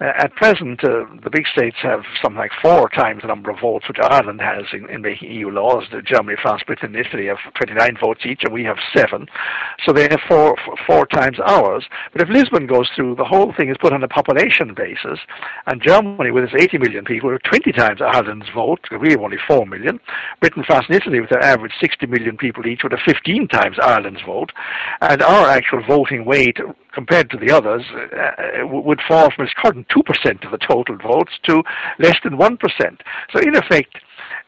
Uh, 0.00 0.10
at 0.18 0.34
present, 0.34 0.82
uh, 0.82 1.04
the 1.22 1.30
big 1.30 1.46
states 1.46 1.76
have 1.80 2.02
something 2.20 2.38
like 2.38 2.50
four 2.60 2.88
times 2.88 3.22
the 3.22 3.28
number 3.28 3.48
of 3.48 3.60
votes 3.60 3.86
which 3.86 3.98
Ireland 4.02 4.40
has 4.40 4.64
in, 4.72 4.90
in 4.90 5.02
making 5.02 5.30
EU 5.30 5.50
laws. 5.50 5.84
Germany, 6.04 6.36
France, 6.42 6.62
Britain, 6.66 6.96
and 6.96 7.06
Italy 7.06 7.26
have 7.26 7.38
29 7.54 7.98
votes 8.02 8.26
each, 8.26 8.42
and 8.42 8.52
we 8.52 8.64
have 8.64 8.76
seven. 8.94 9.26
So 9.86 9.92
they 9.92 10.08
have 10.10 10.18
four, 10.26 10.56
four 10.84 11.06
times 11.06 11.38
ours. 11.46 11.84
But 12.12 12.22
if 12.22 12.28
Lisbon 12.28 12.66
goes 12.66 12.90
through, 12.96 13.14
the 13.14 13.24
whole 13.24 13.54
thing 13.56 13.70
is 13.70 13.76
put 13.80 13.92
on 13.92 14.02
a 14.02 14.08
population 14.08 14.74
basis, 14.74 15.20
and 15.66 15.80
Germany, 15.80 16.32
with 16.32 16.44
its 16.44 16.54
80 16.60 16.78
million 16.78 17.04
people, 17.04 17.30
have 17.30 17.42
20 17.42 17.70
times 17.72 18.00
Ireland's 18.02 18.50
vote. 18.52 18.80
We 19.00 19.12
have 19.12 19.20
only 19.20 19.38
4 19.46 19.64
million. 19.64 20.00
Britain, 20.40 20.64
France, 20.66 20.86
and 20.88 20.96
Italy, 20.96 21.20
with 21.20 21.30
their 21.30 21.42
average 21.42 21.72
60 21.80 22.06
million 22.06 22.36
people 22.36 22.66
each, 22.66 22.82
would 22.82 22.92
have 22.92 23.00
15 23.06 23.46
times 23.46 23.76
Ireland's 23.80 24.22
vote. 24.26 24.50
And 25.02 25.22
our 25.22 25.46
actual 25.46 25.84
voting 25.86 26.24
weight 26.24 26.58
compared 26.94 27.28
to 27.30 27.36
the 27.36 27.50
others, 27.50 27.82
uh, 27.92 28.66
would 28.66 29.00
fall 29.06 29.30
from 29.30 29.44
its 29.44 29.54
current 29.60 29.83
2% 29.84 30.44
of 30.44 30.50
the 30.50 30.58
total 30.58 30.96
votes 30.96 31.32
to 31.44 31.62
less 31.98 32.16
than 32.22 32.36
1%. 32.36 32.58
So, 33.32 33.38
in 33.40 33.56
effect, 33.56 33.98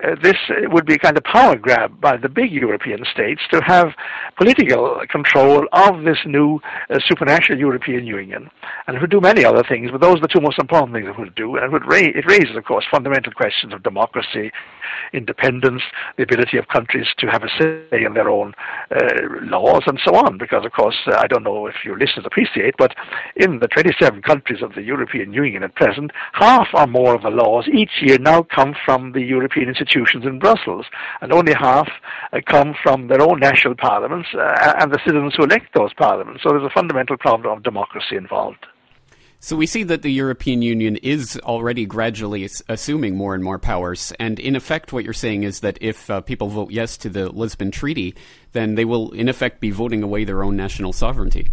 uh, 0.05 0.14
this 0.22 0.36
would 0.64 0.84
be 0.84 0.94
a 0.94 0.99
kind 0.99 1.16
of 1.16 1.24
power 1.24 1.57
grab 1.57 2.01
by 2.01 2.16
the 2.16 2.28
big 2.28 2.53
European 2.53 3.03
states 3.12 3.40
to 3.51 3.62
have 3.62 3.88
political 4.36 5.01
control 5.09 5.66
of 5.72 6.05
this 6.05 6.18
new 6.26 6.61
uh, 6.90 6.99
supranational 7.11 7.59
European 7.59 8.07
Union. 8.07 8.51
And 8.86 8.97
it 8.97 9.01
would 9.01 9.11
do 9.11 9.22
many 9.22 9.44
other 9.44 9.64
things, 9.66 9.90
but 9.90 10.03
those 10.03 10.18
are 10.18 10.20
the 10.20 10.28
two 10.28 10.40
most 10.40 10.59
important 10.59 10.92
things 10.92 11.09
it 11.09 11.18
would 11.18 11.34
do. 11.34 11.57
And 11.57 11.64
it, 11.64 11.72
would 11.72 11.86
ra- 11.86 11.97
it 11.97 12.26
raises, 12.26 12.57
of 12.57 12.64
course, 12.64 12.84
fundamental 12.90 13.32
questions 13.32 13.72
of 13.72 13.82
democracy, 13.82 14.53
independence, 15.14 15.82
the 16.18 16.24
ability 16.24 16.59
of 16.59 16.68
countries 16.68 17.07
to 17.18 17.26
have 17.28 17.42
a 17.42 17.49
say 17.59 18.05
in 18.05 18.12
their 18.12 18.28
own 18.28 18.53
uh, 18.90 18.99
laws, 19.42 19.82
and 19.86 19.99
so 20.05 20.14
on. 20.14 20.36
Because, 20.36 20.66
of 20.66 20.72
course, 20.72 20.97
uh, 21.07 21.16
I 21.16 21.26
don't 21.26 21.42
know 21.42 21.66
if 21.66 21.76
your 21.84 21.99
listeners 21.99 22.26
appreciate, 22.26 22.74
but 22.76 22.94
in 23.36 23.61
the 23.61 23.68
27 23.68 24.20
countries 24.20 24.62
of 24.62 24.74
the 24.74 24.82
European 24.82 25.32
Union 25.32 25.62
at 25.62 25.74
present, 25.74 26.11
half 26.32 26.68
or 26.74 26.86
more 26.86 27.14
of 27.14 27.22
the 27.22 27.30
laws 27.30 27.66
each 27.72 28.03
year 28.03 28.18
now 28.18 28.42
come 28.42 28.74
from 28.84 29.12
the 29.12 29.22
European 29.22 29.68
institutions 29.68 29.86
in 29.95 30.39
Brussels, 30.39 30.87
and 31.20 31.32
only 31.32 31.55
half 31.55 31.89
uh, 32.32 32.41
come 32.47 32.74
from 32.82 33.09
their 33.09 33.22
own 33.22 33.41
national 33.41 33.74
parliaments 33.74 34.28
uh, 34.34 34.74
and 34.80 34.93
the 34.93 34.99
citizens 35.05 35.34
who 35.37 35.45
elect 35.45 35.74
those 35.74 35.93
parliaments. 35.95 36.43
So 36.43 36.51
there's 36.51 36.64
a 36.64 36.70
fundamental 36.70 37.16
problem 37.16 37.57
of 37.57 37.62
democracy 37.62 38.16
involved. 38.16 38.66
So 39.39 39.55
we 39.55 39.66
see 39.66 39.82
that 39.84 40.03
the 40.03 40.11
European 40.11 40.62
Union 40.62 40.97
is 40.97 41.39
already 41.45 41.84
gradually 41.84 42.49
assuming 42.68 43.16
more 43.16 43.34
and 43.34 43.45
more 43.45 43.59
powers, 43.59 44.12
and 44.18 44.41
in 44.41 44.57
effect, 44.57 44.93
what 44.93 45.05
you're 45.05 45.12
saying 45.12 45.43
is 45.45 45.61
that 45.61 45.78
if 45.80 46.11
uh, 46.11 46.20
people 46.22 46.49
vote 46.49 46.70
yes 46.70 46.97
to 46.99 47.11
the 47.11 47.28
Lisbon 47.28 47.70
Treaty, 47.70 48.14
then 48.53 48.74
they 48.74 48.84
will, 48.84 49.12
in 49.12 49.28
effect, 49.28 49.61
be 49.61 49.70
voting 49.70 50.03
away 50.03 50.24
their 50.24 50.43
own 50.43 50.57
national 50.57 50.93
sovereignty. 50.93 51.51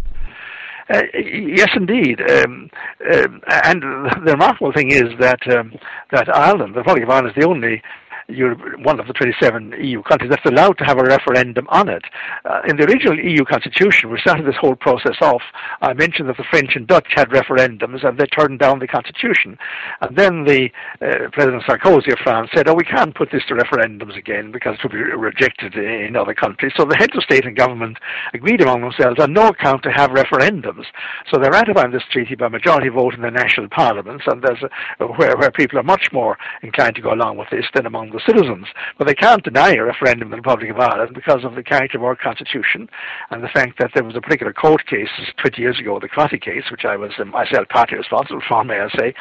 Uh, 0.92 1.02
yes, 1.14 1.68
indeed. 1.74 2.20
Um, 2.20 2.70
um, 3.12 3.40
and 3.48 3.82
the 3.82 4.32
remarkable 4.32 4.72
thing 4.72 4.90
is 4.90 5.04
that 5.18 5.40
um, 5.50 5.72
that 6.10 6.34
Ireland, 6.34 6.74
the 6.74 6.78
Republic 6.78 7.04
of 7.04 7.10
Ireland, 7.10 7.28
is 7.28 7.42
the 7.42 7.48
only 7.48 7.82
you're 8.28 8.54
one 8.78 9.00
of 9.00 9.06
the 9.06 9.12
27 9.12 9.74
EU 9.80 10.02
countries 10.02 10.30
that's 10.30 10.44
allowed 10.46 10.78
to 10.78 10.84
have 10.84 10.98
a 10.98 11.04
referendum 11.04 11.66
on 11.68 11.88
it. 11.88 12.04
Uh, 12.44 12.60
in 12.66 12.76
the 12.76 12.84
original 12.84 13.18
EU 13.18 13.44
constitution, 13.44 14.10
we 14.10 14.18
started 14.20 14.46
this 14.46 14.56
whole 14.60 14.76
process 14.76 15.16
off. 15.20 15.42
I 15.80 15.92
mentioned 15.92 16.28
that 16.28 16.36
the 16.36 16.44
French 16.50 16.76
and 16.76 16.86
Dutch 16.86 17.08
had 17.14 17.28
referendums 17.30 18.04
and 18.04 18.18
they 18.18 18.26
turned 18.26 18.58
down 18.58 18.78
the 18.78 18.86
constitution. 18.86 19.58
And 20.00 20.16
then 20.16 20.44
the 20.44 20.70
uh, 21.00 21.28
President 21.32 21.62
Sarkozy 21.64 22.12
of 22.12 22.18
France 22.18 22.50
said, 22.54 22.68
oh, 22.68 22.74
we 22.74 22.84
can't 22.84 23.14
put 23.14 23.30
this 23.30 23.44
to 23.48 23.54
referendums 23.54 24.16
again 24.16 24.52
because 24.52 24.76
it 24.76 24.84
will 24.84 24.90
be 24.90 24.98
rejected 24.98 25.74
in 25.74 26.16
other 26.16 26.34
countries. 26.34 26.72
So 26.76 26.84
the 26.84 26.96
heads 26.96 27.16
of 27.16 27.22
state 27.22 27.46
and 27.46 27.56
government 27.56 27.98
agreed 28.32 28.60
among 28.60 28.80
themselves 28.80 29.20
on 29.20 29.32
no 29.32 29.48
account 29.48 29.82
to 29.84 29.90
have 29.90 30.10
referendums. 30.10 30.84
So 31.30 31.38
they're 31.38 31.50
ratifying 31.50 31.92
this 31.92 32.02
treaty 32.10 32.34
by 32.34 32.48
majority 32.48 32.88
vote 32.88 33.14
in 33.14 33.22
the 33.22 33.30
national 33.30 33.68
parliaments, 33.68 34.24
and 34.26 34.42
there's 34.42 34.62
a, 34.62 35.06
where, 35.06 35.36
where 35.36 35.50
people 35.50 35.78
are 35.78 35.84
much 35.84 36.08
more 36.12 36.38
inclined 36.62 36.94
to 36.96 37.02
go 37.02 37.12
along 37.12 37.36
with 37.36 37.50
this 37.50 37.66
than 37.74 37.86
among 37.86 38.10
the 38.14 38.22
citizens. 38.26 38.66
But 38.98 39.06
they 39.06 39.14
can't 39.14 39.42
deny 39.42 39.74
a 39.74 39.82
referendum 39.82 40.28
in 40.28 40.30
the 40.30 40.36
Republic 40.36 40.70
of 40.70 40.78
Ireland 40.78 41.14
because 41.14 41.44
of 41.44 41.54
the 41.54 41.62
character 41.62 41.98
of 41.98 42.04
our 42.04 42.16
constitution 42.16 42.88
and 43.30 43.42
the 43.42 43.48
fact 43.48 43.78
that 43.78 43.90
there 43.94 44.04
was 44.04 44.16
a 44.16 44.20
particular 44.20 44.52
court 44.52 44.86
case 44.86 45.08
20 45.42 45.60
years 45.60 45.78
ago, 45.78 45.98
the 46.00 46.08
Crotty 46.08 46.38
case, 46.38 46.64
which 46.70 46.84
I 46.84 46.96
was 46.96 47.10
um, 47.18 47.30
myself 47.30 47.68
partly 47.68 47.98
responsible 47.98 48.42
for, 48.48 48.64
may 48.64 48.80
I 48.80 48.88
say, 48.96 49.14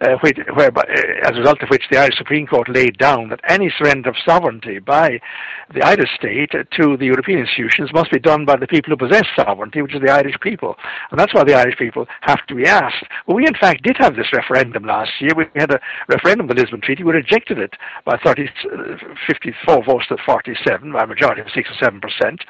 uh, 0.00 0.16
which, 0.22 0.38
whereby, 0.54 0.82
uh, 0.82 1.28
as 1.28 1.36
a 1.36 1.40
result 1.40 1.62
of 1.62 1.68
which 1.70 1.84
the 1.90 1.98
Irish 1.98 2.18
Supreme 2.18 2.46
Court 2.46 2.68
laid 2.68 2.98
down 2.98 3.28
that 3.28 3.40
any 3.48 3.72
surrender 3.78 4.10
of 4.10 4.16
sovereignty 4.26 4.78
by 4.78 5.20
the 5.72 5.82
Irish 5.82 6.10
state 6.16 6.50
to 6.52 6.96
the 6.96 7.06
European 7.06 7.40
institutions 7.40 7.92
must 7.92 8.10
be 8.10 8.18
done 8.18 8.44
by 8.44 8.56
the 8.56 8.66
people 8.66 8.90
who 8.90 8.96
possess 8.96 9.24
sovereignty, 9.36 9.82
which 9.82 9.94
is 9.94 10.00
the 10.00 10.10
Irish 10.10 10.34
people. 10.40 10.74
And 11.10 11.20
that's 11.20 11.32
why 11.32 11.44
the 11.44 11.54
Irish 11.54 11.78
people 11.78 12.06
have 12.22 12.44
to 12.48 12.54
be 12.54 12.66
asked. 12.66 13.04
Well, 13.26 13.36
we 13.36 13.46
in 13.46 13.54
fact 13.54 13.84
did 13.84 13.96
have 13.98 14.16
this 14.16 14.32
referendum 14.32 14.84
last 14.84 15.12
year. 15.20 15.30
We 15.36 15.46
had 15.54 15.70
a 15.70 15.80
referendum 16.08 16.48
on 16.48 16.56
the 16.56 16.60
Lisbon 16.60 16.80
Treaty. 16.80 17.04
We 17.04 17.12
rejected 17.12 17.58
it 17.58 17.74
by 18.04 18.18
30, 18.24 18.39
54 19.26 19.84
votes 19.84 20.06
to 20.08 20.16
47, 20.24 20.92
by 20.92 21.04
a 21.04 21.06
majority 21.06 21.40
of 21.40 21.48
6 21.54 21.70
or 21.70 21.74
7 21.74 22.00
percent. 22.00 22.42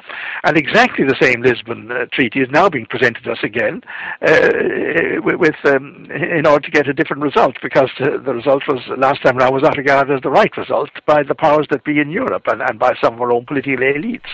And 0.44 0.56
exactly 0.56 1.04
the 1.04 1.16
same 1.20 1.42
Lisbon 1.42 1.90
uh, 1.90 2.06
Treaty 2.12 2.40
is 2.40 2.48
now 2.50 2.68
being 2.68 2.86
presented 2.86 3.24
to 3.24 3.32
us 3.32 3.42
again 3.42 3.82
uh, 4.22 5.20
with, 5.22 5.56
um, 5.64 6.06
in 6.10 6.46
order 6.46 6.64
to 6.66 6.70
get 6.70 6.88
a 6.88 6.92
different 6.92 7.22
result, 7.22 7.56
because 7.62 7.90
uh, 8.00 8.18
the 8.24 8.34
result 8.34 8.62
was 8.68 8.80
last 8.96 9.22
time 9.22 9.38
around 9.38 9.54
was 9.54 9.62
not 9.62 9.76
regarded 9.76 10.14
as 10.14 10.22
the 10.22 10.30
right 10.30 10.56
result 10.56 10.90
by 11.06 11.22
the 11.22 11.34
powers 11.34 11.66
that 11.70 11.84
be 11.84 12.00
in 12.00 12.10
Europe 12.10 12.44
and, 12.46 12.62
and 12.62 12.78
by 12.78 12.94
some 13.02 13.14
of 13.14 13.20
our 13.20 13.32
own 13.32 13.44
political 13.46 13.84
elites. 13.84 14.30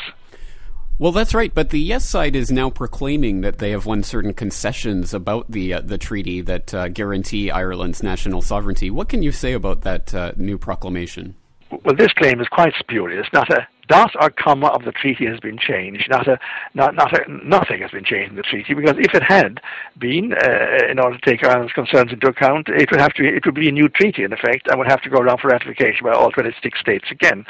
Well, 0.98 1.12
that's 1.12 1.34
right, 1.34 1.52
but 1.52 1.68
the 1.68 1.80
yes 1.80 2.06
side 2.06 2.34
is 2.34 2.50
now 2.50 2.70
proclaiming 2.70 3.42
that 3.42 3.58
they 3.58 3.70
have 3.72 3.84
won 3.84 4.02
certain 4.02 4.32
concessions 4.32 5.12
about 5.12 5.50
the 5.50 5.74
uh, 5.74 5.80
the 5.82 5.98
treaty 5.98 6.40
that 6.40 6.72
uh, 6.72 6.88
guarantee 6.88 7.50
Ireland's 7.50 8.02
national 8.02 8.40
sovereignty. 8.40 8.88
What 8.88 9.10
can 9.10 9.22
you 9.22 9.30
say 9.30 9.52
about 9.52 9.82
that 9.82 10.14
uh, 10.14 10.32
new 10.38 10.56
proclamation? 10.56 11.36
Well, 11.70 11.94
this 11.96 12.12
claim 12.12 12.40
is 12.40 12.48
quite 12.48 12.74
spurious. 12.78 13.26
Not 13.32 13.50
a 13.50 13.66
dot 13.88 14.12
or 14.20 14.30
comma 14.30 14.68
of 14.68 14.84
the 14.84 14.92
treaty 14.92 15.26
has 15.26 15.40
been 15.40 15.58
changed. 15.58 16.08
Not 16.10 16.28
a, 16.28 16.38
not, 16.74 16.94
not 16.94 17.12
a, 17.12 17.30
nothing 17.44 17.82
has 17.82 17.90
been 17.90 18.04
changed 18.04 18.30
in 18.30 18.36
the 18.36 18.42
treaty 18.42 18.74
because 18.74 18.96
if 18.98 19.14
it 19.14 19.22
had 19.22 19.60
been, 19.98 20.32
uh, 20.32 20.90
in 20.90 20.98
order 20.98 21.18
to 21.18 21.24
take 21.24 21.44
Ireland's 21.44 21.72
concerns 21.72 22.12
into 22.12 22.28
account, 22.28 22.68
it 22.68 22.90
would 22.90 23.00
have 23.00 23.12
to, 23.14 23.24
it 23.24 23.44
would 23.46 23.54
be 23.54 23.68
a 23.68 23.72
new 23.72 23.88
treaty 23.88 24.24
in 24.24 24.32
effect 24.32 24.68
and 24.68 24.78
would 24.78 24.88
have 24.88 25.02
to 25.02 25.10
go 25.10 25.18
around 25.18 25.40
for 25.40 25.48
ratification 25.48 26.04
by 26.04 26.12
all 26.12 26.30
26 26.30 26.78
states 26.80 27.06
again. 27.10 27.44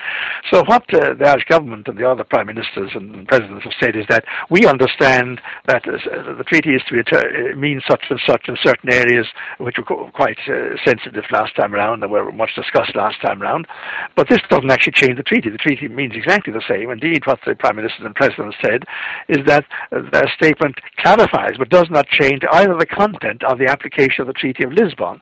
So 0.51 0.64
what 0.64 0.82
uh, 0.95 1.14
the 1.14 1.26
Irish 1.26 1.45
government 1.45 1.89
and 1.89 1.99
the 1.99 2.09
other 2.09 2.24
prime 2.24 2.47
ministers 2.47 2.93
and 2.95 3.26
presidents 3.28 3.64
have 3.64 3.72
said 3.80 3.97
is 3.97 4.07
that 4.09 4.24
we 4.51 4.66
understand 4.66 5.41
that 5.66 5.87
uh, 5.89 6.37
the 6.37 6.45
treaty 6.45 6.74
is 6.74 6.82
to 6.89 7.01
uh, 7.01 7.57
mean 7.57 7.80
such 7.89 8.05
and 8.11 8.20
such 8.26 8.49
in 8.49 8.57
certain 8.62 8.93
areas 8.93 9.26
which 9.59 9.76
were 9.78 10.11
quite 10.11 10.39
uh, 10.49 10.76
sensitive 10.84 11.24
last 11.30 11.55
time 11.57 11.74
around 11.74 12.03
and 12.03 12.12
were 12.12 12.30
much 12.32 12.55
discussed 12.55 12.95
last 12.95 13.20
time 13.20 13.43
around, 13.43 13.66
but 14.14 14.28
this 14.28 14.41
doesn't 14.49 14.70
actually 14.70 14.93
change 14.93 15.16
the 15.16 15.22
treaty. 15.22 15.51
The 15.51 15.59
treaty 15.59 15.89
means 15.89 16.14
exactly 16.26 16.52
the 16.52 16.62
same. 16.68 16.90
Indeed, 16.90 17.26
what 17.26 17.38
the 17.46 17.54
Prime 17.54 17.76
Minister 17.76 18.04
and 18.04 18.14
President 18.14 18.54
said 18.60 18.84
is 19.28 19.46
that 19.46 19.64
their 19.90 20.28
statement 20.36 20.76
clarifies 20.98 21.52
but 21.58 21.68
does 21.68 21.88
not 21.90 22.06
change 22.08 22.42
either 22.52 22.76
the 22.76 22.86
content 22.86 23.42
or 23.48 23.56
the 23.56 23.70
application 23.70 24.22
of 24.22 24.26
the 24.26 24.32
Treaty 24.32 24.64
of 24.64 24.72
Lisbon. 24.72 25.20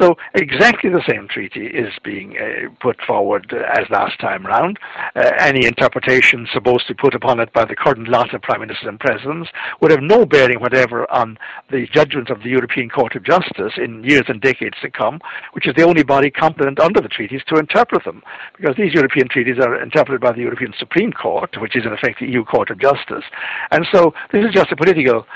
So 0.00 0.16
exactly 0.34 0.90
the 0.90 1.04
same 1.08 1.28
treaty 1.28 1.66
is 1.66 1.92
being 2.02 2.36
uh, 2.38 2.70
put 2.80 2.96
forward 3.06 3.52
as 3.52 3.84
last 3.90 4.18
time 4.18 4.46
round. 4.46 4.78
Uh, 5.14 5.32
any 5.38 5.66
interpretation 5.66 6.48
supposed 6.52 6.86
to 6.86 6.94
be 6.94 7.00
put 7.00 7.14
upon 7.14 7.38
it 7.40 7.52
by 7.52 7.64
the 7.64 7.76
current 7.76 8.08
lot 8.08 8.32
of 8.32 8.40
Prime 8.42 8.60
Ministers 8.60 8.88
and 8.88 9.00
Presidents 9.00 9.50
would 9.80 9.90
have 9.90 10.02
no 10.02 10.24
bearing 10.24 10.60
whatever 10.60 11.10
on 11.12 11.38
the 11.70 11.86
judgments 11.92 12.30
of 12.30 12.42
the 12.42 12.48
European 12.48 12.88
Court 12.88 13.14
of 13.14 13.24
Justice 13.24 13.74
in 13.76 14.02
years 14.04 14.24
and 14.28 14.40
decades 14.40 14.76
to 14.80 14.90
come, 14.90 15.20
which 15.52 15.66
is 15.68 15.74
the 15.76 15.82
only 15.82 16.02
body 16.02 16.30
competent 16.30 16.80
under 16.80 17.00
the 17.00 17.08
treaties 17.08 17.42
to 17.48 17.58
interpret 17.58 18.04
them, 18.04 18.22
because 18.56 18.76
these 18.76 18.94
European 18.94 19.28
treaties 19.28 19.58
are 19.58 19.82
interpreted 19.82 20.20
by 20.20 20.32
the 20.32 20.45
European 20.46 20.72
Supreme 20.78 21.12
Court, 21.12 21.50
which 21.60 21.76
is 21.76 21.84
in 21.84 21.92
effect 21.92 22.20
the 22.20 22.26
EU 22.26 22.44
Court 22.44 22.70
of 22.70 22.78
Justice. 22.78 23.24
And 23.70 23.86
so 23.92 24.12
this 24.32 24.44
is 24.44 24.52
just 24.52 24.72
a 24.72 24.76
political 24.76 25.26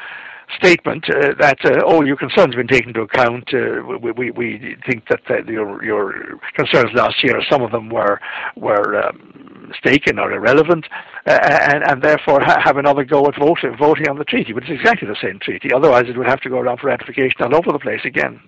statement 0.56 1.04
uh, 1.10 1.34
that 1.38 1.58
uh, 1.64 1.80
all 1.86 2.06
your 2.06 2.16
concerns 2.16 2.54
have 2.54 2.56
been 2.56 2.66
taken 2.66 2.88
into 2.90 3.02
account. 3.02 3.52
Uh, 3.54 3.82
we, 4.00 4.10
we, 4.12 4.30
we, 4.30 4.76
think 4.86 5.06
that 5.08 5.20
your, 5.46 5.82
your 5.84 6.38
concerns 6.54 6.90
last 6.94 7.22
year, 7.22 7.40
some 7.48 7.62
of 7.62 7.70
them 7.70 7.88
were 7.88 8.18
were 8.56 9.02
um, 9.02 9.68
mistaken 9.68 10.18
or 10.18 10.32
irrelevant, 10.32 10.86
uh, 11.26 11.38
and, 11.42 11.84
and 11.88 12.02
therefore 12.02 12.40
ha- 12.42 12.60
have 12.62 12.76
another 12.76 13.04
go 13.04 13.26
at 13.26 13.38
voting, 13.38 13.76
voting 13.78 14.08
on 14.08 14.18
the 14.18 14.24
treaty. 14.24 14.52
But 14.52 14.64
it's 14.64 14.72
exactly 14.72 15.08
the 15.08 15.16
same 15.22 15.38
treaty. 15.38 15.72
Otherwise, 15.72 16.04
it 16.08 16.16
would 16.16 16.26
have 16.26 16.40
to 16.40 16.48
go 16.48 16.58
around 16.58 16.80
for 16.80 16.88
ratification 16.88 17.42
all 17.42 17.54
over 17.54 17.72
the 17.72 17.78
place 17.78 18.00
again. 18.04 18.40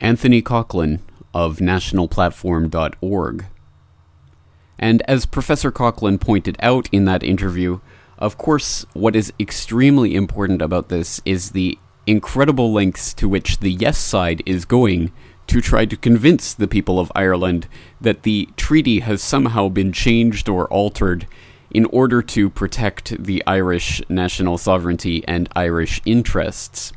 Anthony 0.00 0.42
Coughlan 0.42 1.00
of 1.32 1.58
nationalplatform.org 1.58 3.46
and 4.80 5.02
as 5.02 5.26
Professor 5.26 5.70
Coughlan 5.70 6.18
pointed 6.18 6.56
out 6.60 6.88
in 6.90 7.04
that 7.04 7.22
interview, 7.22 7.80
of 8.18 8.38
course, 8.38 8.86
what 8.94 9.14
is 9.14 9.32
extremely 9.38 10.14
important 10.14 10.62
about 10.62 10.88
this 10.88 11.20
is 11.26 11.50
the 11.50 11.78
incredible 12.06 12.72
lengths 12.72 13.12
to 13.14 13.28
which 13.28 13.58
the 13.58 13.70
yes 13.70 13.98
side 13.98 14.42
is 14.46 14.64
going 14.64 15.12
to 15.46 15.60
try 15.60 15.84
to 15.84 15.96
convince 15.96 16.54
the 16.54 16.66
people 16.66 16.98
of 16.98 17.12
Ireland 17.14 17.68
that 18.00 18.22
the 18.22 18.48
treaty 18.56 19.00
has 19.00 19.22
somehow 19.22 19.68
been 19.68 19.92
changed 19.92 20.48
or 20.48 20.66
altered 20.68 21.26
in 21.70 21.84
order 21.86 22.22
to 22.22 22.48
protect 22.48 23.22
the 23.22 23.42
Irish 23.46 24.02
national 24.08 24.56
sovereignty 24.56 25.22
and 25.28 25.48
Irish 25.54 26.00
interests. 26.06 26.92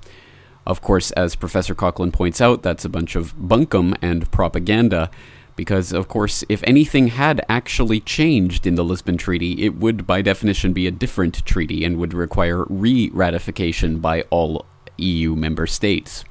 Of 0.65 0.81
course, 0.81 1.11
as 1.11 1.36
Professor 1.36 1.75
Coughlan 1.75 2.13
points 2.13 2.39
out, 2.39 2.63
that's 2.63 2.86
a 2.86 2.89
bunch 2.89 3.15
of 3.17 3.36
bunkum 3.36 3.97
and 4.01 4.31
propaganda 4.31 5.11
because, 5.56 5.91
of 5.91 6.08
course, 6.08 6.43
if 6.49 6.64
anything 6.66 7.08
had 7.08 7.45
actually 7.47 7.99
changed 7.99 8.66
in 8.66 8.76
the 8.76 8.84
Lisbon 8.84 9.18
Treaty, 9.18 9.64
it 9.64 9.76
would, 9.76 10.08
by 10.08 10.22
definition, 10.22 10.74
be 10.74 10.88
a 10.88 10.91
different 10.91 11.45
treaty 11.45 11.84
and 11.84 11.97
would 11.97 12.14
require 12.14 12.66
re 12.70 13.10
ratification 13.14 13.99
by 13.99 14.24
all 14.30 14.66
EU 14.97 15.36
member 15.36 15.68
states. 15.68 16.24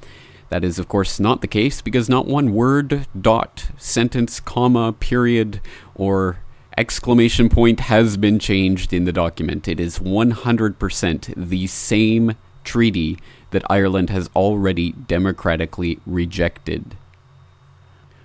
That 0.49 0.63
is, 0.63 0.77
of 0.77 0.87
course, 0.87 1.19
not 1.19 1.41
the 1.41 1.47
case 1.47 1.81
because 1.81 2.09
not 2.09 2.27
one 2.27 2.53
word, 2.53 3.07
dot, 3.19 3.69
sentence, 3.77 4.39
comma, 4.39 4.93
period, 4.93 5.61
or 5.95 6.39
exclamation 6.77 7.49
point 7.49 7.81
has 7.81 8.17
been 8.17 8.39
changed 8.39 8.93
in 8.93 9.05
the 9.05 9.11
document. 9.11 9.67
It 9.67 9.79
is 9.79 9.99
100% 9.99 11.33
the 11.35 11.67
same 11.67 12.35
treaty 12.63 13.17
that 13.51 13.63
Ireland 13.69 14.09
has 14.09 14.29
already 14.35 14.91
democratically 14.91 15.99
rejected. 16.05 16.95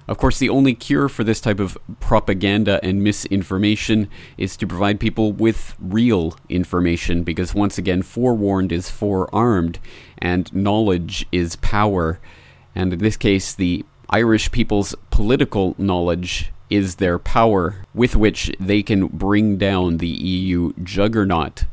Of 0.09 0.17
course, 0.17 0.39
the 0.39 0.49
only 0.49 0.75
cure 0.75 1.09
for 1.11 1.23
this 1.23 1.39
type 1.39 1.61
of 1.61 1.77
propaganda 2.01 2.81
and 2.83 3.05
misinformation 3.05 4.09
is 4.39 4.57
to 4.57 4.67
provide 4.67 5.01
people 5.01 5.33
with 5.33 5.77
real 5.79 6.35
information, 6.49 7.25
because 7.25 7.55
once 7.55 7.77
again, 7.77 8.01
forewarned 8.01 8.73
is 8.73 8.89
forearmed, 8.89 9.79
and 10.17 10.53
knowledge 10.55 11.27
is 11.31 11.57
power. 11.57 12.21
And 12.75 12.95
in 12.95 13.01
this 13.01 13.19
case, 13.19 13.55
the 13.55 13.85
Irish 14.09 14.51
people's 14.51 14.95
political 15.11 15.75
knowledge 15.77 16.53
is 16.71 16.97
their 16.97 17.19
power 17.19 17.85
with 17.93 18.17
which 18.17 18.51
they 18.59 18.83
can 18.83 19.09
bring 19.09 19.59
down 19.59 19.99
the 19.99 20.09
EU 20.09 20.73
juggernaut. 20.83 21.65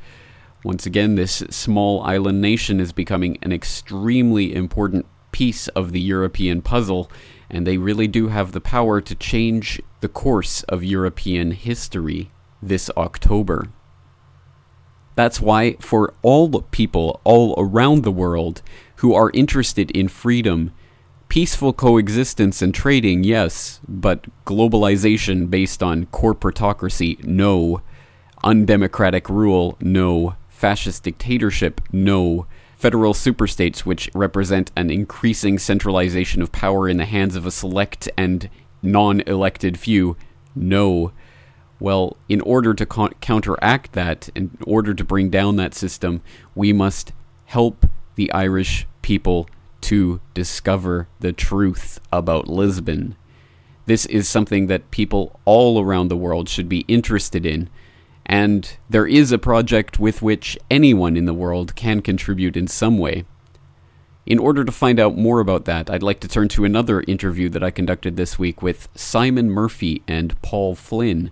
Once 0.63 0.85
again, 0.85 1.15
this 1.15 1.43
small 1.49 2.01
island 2.03 2.41
nation 2.41 2.81
is 2.81 2.91
becoming 2.91 3.37
an 3.41 3.53
extremely 3.53 4.53
important 4.53 5.05
piece 5.31 5.67
of 5.69 5.93
the 5.93 6.01
European 6.01 6.61
puzzle, 6.61 7.09
and 7.55 7.65
they 7.65 7.77
really 7.77 8.07
do 8.07 8.27
have 8.27 8.51
the 8.51 8.59
power 8.59 8.99
to 8.99 9.15
change 9.15 9.81
the 10.01 10.09
course 10.09 10.63
of 10.63 10.83
European 10.83 11.51
history 11.51 12.29
this 12.61 12.91
October. 12.97 13.69
That's 15.15 15.39
why, 15.39 15.77
for 15.79 16.13
all 16.21 16.49
people 16.71 17.21
all 17.23 17.55
around 17.57 18.03
the 18.03 18.11
world 18.11 18.61
who 18.97 19.13
are 19.13 19.31
interested 19.33 19.89
in 19.91 20.09
freedom, 20.09 20.73
peaceful 21.29 21.71
coexistence 21.71 22.61
and 22.61 22.75
trading, 22.75 23.23
yes, 23.23 23.79
but 23.87 24.25
globalization 24.45 25.49
based 25.49 25.81
on 25.81 26.07
corporatocracy, 26.07 27.23
no. 27.23 27.81
Undemocratic 28.43 29.29
rule, 29.29 29.77
no. 29.79 30.35
Fascist 30.49 31.03
dictatorship, 31.03 31.79
no 31.93 32.47
federal 32.85 33.15
superstates, 33.15 33.79
which 33.79 34.11
represent 34.13 34.71
an 34.75 34.91
increasing 34.91 35.57
centralization 35.57 36.39
of 36.43 36.51
power 36.51 36.87
in 36.87 36.97
the 36.97 37.05
hands 37.05 37.35
of 37.35 37.43
a 37.43 37.49
select 37.49 38.07
and 38.15 38.47
non 38.83 39.21
elected 39.21 39.79
few, 39.79 40.15
no. 40.53 41.11
Well, 41.79 42.15
in 42.29 42.41
order 42.41 42.75
to 42.75 42.85
co- 42.85 43.09
counteract 43.21 43.93
that, 43.93 44.29
in 44.35 44.55
order 44.67 44.93
to 44.93 45.03
bring 45.03 45.31
down 45.31 45.55
that 45.55 45.73
system, 45.73 46.21
we 46.53 46.73
must 46.73 47.11
help 47.45 47.87
the 48.13 48.31
Irish 48.33 48.85
people 49.01 49.49
to 49.81 50.21
discover 50.35 51.07
the 51.21 51.33
truth 51.33 51.99
about 52.13 52.47
Lisbon. 52.47 53.15
This 53.87 54.05
is 54.05 54.29
something 54.29 54.67
that 54.67 54.91
people 54.91 55.39
all 55.43 55.81
around 55.81 56.09
the 56.09 56.15
world 56.15 56.47
should 56.49 56.69
be 56.69 56.85
interested 56.87 57.47
in 57.47 57.67
and 58.25 58.77
there 58.89 59.05
is 59.05 59.31
a 59.31 59.37
project 59.37 59.99
with 59.99 60.21
which 60.21 60.57
anyone 60.69 61.15
in 61.15 61.23
the 61.25 61.33
world 61.33 61.75
can 61.75 62.01
contribute 62.01 62.57
in 62.57 62.67
some 62.67 62.97
way. 62.97 63.23
In 64.25 64.39
order 64.39 64.65
to 64.65 64.71
find 64.71 64.99
out 64.99 65.15
more 65.15 65.39
about 65.39 65.65
that, 65.65 65.87
I'd 65.89 66.01
like 66.01 66.19
to 66.21 66.27
turn 66.27 66.47
to 66.49 66.65
another 66.65 67.01
interview 67.01 67.47
that 67.49 67.63
I 67.63 67.69
conducted 67.69 68.17
this 68.17 68.39
week 68.39 68.63
with 68.63 68.87
Simon 68.95 69.51
Murphy 69.51 70.01
and 70.07 70.41
Paul 70.41 70.73
Flynn 70.73 71.29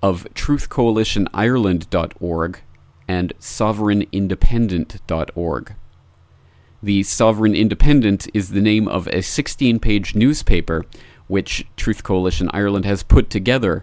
of 0.00 0.28
truthcoalitionireland.org 0.34 2.60
and 3.08 3.32
sovereignindependent.org. 3.40 5.74
The 6.82 7.02
Sovereign 7.02 7.54
Independent 7.54 8.28
is 8.32 8.48
the 8.50 8.62
name 8.62 8.86
of 8.86 9.08
a 9.08 9.20
16 9.20 9.80
page 9.80 10.14
newspaper 10.14 10.84
which 11.26 11.66
Truth 11.76 12.04
Coalition 12.04 12.48
Ireland 12.52 12.84
has 12.84 13.02
put 13.02 13.28
together 13.28 13.82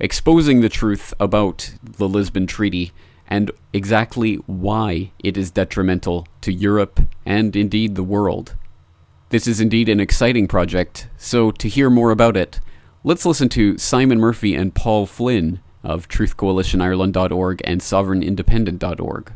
exposing 0.00 0.60
the 0.60 0.68
truth 0.68 1.12
about 1.18 1.72
the 1.82 2.08
Lisbon 2.08 2.46
Treaty 2.46 2.92
and 3.26 3.50
exactly 3.72 4.36
why 4.46 5.12
it 5.18 5.36
is 5.36 5.50
detrimental 5.50 6.26
to 6.40 6.52
Europe 6.52 7.00
and 7.26 7.54
indeed 7.54 7.94
the 7.94 8.02
world. 8.02 8.54
This 9.30 9.46
is 9.46 9.60
indeed 9.60 9.88
an 9.88 10.00
exciting 10.00 10.48
project, 10.48 11.08
so 11.18 11.50
to 11.50 11.68
hear 11.68 11.90
more 11.90 12.10
about 12.10 12.36
it, 12.36 12.60
let's 13.04 13.26
listen 13.26 13.50
to 13.50 13.76
Simon 13.76 14.18
Murphy 14.18 14.54
and 14.54 14.74
Paul 14.74 15.04
Flynn 15.04 15.60
of 15.84 16.08
truthcoalitionireland.org 16.08 17.60
and 17.64 17.80
sovereignindependent.org. 17.80 19.32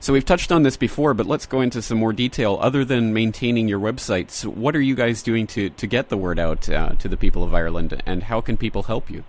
So 0.00 0.12
we've 0.12 0.24
touched 0.24 0.50
on 0.50 0.62
this 0.64 0.76
before, 0.76 1.14
but 1.14 1.26
let's 1.26 1.46
go 1.46 1.60
into 1.60 1.80
some 1.80 1.98
more 1.98 2.12
detail. 2.12 2.58
Other 2.60 2.84
than 2.84 3.12
maintaining 3.12 3.68
your 3.68 3.78
websites, 3.78 4.44
what 4.44 4.74
are 4.74 4.80
you 4.80 4.94
guys 4.94 5.22
doing 5.22 5.46
to, 5.48 5.70
to 5.70 5.86
get 5.86 6.08
the 6.08 6.16
word 6.16 6.38
out 6.38 6.68
uh, 6.68 6.90
to 6.98 7.08
the 7.08 7.16
people 7.16 7.44
of 7.44 7.54
Ireland, 7.54 8.02
and 8.04 8.24
how 8.24 8.40
can 8.40 8.56
people 8.56 8.84
help 8.84 9.10
you? 9.10 9.24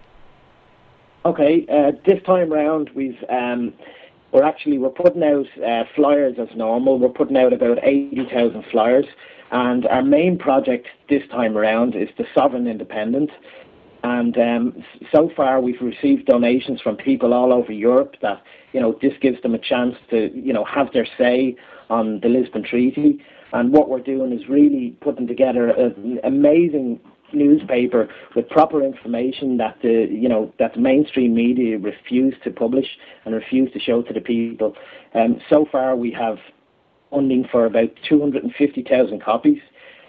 Okay, 1.25 1.65
uh, 1.71 1.91
this 2.05 2.21
time 2.23 2.49
round 2.51 2.89
we've 2.95 3.23
um, 3.29 3.73
we're 4.31 4.43
actually 4.43 4.77
we're 4.77 4.89
putting 4.89 5.23
out 5.23 5.45
uh, 5.63 5.83
flyers 5.95 6.35
as 6.37 6.49
normal. 6.55 6.99
We're 6.99 7.09
putting 7.09 7.37
out 7.37 7.53
about 7.53 7.79
eighty 7.83 8.25
thousand 8.25 8.65
flyers, 8.71 9.05
and 9.51 9.85
our 9.87 10.03
main 10.03 10.37
project 10.37 10.87
this 11.07 11.21
time 11.29 11.55
around 11.57 11.95
is 11.95 12.09
the 12.17 12.25
Sovereign 12.33 12.67
Independent. 12.67 13.29
And 14.03 14.37
um, 14.37 14.83
so 15.13 15.31
far, 15.33 15.61
we've 15.61 15.79
received 15.79 16.25
donations 16.25 16.81
from 16.81 16.97
people 16.97 17.33
all 17.33 17.53
over 17.53 17.71
Europe 17.71 18.15
that 18.21 18.41
you 18.73 18.79
know 18.79 18.97
this 19.01 19.13
gives 19.21 19.41
them 19.41 19.55
a 19.55 19.59
chance 19.59 19.95
to 20.09 20.29
you 20.35 20.51
know 20.51 20.65
have 20.65 20.91
their 20.93 21.07
say 21.17 21.55
on 21.89 22.19
the 22.21 22.27
Lisbon 22.27 22.63
Treaty. 22.63 23.23
And 23.53 23.71
what 23.71 23.87
we're 23.87 23.99
doing 23.99 24.33
is 24.33 24.49
really 24.49 24.97
putting 25.01 25.27
together 25.27 25.69
an 25.69 26.19
amazing 26.23 26.99
newspaper 27.33 28.09
with 28.35 28.49
proper 28.49 28.83
information 28.83 29.57
that 29.57 29.77
the 29.81 30.07
you 30.09 30.27
know 30.27 30.51
that 30.59 30.73
the 30.73 30.79
mainstream 30.79 31.33
media 31.35 31.77
refuse 31.77 32.33
to 32.43 32.51
publish 32.51 32.87
and 33.25 33.33
refuse 33.33 33.71
to 33.73 33.79
show 33.79 34.01
to 34.01 34.13
the 34.13 34.21
people. 34.21 34.75
Um, 35.13 35.39
so 35.49 35.65
far, 35.71 35.95
we 35.95 36.11
have 36.11 36.37
funding 37.11 37.47
for 37.51 37.67
about 37.67 37.91
250,000 38.09 39.21
copies, 39.21 39.59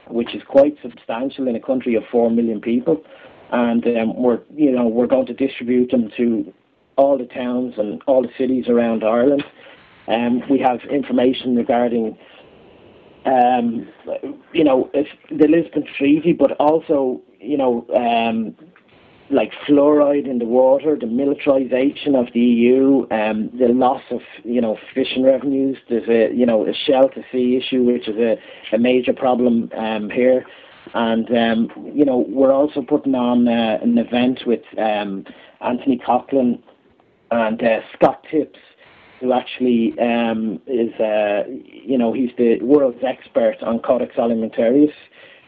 which 0.08 0.34
is 0.34 0.42
quite 0.48 0.74
substantial 0.80 1.46
in 1.48 1.54
a 1.54 1.60
country 1.60 1.96
of 1.96 2.02
four 2.10 2.30
million 2.30 2.62
people 2.62 3.04
and 3.52 3.86
um, 3.86 4.16
we're 4.16 4.40
you 4.54 4.72
know 4.72 4.86
we're 4.86 5.06
going 5.06 5.26
to 5.26 5.34
distribute 5.34 5.90
them 5.90 6.10
to 6.16 6.52
all 6.96 7.18
the 7.18 7.26
towns 7.26 7.74
and 7.78 8.02
all 8.06 8.22
the 8.22 8.30
cities 8.38 8.68
around 8.68 9.04
Ireland. 9.04 9.44
Um, 10.06 10.42
we 10.50 10.58
have 10.60 10.80
information 10.90 11.56
regarding 11.56 12.16
um, 13.24 13.88
you 14.52 14.64
know 14.64 14.90
the 14.92 15.48
Lisbon 15.48 15.84
Treaty, 15.96 16.32
but 16.32 16.52
also 16.52 17.22
you 17.40 17.56
know 17.56 17.86
um, 17.94 18.54
like 19.30 19.52
fluoride 19.66 20.28
in 20.28 20.38
the 20.38 20.44
water, 20.44 20.96
the 20.98 21.06
militarization 21.06 22.14
of 22.14 22.26
the 22.34 22.40
EU, 22.40 23.06
um, 23.10 23.50
the 23.58 23.68
loss 23.68 24.02
of 24.10 24.20
you 24.44 24.60
know 24.60 24.76
fishing 24.94 25.24
revenues. 25.24 25.78
There's 25.88 26.08
a 26.08 26.34
you 26.34 26.44
know 26.44 26.66
a 26.66 26.74
shell 26.74 27.08
to 27.10 27.24
sea 27.32 27.56
issue, 27.56 27.82
which 27.82 28.08
is 28.08 28.16
a, 28.16 28.36
a 28.74 28.78
major 28.78 29.12
problem 29.12 29.70
um, 29.76 30.10
here. 30.10 30.44
And 30.92 31.28
um, 31.36 31.90
you 31.94 32.04
know, 32.04 32.26
we're 32.28 32.52
also 32.52 32.82
putting 32.82 33.14
on 33.14 33.48
uh, 33.48 33.78
an 33.82 33.96
event 33.96 34.40
with 34.46 34.62
um, 34.78 35.24
Anthony 35.60 35.98
Coughlan 35.98 36.62
and 37.34 37.62
uh, 37.62 37.80
Scott 37.94 38.24
Tips, 38.30 38.58
who 39.20 39.32
actually 39.32 39.98
um, 39.98 40.60
is, 40.66 40.92
uh, 41.00 41.44
you 41.48 41.98
know, 41.98 42.12
he's 42.12 42.30
the 42.38 42.60
world's 42.60 43.02
expert 43.02 43.56
on 43.62 43.80
Codex 43.80 44.14
Alimentarius, 44.16 44.92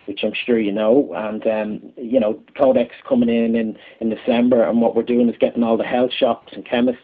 which 0.07 0.21
I'm 0.25 0.33
sure 0.35 0.59
you 0.59 0.73
know. 0.73 1.13
And 1.15 1.47
um, 1.47 1.93
you 1.97 2.19
know, 2.19 2.43
Codex 2.57 2.95
coming 3.09 3.29
in, 3.29 3.55
in 3.55 3.79
in 4.01 4.11
December, 4.11 4.65
and 4.65 4.81
what 4.81 4.97
we're 4.97 5.03
doing 5.03 5.29
is 5.29 5.37
getting 5.39 5.63
all 5.63 5.77
the 5.77 5.85
health 5.85 6.13
shops 6.13 6.53
and 6.53 6.65
chemists 6.65 7.03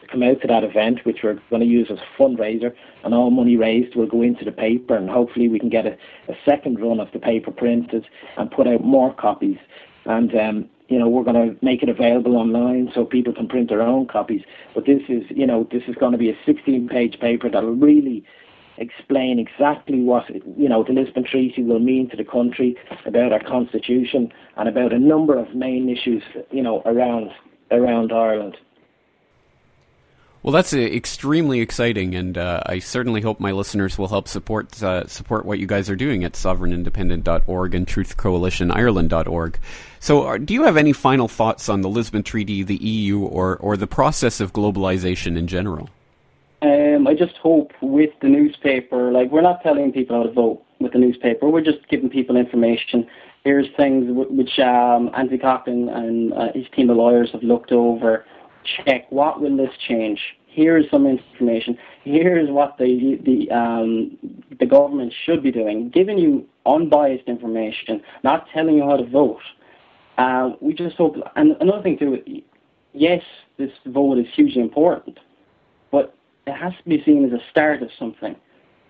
to 0.00 0.08
come 0.08 0.22
out 0.22 0.40
to 0.40 0.48
that 0.48 0.64
event, 0.64 1.04
which 1.04 1.18
we're 1.22 1.40
going 1.50 1.62
to 1.62 1.68
use 1.68 1.88
as 1.90 1.98
a 1.98 2.20
fundraiser, 2.20 2.74
and 3.04 3.14
all 3.14 3.30
money 3.30 3.56
raised 3.56 3.94
will 3.94 4.06
go 4.06 4.22
into 4.22 4.44
the 4.44 4.52
paper, 4.52 4.96
and 4.96 5.08
hopefully 5.08 5.48
we 5.48 5.60
can 5.60 5.68
get 5.68 5.86
a, 5.86 5.96
a 6.28 6.34
second 6.44 6.80
run 6.80 6.98
of 6.98 7.12
the 7.12 7.18
paper 7.20 7.52
printed 7.52 8.06
and 8.36 8.50
put 8.50 8.66
out 8.66 8.82
more 8.82 9.14
copies. 9.14 9.58
And 10.04 10.34
um, 10.36 10.70
you 10.88 10.98
know, 10.98 11.08
we're 11.08 11.24
going 11.24 11.56
to 11.56 11.64
make 11.64 11.82
it 11.82 11.88
available 11.88 12.36
online 12.36 12.90
so 12.94 13.04
people 13.04 13.32
can 13.32 13.48
print 13.48 13.68
their 13.68 13.82
own 13.82 14.06
copies. 14.06 14.42
But 14.74 14.86
this 14.86 15.02
is, 15.08 15.24
you 15.30 15.46
know, 15.46 15.66
this 15.70 15.82
is 15.88 15.94
going 15.96 16.12
to 16.12 16.18
be 16.18 16.30
a 16.30 16.36
16-page 16.46 17.18
paper 17.20 17.50
that'll 17.50 17.74
really 17.74 18.24
explain 18.78 19.38
exactly 19.38 20.02
what 20.02 20.28
you 20.28 20.68
know 20.68 20.84
the 20.84 20.92
Lisbon 20.92 21.24
Treaty 21.24 21.62
will 21.62 21.78
mean 21.78 22.10
to 22.10 22.16
the 22.16 22.24
country, 22.24 22.76
about 23.06 23.32
our 23.32 23.42
constitution, 23.42 24.32
and 24.56 24.68
about 24.68 24.92
a 24.92 24.98
number 24.98 25.38
of 25.38 25.54
main 25.54 25.88
issues, 25.88 26.22
you 26.50 26.62
know, 26.62 26.82
around 26.84 27.30
around 27.70 28.12
Ireland. 28.12 28.56
Well, 30.46 30.52
that's 30.52 30.72
uh, 30.72 30.78
extremely 30.78 31.58
exciting, 31.58 32.14
and 32.14 32.38
uh, 32.38 32.62
I 32.64 32.78
certainly 32.78 33.20
hope 33.20 33.40
my 33.40 33.50
listeners 33.50 33.98
will 33.98 34.06
help 34.06 34.28
support 34.28 34.80
uh, 34.80 35.08
support 35.08 35.44
what 35.44 35.58
you 35.58 35.66
guys 35.66 35.90
are 35.90 35.96
doing 35.96 36.22
at 36.22 36.34
sovereignindependent.org 36.34 37.74
and 37.74 37.84
truthcoalitionireland.org. 37.84 39.58
So, 39.98 40.22
uh, 40.28 40.38
do 40.38 40.54
you 40.54 40.62
have 40.62 40.76
any 40.76 40.92
final 40.92 41.26
thoughts 41.26 41.68
on 41.68 41.80
the 41.80 41.88
Lisbon 41.88 42.22
Treaty, 42.22 42.62
the 42.62 42.76
EU, 42.76 43.22
or 43.22 43.56
or 43.56 43.76
the 43.76 43.88
process 43.88 44.38
of 44.38 44.52
globalization 44.52 45.36
in 45.36 45.48
general? 45.48 45.90
Um, 46.62 47.08
I 47.08 47.14
just 47.14 47.36
hope 47.38 47.72
with 47.80 48.10
the 48.22 48.28
newspaper, 48.28 49.10
like 49.10 49.32
we're 49.32 49.40
not 49.40 49.64
telling 49.64 49.90
people 49.90 50.14
how 50.14 50.22
to 50.22 50.32
vote 50.32 50.62
with 50.78 50.92
the 50.92 50.98
newspaper, 50.98 51.48
we're 51.48 51.60
just 51.60 51.88
giving 51.88 52.08
people 52.08 52.36
information. 52.36 53.08
Here's 53.42 53.66
things 53.76 54.04
which 54.08 54.60
um, 54.60 55.10
Anthony 55.12 55.38
Coughlan 55.38 55.92
and 55.92 56.32
uh, 56.32 56.52
his 56.54 56.66
team 56.76 56.88
of 56.88 56.98
lawyers 56.98 57.30
have 57.32 57.42
looked 57.42 57.72
over 57.72 58.24
check 58.84 59.10
what 59.10 59.40
will 59.40 59.56
this 59.56 59.70
change 59.88 60.20
here's 60.56 60.90
some 60.90 61.06
information, 61.06 61.78
here's 62.02 62.50
what 62.50 62.76
the 62.78 63.18
the 63.24 63.54
um, 63.54 64.16
the 64.58 64.66
government 64.66 65.12
should 65.24 65.42
be 65.42 65.52
doing, 65.52 65.90
giving 65.90 66.18
you 66.18 66.44
unbiased 66.64 67.28
information, 67.28 68.02
not 68.24 68.46
telling 68.52 68.76
you 68.76 68.82
how 68.82 68.96
to 68.96 69.06
vote. 69.08 69.42
Uh, 70.18 70.52
we 70.62 70.72
just 70.72 70.96
hope, 70.96 71.14
and 71.36 71.54
another 71.60 71.82
thing 71.82 71.98
too, 71.98 72.18
yes, 72.94 73.22
this 73.58 73.70
vote 73.86 74.18
is 74.18 74.26
hugely 74.34 74.62
important, 74.62 75.20
but 75.92 76.14
it 76.46 76.54
has 76.54 76.72
to 76.82 76.88
be 76.88 77.02
seen 77.04 77.24
as 77.26 77.32
a 77.32 77.50
start 77.50 77.82
of 77.82 77.90
something. 77.98 78.34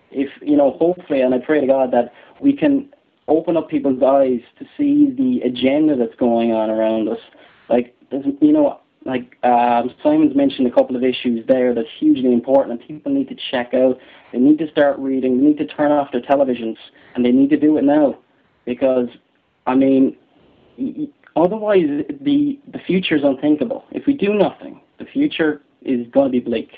If 0.09 0.29
you 0.41 0.55
know, 0.55 0.71
hopefully, 0.71 1.19
and 1.19 1.35
I 1.35 1.39
pray 1.39 1.59
to 1.59 1.67
God 1.67 1.91
that 1.91 2.13
we 2.39 2.53
can 2.53 2.89
open 3.27 3.57
up 3.57 3.69
people's 3.69 4.01
eyes 4.01 4.39
to 4.57 4.65
see 4.77 5.11
the 5.11 5.41
agenda 5.45 5.97
that's 5.97 6.15
going 6.15 6.53
on 6.53 6.69
around 6.69 7.09
us. 7.09 7.19
Like, 7.67 7.93
you 8.09 8.53
know, 8.53 8.79
like 9.07 9.37
um, 9.43 9.89
Simon's 10.03 10.35
mentioned 10.35 10.67
a 10.67 10.71
couple 10.71 10.95
of 10.95 11.03
issues 11.03 11.45
there 11.47 11.73
that's 11.73 11.87
hugely 11.97 12.33
important, 12.33 12.79
and 12.79 12.87
people 12.87 13.11
need 13.11 13.29
to 13.29 13.37
check 13.49 13.73
out. 13.73 13.97
They 14.33 14.39
need 14.39 14.59
to 14.59 14.69
start 14.69 14.99
reading. 14.99 15.37
They 15.37 15.47
need 15.47 15.57
to 15.59 15.65
turn 15.65 15.91
off 15.91 16.11
their 16.11 16.21
televisions, 16.21 16.75
and 17.15 17.25
they 17.25 17.31
need 17.31 17.49
to 17.51 17.57
do 17.57 17.77
it 17.77 17.83
now, 17.83 18.19
because 18.65 19.07
I 19.65 19.75
mean, 19.75 20.17
otherwise 21.37 21.87
the 22.21 22.59
the 22.71 22.79
future 22.85 23.15
is 23.15 23.23
unthinkable. 23.23 23.85
If 23.91 24.05
we 24.05 24.13
do 24.13 24.33
nothing, 24.33 24.81
the 24.99 25.05
future 25.05 25.61
is 25.83 26.05
going 26.11 26.27
to 26.27 26.31
be 26.31 26.41
bleak. 26.41 26.71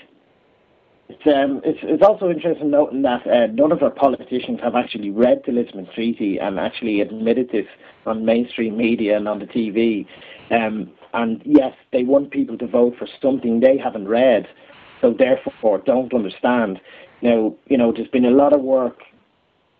It's, 1.08 1.26
um, 1.26 1.60
it's, 1.64 1.80
it's 1.82 2.04
also 2.04 2.30
interesting 2.30 2.70
noting 2.70 3.02
that 3.02 3.26
uh, 3.26 3.48
none 3.52 3.72
of 3.72 3.82
our 3.82 3.90
politicians 3.90 4.60
have 4.62 4.76
actually 4.76 5.10
read 5.10 5.42
the 5.44 5.50
Lisbon 5.50 5.88
Treaty 5.92 6.38
and 6.38 6.60
actually 6.60 7.00
admitted 7.00 7.50
this 7.50 7.66
on 8.06 8.24
mainstream 8.24 8.76
media 8.76 9.16
and 9.16 9.26
on 9.26 9.40
the 9.40 9.46
TV. 9.46 10.06
Um, 10.52 10.92
and 11.12 11.42
yes, 11.44 11.74
they 11.92 12.04
want 12.04 12.30
people 12.30 12.56
to 12.58 12.66
vote 12.66 12.94
for 12.98 13.08
something 13.20 13.60
they 13.60 13.76
haven't 13.76 14.08
read, 14.08 14.48
so 15.00 15.14
therefore 15.16 15.78
don't 15.78 16.14
understand. 16.14 16.80
Now, 17.22 17.54
you 17.66 17.76
know, 17.76 17.92
there's 17.92 18.08
been 18.08 18.24
a 18.24 18.30
lot 18.30 18.52
of 18.52 18.60
work 18.60 19.02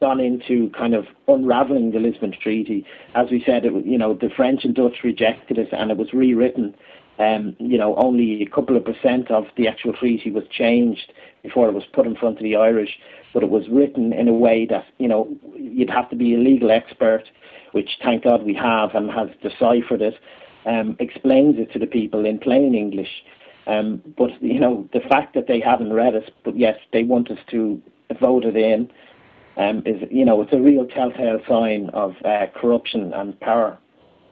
gone 0.00 0.20
into 0.20 0.70
kind 0.70 0.94
of 0.94 1.06
unraveling 1.28 1.92
the 1.92 1.98
Lisbon 1.98 2.34
Treaty. 2.42 2.86
As 3.14 3.30
we 3.30 3.42
said, 3.44 3.64
it, 3.64 3.72
you 3.84 3.98
know, 3.98 4.14
the 4.14 4.30
French 4.34 4.64
and 4.64 4.74
Dutch 4.74 4.98
rejected 5.04 5.58
it, 5.58 5.68
and 5.72 5.90
it 5.90 5.96
was 5.96 6.12
rewritten. 6.12 6.74
Um, 7.18 7.54
you 7.58 7.76
know, 7.76 7.94
only 7.96 8.42
a 8.42 8.46
couple 8.46 8.78
of 8.78 8.84
percent 8.84 9.30
of 9.30 9.44
the 9.58 9.68
actual 9.68 9.92
treaty 9.92 10.30
was 10.30 10.44
changed 10.50 11.12
before 11.42 11.68
it 11.68 11.74
was 11.74 11.84
put 11.92 12.06
in 12.06 12.16
front 12.16 12.38
of 12.38 12.42
the 12.42 12.56
Irish, 12.56 12.98
but 13.34 13.42
it 13.42 13.50
was 13.50 13.68
written 13.68 14.14
in 14.14 14.26
a 14.26 14.32
way 14.32 14.64
that, 14.66 14.86
you 14.96 15.06
know, 15.06 15.28
you'd 15.54 15.90
have 15.90 16.08
to 16.10 16.16
be 16.16 16.34
a 16.34 16.38
legal 16.38 16.70
expert, 16.70 17.24
which 17.72 17.98
thank 18.02 18.24
God 18.24 18.42
we 18.42 18.54
have 18.54 18.94
and 18.94 19.10
has 19.10 19.28
deciphered 19.42 20.00
it, 20.00 20.14
um, 20.66 20.96
explains 20.98 21.58
it 21.58 21.72
to 21.72 21.78
the 21.78 21.86
people 21.86 22.26
in 22.26 22.38
plain 22.38 22.74
English. 22.74 23.24
Um, 23.66 24.02
but, 24.16 24.30
you 24.42 24.58
know, 24.58 24.88
the 24.92 25.00
fact 25.00 25.34
that 25.34 25.46
they 25.46 25.60
haven't 25.60 25.92
read 25.92 26.14
it, 26.14 26.32
but 26.44 26.58
yes, 26.58 26.76
they 26.92 27.04
want 27.04 27.30
us 27.30 27.38
to 27.50 27.80
vote 28.20 28.44
it 28.44 28.56
in, 28.56 28.90
um, 29.56 29.82
is, 29.84 30.02
you 30.10 30.24
know, 30.24 30.40
it's 30.42 30.52
a 30.52 30.58
real 30.58 30.86
telltale 30.86 31.40
sign 31.48 31.90
of 31.90 32.14
uh, 32.24 32.46
corruption 32.54 33.12
and 33.12 33.38
power. 33.40 33.78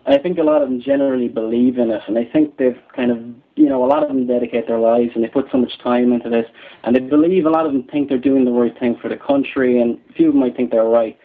I 0.07 0.17
think 0.17 0.39
a 0.39 0.43
lot 0.43 0.63
of 0.63 0.71
them 0.71 0.81
generally 0.81 1.29
believe 1.29 1.77
in 1.77 1.91
it, 1.91 2.01
and 2.09 2.19
I 2.19 2.25
think 2.25 2.57
they've 2.57 2.81
kind 2.97 3.11
of, 3.11 3.19
you 3.57 3.69
know, 3.69 3.85
a 3.85 3.87
lot 3.87 4.03
of 4.03 4.09
them 4.09 4.27
dedicate 4.27 4.67
their 4.67 4.79
lives 4.79 5.11
and 5.15 5.23
they 5.23 5.29
put 5.29 5.47
so 5.53 5.59
much 5.59 5.79
time 5.81 6.13
into 6.13 6.31
this, 6.31 6.47
and 6.85 6.97
they 6.97 7.01
believe 7.01 7.45
a 7.45 7.51
lot 7.51 7.67
of 7.67 7.73
them 7.73 7.83
think 7.83 8.09
they're 8.09 8.17
doing 8.19 8.47
the 8.47 8.51
right 8.51 8.77
thing 8.79 8.97
for 9.01 9.09
the 9.09 9.17
country, 9.17 9.81
and 9.81 9.99
a 10.09 10.13
few 10.15 10.29
of 10.29 10.33
them 10.33 10.41
might 10.41 10.57
think 10.57 10.71
they're 10.71 10.85
right. 10.85 11.19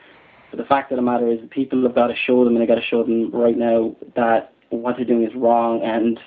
But 0.52 0.58
the 0.58 0.66
fact 0.66 0.92
of 0.92 0.98
the 0.98 1.02
matter 1.02 1.32
is, 1.32 1.40
the 1.40 1.48
people 1.48 1.82
have 1.84 1.96
got 1.96 2.08
to 2.08 2.16
show 2.16 2.44
them, 2.44 2.56
and 2.56 2.62
they've 2.62 2.68
got 2.68 2.76
to 2.76 2.86
show 2.86 3.04
them 3.04 3.32
right 3.32 3.58
now 3.58 3.96
that 4.16 4.53
what 4.78 4.98
they're 4.98 5.06
doing 5.06 5.24
is 5.24 5.36
wrong. 5.36 5.82
And 5.84 6.20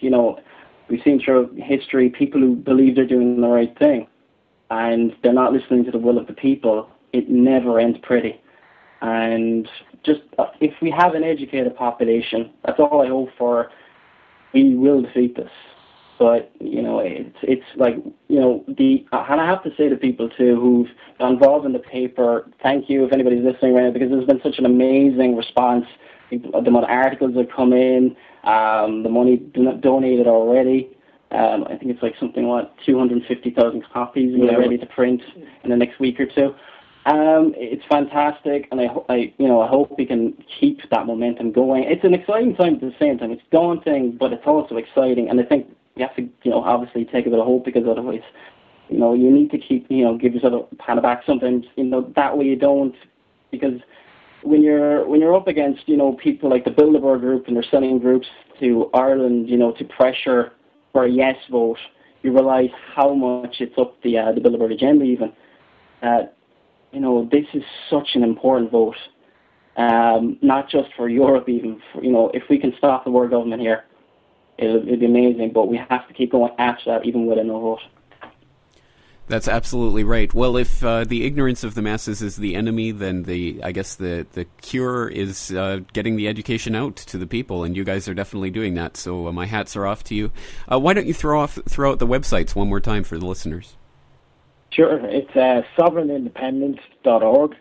you 0.00 0.10
know, 0.10 0.38
we've 0.88 1.02
seen 1.02 1.20
through 1.22 1.54
history 1.56 2.10
people 2.10 2.40
who 2.40 2.56
believe 2.56 2.96
they're 2.96 3.06
doing 3.06 3.40
the 3.40 3.48
right 3.48 3.76
thing, 3.78 4.06
and 4.70 5.14
they're 5.22 5.32
not 5.32 5.52
listening 5.52 5.84
to 5.84 5.90
the 5.90 5.98
will 5.98 6.18
of 6.18 6.26
the 6.26 6.32
people. 6.32 6.88
It 7.12 7.28
never 7.28 7.78
ends 7.80 7.98
pretty. 8.02 8.40
And 9.02 9.68
just 10.04 10.20
uh, 10.38 10.46
if 10.60 10.74
we 10.82 10.90
have 10.90 11.14
an 11.14 11.24
educated 11.24 11.74
population, 11.76 12.50
that's 12.64 12.78
all 12.78 13.02
I 13.02 13.08
hope 13.08 13.30
for. 13.38 13.70
We 14.52 14.74
will 14.74 15.02
defeat 15.02 15.36
this. 15.36 15.50
But 16.20 16.52
you 16.60 16.82
know, 16.82 16.98
it's 16.98 17.34
it's 17.42 17.64
like 17.76 17.96
you 18.28 18.38
know 18.38 18.62
the 18.68 19.06
and 19.10 19.40
I 19.40 19.46
have 19.46 19.62
to 19.64 19.70
say 19.74 19.88
to 19.88 19.96
people 19.96 20.28
too 20.28 20.60
who've 20.60 20.88
been 21.18 21.28
involved 21.28 21.64
in 21.64 21.72
the 21.72 21.78
paper, 21.78 22.46
thank 22.62 22.90
you 22.90 23.06
if 23.06 23.12
anybody's 23.14 23.42
listening 23.42 23.72
right 23.72 23.84
now 23.84 23.90
because 23.90 24.10
there's 24.10 24.26
been 24.26 24.42
such 24.42 24.58
an 24.58 24.66
amazing 24.66 25.34
response. 25.34 25.86
The 26.30 26.58
amount 26.58 26.84
of 26.84 26.90
articles 26.90 27.34
that 27.36 27.50
come 27.50 27.72
in, 27.72 28.14
um, 28.44 29.02
the 29.02 29.08
money 29.08 29.38
donated 29.38 30.26
already. 30.26 30.94
Um, 31.30 31.64
I 31.64 31.76
think 31.76 31.90
it's 31.90 32.02
like 32.02 32.14
something 32.20 32.46
like 32.46 32.70
250,000 32.84 33.84
copies 33.92 34.34
yeah. 34.36 34.52
ready 34.56 34.76
to 34.76 34.86
print 34.86 35.22
in 35.64 35.70
the 35.70 35.76
next 35.76 36.00
week 36.00 36.20
or 36.20 36.26
two. 36.26 36.54
Um, 37.06 37.54
it's 37.56 37.84
fantastic, 37.88 38.68
and 38.70 38.80
I, 38.80 38.88
I, 39.08 39.32
you 39.38 39.48
know, 39.48 39.60
I 39.62 39.68
hope 39.68 39.96
we 39.96 40.04
can 40.04 40.34
keep 40.60 40.78
that 40.90 41.06
momentum 41.06 41.50
going. 41.50 41.84
It's 41.84 42.04
an 42.04 42.14
exciting 42.14 42.54
time 42.56 42.74
at 42.74 42.80
the 42.80 42.94
same 43.00 43.18
time. 43.18 43.32
It's 43.32 43.42
daunting, 43.50 44.18
but 44.20 44.32
it's 44.32 44.46
also 44.46 44.76
exciting, 44.76 45.28
and 45.28 45.40
I 45.40 45.44
think 45.44 45.66
we 46.00 46.06
have 46.06 46.16
to, 46.16 46.22
you 46.44 46.50
know, 46.50 46.62
obviously 46.62 47.04
take 47.04 47.26
a 47.26 47.30
bit 47.30 47.38
of 47.38 47.46
hope 47.46 47.64
because 47.64 47.84
otherwise, 47.88 48.22
you 48.88 48.98
know, 48.98 49.14
you 49.14 49.30
need 49.30 49.50
to 49.50 49.58
keep, 49.58 49.86
you 49.90 50.04
know, 50.04 50.16
give 50.16 50.34
yourself 50.34 50.66
a 50.72 50.76
pat 50.76 51.00
back 51.02 51.22
sometimes. 51.26 51.66
You 51.76 51.84
know, 51.84 52.12
that 52.16 52.36
way 52.36 52.46
you 52.46 52.56
don't, 52.56 52.94
because 53.50 53.80
when 54.42 54.62
you're 54.62 55.06
when 55.06 55.20
you're 55.20 55.36
up 55.36 55.46
against, 55.46 55.86
you 55.86 55.96
know, 55.96 56.14
people 56.14 56.48
like 56.48 56.64
the 56.64 56.70
Bilderberg 56.70 57.20
Group 57.20 57.46
and 57.46 57.56
they're 57.56 57.64
sending 57.70 57.98
groups 57.98 58.26
to 58.60 58.90
Ireland, 58.94 59.48
you 59.48 59.58
know, 59.58 59.72
to 59.72 59.84
pressure 59.84 60.52
for 60.92 61.04
a 61.04 61.10
yes 61.10 61.36
vote, 61.50 61.78
you 62.22 62.32
realise 62.32 62.70
how 62.94 63.12
much 63.14 63.56
it's 63.60 63.76
up 63.78 64.00
the 64.02 64.18
uh, 64.18 64.32
the 64.32 64.40
Bilderberg 64.40 64.72
agenda 64.72 65.04
even. 65.04 65.32
Uh, 66.02 66.22
you 66.92 67.00
know, 67.00 67.28
this 67.30 67.44
is 67.52 67.62
such 67.90 68.08
an 68.14 68.24
important 68.24 68.72
vote, 68.72 68.96
um, 69.76 70.38
not 70.40 70.68
just 70.68 70.88
for 70.96 71.08
Europe, 71.10 71.48
even. 71.48 71.80
For, 71.92 72.02
you 72.02 72.10
know, 72.10 72.30
if 72.32 72.44
we 72.48 72.58
can 72.58 72.72
stop 72.78 73.04
the 73.04 73.10
world 73.10 73.30
government 73.30 73.60
here, 73.60 73.84
it'll, 74.60 74.82
it'll 74.82 74.96
be 74.96 75.06
amazing. 75.06 75.52
But 75.52 75.68
we 75.68 75.78
have 75.78 76.06
to 76.08 76.14
keep 76.14 76.32
going 76.32 76.52
after 76.58 76.90
that, 76.90 77.06
even 77.06 77.26
with 77.26 77.38
a 77.38 77.44
no 77.44 77.60
vote. 77.60 77.80
That's 79.30 79.46
absolutely 79.46 80.02
right. 80.02 80.34
Well, 80.34 80.56
if 80.56 80.82
uh, 80.82 81.04
the 81.04 81.24
ignorance 81.24 81.62
of 81.62 81.76
the 81.76 81.82
masses 81.82 82.20
is 82.20 82.34
the 82.34 82.56
enemy, 82.56 82.90
then 82.90 83.22
the 83.22 83.60
I 83.62 83.70
guess 83.70 83.94
the 83.94 84.26
the 84.32 84.46
cure 84.60 85.08
is 85.08 85.52
uh, 85.52 85.82
getting 85.92 86.16
the 86.16 86.26
education 86.26 86.74
out 86.74 86.96
to 86.96 87.16
the 87.16 87.28
people, 87.28 87.62
and 87.62 87.76
you 87.76 87.84
guys 87.84 88.08
are 88.08 88.14
definitely 88.14 88.50
doing 88.50 88.74
that. 88.74 88.96
So 88.96 89.28
uh, 89.28 89.32
my 89.32 89.46
hats 89.46 89.76
are 89.76 89.86
off 89.86 90.02
to 90.04 90.16
you. 90.16 90.32
Uh, 90.70 90.80
why 90.80 90.92
don't 90.94 91.06
you 91.06 91.14
throw 91.14 91.40
off 91.40 91.60
throw 91.68 91.92
out 91.92 92.00
the 92.00 92.08
websites 92.08 92.56
one 92.56 92.68
more 92.68 92.80
time 92.80 93.04
for 93.04 93.18
the 93.18 93.26
listeners? 93.26 93.76
Sure, 94.70 94.98
it's 95.06 95.36
uh, 95.36 95.62
sovereignindependence.org 95.78 97.54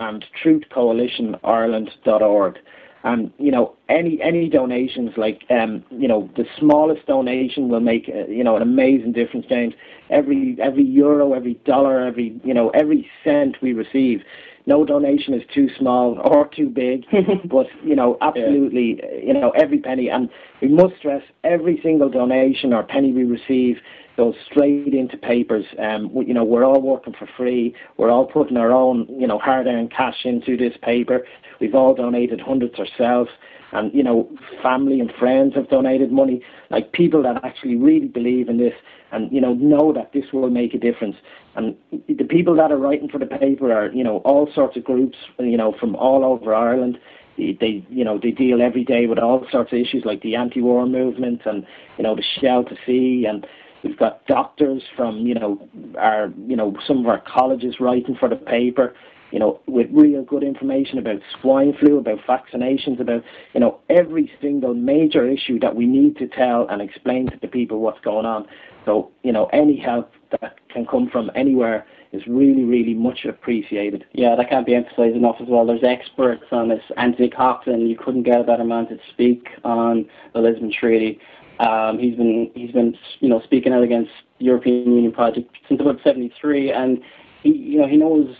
and 0.00 0.24
truthcoalitionireland.org. 0.42 2.58
And 3.04 3.32
you 3.38 3.50
know, 3.50 3.74
any 3.88 4.20
any 4.22 4.48
donations, 4.48 5.10
like 5.16 5.42
um, 5.50 5.84
you 5.90 6.06
know, 6.06 6.30
the 6.36 6.44
smallest 6.58 7.06
donation 7.06 7.68
will 7.68 7.80
make 7.80 8.08
uh, 8.08 8.26
you 8.28 8.44
know 8.44 8.54
an 8.56 8.62
amazing 8.62 9.12
difference, 9.12 9.46
James. 9.48 9.74
Every 10.10 10.56
every 10.60 10.84
euro, 10.84 11.32
every 11.32 11.54
dollar, 11.64 12.00
every 12.06 12.40
you 12.44 12.54
know, 12.54 12.70
every 12.70 13.08
cent 13.24 13.56
we 13.60 13.72
receive, 13.72 14.22
no 14.66 14.84
donation 14.84 15.34
is 15.34 15.42
too 15.54 15.68
small 15.78 16.18
or 16.24 16.48
too 16.48 16.68
big, 16.68 17.04
but 17.44 17.66
you 17.84 17.96
know, 17.96 18.16
absolutely, 18.20 19.00
yeah. 19.02 19.26
you 19.26 19.34
know, 19.34 19.50
every 19.50 19.78
penny. 19.78 20.08
And 20.08 20.28
we 20.60 20.68
must 20.68 20.96
stress 20.98 21.22
every 21.44 21.80
single 21.82 22.08
donation 22.08 22.72
or 22.72 22.82
penny 22.82 23.12
we 23.12 23.24
receive 23.24 23.78
goes 24.16 24.34
straight 24.50 24.94
into 24.94 25.16
papers. 25.16 25.64
Um, 25.78 26.12
we, 26.12 26.26
you 26.26 26.34
know, 26.34 26.44
we're 26.44 26.64
all 26.64 26.80
working 26.80 27.14
for 27.18 27.28
free. 27.36 27.74
We're 27.96 28.10
all 28.10 28.26
putting 28.26 28.56
our 28.56 28.70
own, 28.70 29.06
you 29.08 29.26
know, 29.26 29.38
hard-earned 29.38 29.90
cash 29.90 30.24
into 30.24 30.56
this 30.56 30.76
paper. 30.82 31.26
We've 31.60 31.74
all 31.74 31.94
donated 31.94 32.40
hundreds 32.40 32.74
ourselves, 32.74 33.30
and 33.72 33.92
you 33.94 34.02
know, 34.02 34.28
family 34.62 35.00
and 35.00 35.12
friends 35.18 35.54
have 35.54 35.68
donated 35.68 36.12
money. 36.12 36.42
Like 36.70 36.92
people 36.92 37.22
that 37.22 37.44
actually 37.44 37.76
really 37.76 38.08
believe 38.08 38.48
in 38.48 38.58
this, 38.58 38.74
and 39.10 39.30
you 39.32 39.40
know, 39.40 39.54
know 39.54 39.92
that 39.92 40.12
this 40.12 40.32
will 40.32 40.50
make 40.50 40.74
a 40.74 40.78
difference. 40.78 41.16
And 41.56 41.76
the 42.08 42.24
people 42.24 42.54
that 42.56 42.72
are 42.72 42.78
writing 42.78 43.08
for 43.08 43.18
the 43.18 43.26
paper 43.26 43.72
are, 43.72 43.90
you 43.92 44.04
know, 44.04 44.18
all 44.18 44.48
sorts 44.54 44.76
of 44.76 44.84
groups, 44.84 45.18
you 45.38 45.56
know, 45.56 45.74
from 45.78 45.96
all 45.96 46.24
over 46.24 46.54
Ireland 46.54 46.98
they 47.38 47.82
you 47.88 48.04
know 48.04 48.20
they 48.22 48.30
deal 48.30 48.60
every 48.60 48.84
day 48.84 49.06
with 49.06 49.18
all 49.18 49.46
sorts 49.50 49.72
of 49.72 49.78
issues 49.78 50.04
like 50.04 50.20
the 50.20 50.36
anti-war 50.36 50.86
movement 50.86 51.40
and 51.46 51.66
you 51.96 52.04
know 52.04 52.14
the 52.14 52.22
shell 52.22 52.62
to 52.62 52.76
sea 52.86 53.24
and 53.26 53.46
We've 53.82 53.98
got 53.98 54.24
doctors 54.26 54.82
from, 54.96 55.26
you 55.26 55.34
know, 55.34 55.68
our, 55.98 56.32
you 56.46 56.54
know, 56.54 56.76
some 56.86 57.00
of 57.00 57.06
our 57.06 57.20
colleges 57.20 57.80
writing 57.80 58.14
for 58.14 58.28
the 58.28 58.36
paper, 58.36 58.94
you 59.32 59.38
know, 59.38 59.60
with 59.66 59.88
real 59.90 60.22
good 60.22 60.42
information 60.42 60.98
about 60.98 61.20
swine 61.40 61.74
flu, 61.80 61.98
about 61.98 62.18
vaccinations, 62.28 63.00
about, 63.00 63.24
you 63.54 63.60
know, 63.60 63.80
every 63.88 64.30
single 64.40 64.74
major 64.74 65.26
issue 65.28 65.58
that 65.60 65.74
we 65.74 65.86
need 65.86 66.16
to 66.18 66.28
tell 66.28 66.68
and 66.68 66.80
explain 66.80 67.26
to 67.30 67.38
the 67.40 67.48
people 67.48 67.80
what's 67.80 68.00
going 68.00 68.26
on. 68.26 68.46
So, 68.84 69.10
you 69.22 69.32
know, 69.32 69.46
any 69.46 69.76
help 69.78 70.12
that 70.40 70.58
can 70.68 70.86
come 70.86 71.08
from 71.10 71.30
anywhere 71.34 71.86
is 72.12 72.22
really, 72.26 72.64
really 72.64 72.94
much 72.94 73.24
appreciated. 73.24 74.04
Yeah, 74.12 74.36
that 74.36 74.50
can't 74.50 74.66
be 74.66 74.74
emphasised 74.74 75.16
enough 75.16 75.36
as 75.40 75.48
well. 75.48 75.66
There's 75.66 75.82
experts 75.82 76.44
on 76.52 76.68
this. 76.68 76.82
Anthony 76.98 77.30
Coughlan, 77.30 77.88
you 77.88 77.96
couldn't 77.96 78.24
get 78.24 78.40
a 78.40 78.44
better 78.44 78.64
man 78.64 78.86
to 78.88 78.98
speak 79.10 79.48
on 79.64 80.06
the 80.34 80.40
Lisbon 80.40 80.72
Treaty. 80.78 81.18
Um, 81.58 81.98
he's 81.98 82.16
been 82.16 82.50
he's 82.54 82.72
been 82.72 82.96
you 83.20 83.28
know 83.28 83.40
speaking 83.44 83.72
out 83.72 83.82
against 83.82 84.10
European 84.38 84.92
Union 84.92 85.12
project 85.12 85.54
since 85.68 85.80
about 85.80 86.00
'73, 86.02 86.72
and 86.72 87.00
he 87.42 87.50
you 87.50 87.78
know 87.78 87.86
he 87.86 87.96
knows 87.96 88.34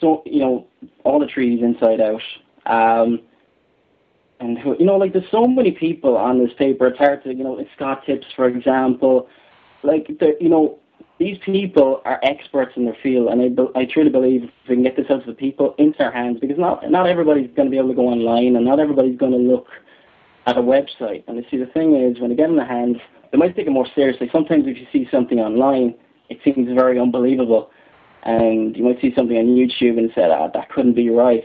so 0.00 0.22
you 0.26 0.40
know 0.40 0.66
all 1.04 1.18
the 1.18 1.26
treaties 1.26 1.62
inside 1.62 2.00
out. 2.00 2.22
Um, 2.66 3.20
and 4.40 4.58
you 4.78 4.84
know, 4.84 4.96
like 4.96 5.12
there's 5.12 5.30
so 5.30 5.46
many 5.46 5.70
people 5.70 6.16
on 6.16 6.38
this 6.38 6.52
paper. 6.58 6.88
It's 6.88 6.98
hard 6.98 7.22
to, 7.24 7.34
you 7.34 7.42
know, 7.42 7.64
Scott 7.74 8.04
Tips, 8.04 8.26
for 8.34 8.46
example. 8.46 9.28
Like, 9.82 10.08
you 10.40 10.48
know, 10.48 10.78
these 11.18 11.38
people 11.44 12.02
are 12.04 12.20
experts 12.22 12.72
in 12.76 12.84
their 12.84 12.96
field, 13.02 13.28
and 13.28 13.58
I, 13.58 13.80
I 13.80 13.84
truly 13.86 14.10
believe 14.10 14.44
if 14.44 14.50
we 14.68 14.74
can 14.74 14.84
get 14.84 14.96
this 14.96 15.06
out 15.10 15.24
to 15.24 15.30
the 15.30 15.36
people 15.36 15.74
into 15.78 15.96
their 15.98 16.12
hands, 16.12 16.38
because 16.40 16.58
not 16.58 16.90
not 16.90 17.06
everybody's 17.06 17.50
going 17.56 17.66
to 17.66 17.70
be 17.70 17.78
able 17.78 17.88
to 17.88 17.94
go 17.94 18.08
online, 18.08 18.56
and 18.56 18.64
not 18.64 18.78
everybody's 18.78 19.18
going 19.18 19.32
to 19.32 19.38
look 19.38 19.68
at 20.46 20.58
a 20.58 20.62
website. 20.62 21.24
And 21.26 21.36
you 21.36 21.44
see, 21.50 21.56
the 21.56 21.66
thing 21.66 21.94
is, 21.96 22.20
when 22.20 22.30
they 22.30 22.36
get 22.36 22.50
in 22.50 22.56
their 22.56 22.66
hands, 22.66 22.98
they 23.32 23.38
might 23.38 23.56
take 23.56 23.66
it 23.66 23.70
more 23.70 23.86
seriously. 23.94 24.28
Sometimes, 24.32 24.64
if 24.66 24.76
you 24.76 24.86
see 24.92 25.08
something 25.10 25.38
online, 25.38 25.94
it 26.28 26.38
seems 26.44 26.68
very 26.74 27.00
unbelievable, 27.00 27.70
and 28.26 28.76
you 28.76 28.84
might 28.84 29.00
see 29.00 29.14
something 29.14 29.38
on 29.38 29.46
YouTube 29.46 29.98
and 29.98 30.10
say, 30.14 30.24
"Ah, 30.24 30.48
that 30.48 30.68
couldn't 30.68 30.94
be 30.94 31.08
right." 31.08 31.44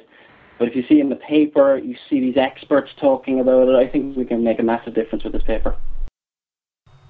But 0.57 0.67
if 0.67 0.75
you 0.75 0.83
see 0.89 0.99
in 0.99 1.09
the 1.09 1.15
paper, 1.15 1.77
you 1.77 1.95
see 2.09 2.19
these 2.19 2.37
experts 2.37 2.91
talking 2.99 3.39
about 3.39 3.69
it, 3.69 3.75
I 3.75 3.87
think 3.87 4.17
we 4.17 4.25
can 4.25 4.43
make 4.43 4.59
a 4.59 4.63
massive 4.63 4.93
difference 4.93 5.23
with 5.23 5.33
this 5.33 5.43
paper. 5.43 5.75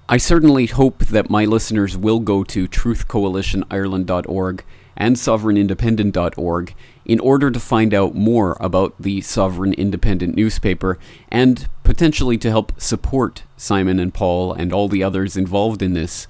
I 0.08 0.18
certainly 0.18 0.66
hope 0.66 1.06
that 1.06 1.30
my 1.30 1.44
listeners 1.44 1.96
will 1.96 2.20
go 2.20 2.44
to 2.44 2.68
truthcoalitionireland.org 2.68 4.64
and 4.96 5.16
sovereignindependent.org 5.16 6.74
in 7.06 7.20
order 7.20 7.50
to 7.50 7.60
find 7.60 7.94
out 7.94 8.14
more 8.14 8.56
about 8.60 8.94
the 9.00 9.22
Sovereign 9.22 9.72
Independent 9.72 10.34
newspaper 10.34 10.98
and 11.30 11.66
potentially 11.82 12.36
to 12.38 12.50
help 12.50 12.78
support 12.78 13.44
Simon 13.56 13.98
and 13.98 14.12
Paul 14.12 14.52
and 14.52 14.72
all 14.72 14.88
the 14.88 15.02
others 15.02 15.36
involved 15.36 15.82
in 15.82 15.94
this 15.94 16.26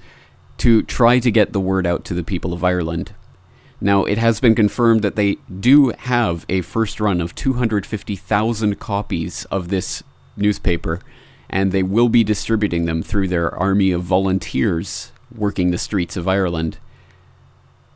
to 0.57 0.81
try 0.83 1.19
to 1.19 1.31
get 1.31 1.51
the 1.51 1.59
word 1.59 1.85
out 1.85 2.05
to 2.05 2.13
the 2.13 2.23
people 2.23 2.53
of 2.53 2.63
Ireland. 2.63 3.11
Now, 3.83 4.05
it 4.05 4.17
has 4.17 4.39
been 4.39 4.55
confirmed 4.55 5.01
that 5.01 5.17
they 5.17 5.39
do 5.59 5.89
have 5.89 6.45
a 6.47 6.61
first 6.61 7.01
run 7.01 7.19
of 7.19 7.35
250,000 7.35 8.79
copies 8.79 9.43
of 9.51 9.67
this 9.67 10.01
newspaper, 10.37 11.01
and 11.49 11.73
they 11.73 11.83
will 11.83 12.07
be 12.07 12.23
distributing 12.23 12.85
them 12.85 13.03
through 13.03 13.27
their 13.27 13.53
army 13.53 13.91
of 13.91 14.01
volunteers 14.01 15.11
working 15.35 15.71
the 15.71 15.77
streets 15.77 16.15
of 16.15 16.29
Ireland. 16.29 16.77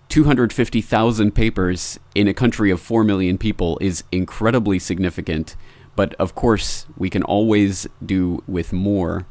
250,000 0.09 1.31
papers 1.31 1.99
in 2.13 2.27
a 2.27 2.33
country 2.33 2.69
of 2.69 2.81
4 2.81 3.05
million 3.05 3.37
people 3.37 3.77
is 3.79 4.03
incredibly 4.11 4.79
significant, 4.79 5.55
but 5.95 6.13
of 6.15 6.35
course, 6.35 6.85
we 6.97 7.09
can 7.09 7.23
always 7.23 7.87
do 8.05 8.43
with 8.45 8.73
more. 8.73 9.25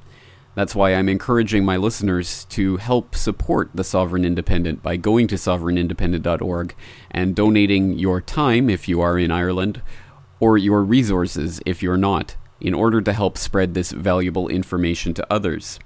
That's 0.56 0.74
why 0.74 0.94
I'm 0.94 1.10
encouraging 1.10 1.66
my 1.66 1.76
listeners 1.76 2.46
to 2.46 2.78
help 2.78 3.14
support 3.14 3.68
the 3.74 3.84
Sovereign 3.84 4.24
Independent 4.24 4.82
by 4.82 4.96
going 4.96 5.28
to 5.28 5.34
sovereignindependent.org 5.34 6.74
and 7.10 7.36
donating 7.36 7.98
your 7.98 8.22
time 8.22 8.70
if 8.70 8.88
you 8.88 9.02
are 9.02 9.18
in 9.18 9.30
Ireland 9.30 9.82
or 10.40 10.56
your 10.56 10.82
resources 10.82 11.60
if 11.66 11.82
you're 11.82 11.98
not 11.98 12.36
in 12.58 12.72
order 12.72 13.02
to 13.02 13.12
help 13.12 13.36
spread 13.36 13.74
this 13.74 13.92
valuable 13.92 14.48
information 14.48 15.12
to 15.12 15.26
others. 15.30 15.78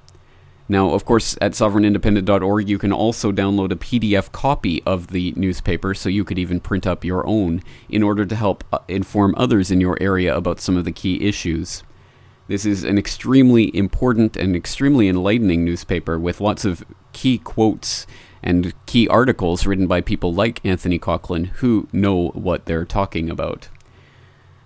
Now, 0.68 0.91
of 0.91 1.05
course, 1.05 1.37
at 1.41 1.55
sovereignindependent.org, 1.55 2.68
you 2.68 2.79
can 2.79 2.93
also 2.93 3.33
download 3.33 3.73
a 3.73 3.77
PDF 3.77 4.31
copy 4.31 4.85
of 4.85 5.09
the 5.09 5.33
newspaper, 5.37 5.95
so 5.95 6.09
you 6.09 6.23
could 6.23 6.39
even 6.39 6.61
print 6.61 6.87
up 6.87 7.05
your 7.05 7.27
own 7.27 7.61
in 7.89 8.05
order 8.05 8.25
to 8.25 8.37
help 8.37 8.62
uh, 8.73 8.79
inform 8.87 9.35
others 9.37 9.73
in 9.73 9.81
your 9.81 9.99
area 10.01 10.33
about 10.33 10.61
some 10.61 10.77
of 10.77 10.85
the 10.85 10.93
key 10.93 11.27
issues. 11.27 11.83
This 12.51 12.66
is 12.66 12.82
an 12.82 12.98
extremely 12.98 13.70
important 13.76 14.36
and 14.36 14.57
extremely 14.57 15.09
enlightening 15.09 15.64
newspaper 15.64 16.18
with 16.18 16.40
lots 16.40 16.64
of 16.64 16.84
key 17.12 17.38
quotes 17.38 18.09
and 18.42 18.74
key 18.86 19.07
articles 19.07 19.66
written 19.66 19.86
by 19.86 20.01
people 20.01 20.34
like 20.34 20.61
Anthony 20.64 20.98
Coughlan 20.98 21.46
who 21.59 21.86
know 21.92 22.30
what 22.30 22.66
they're 22.66 22.84
talking 22.84 23.30
about. 23.30 23.68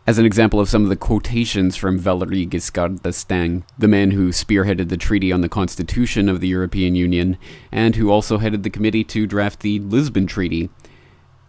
As 0.06 0.16
an 0.18 0.24
example 0.24 0.60
of 0.60 0.70
some 0.70 0.84
of 0.84 0.88
the 0.88 0.96
quotations 0.96 1.76
from 1.76 2.00
Valéry 2.00 2.48
Giscard 2.48 3.02
d'Estaing, 3.02 3.64
the 3.78 3.86
man 3.86 4.12
who 4.12 4.30
spearheaded 4.30 4.88
the 4.88 4.96
Treaty 4.96 5.30
on 5.30 5.42
the 5.42 5.48
Constitution 5.50 6.30
of 6.30 6.40
the 6.40 6.48
European 6.48 6.94
Union, 6.94 7.36
and 7.70 7.96
who 7.96 8.10
also 8.10 8.38
headed 8.38 8.62
the 8.62 8.70
committee 8.70 9.04
to 9.04 9.26
draft 9.26 9.60
the 9.60 9.78
Lisbon 9.80 10.26
Treaty, 10.26 10.70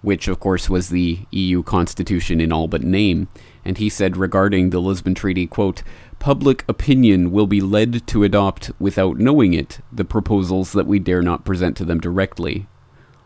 which 0.05 0.27
of 0.27 0.39
course 0.39 0.69
was 0.69 0.89
the 0.89 1.19
EU 1.31 1.63
constitution 1.63 2.39
in 2.39 2.53
all 2.53 2.67
but 2.67 2.83
name. 2.83 3.27
And 3.65 3.79
he 3.79 3.89
said 3.89 4.17
regarding 4.17 4.69
the 4.69 4.79
Lisbon 4.79 5.15
Treaty, 5.15 5.47
quote, 5.47 5.81
public 6.26 6.65
opinion 6.67 7.32
will 7.32 7.45
be 7.45 7.61
led 7.61 8.07
to 8.07 8.23
adopt, 8.23 8.71
without 8.80 9.19
knowing 9.19 9.53
it, 9.53 9.78
the 9.91 10.03
proposals 10.03 10.71
that 10.71 10.88
we 10.88 10.97
dare 10.97 11.21
not 11.21 11.45
present 11.45 11.78
to 11.78 11.86
them 11.86 11.99
directly. 11.99 12.65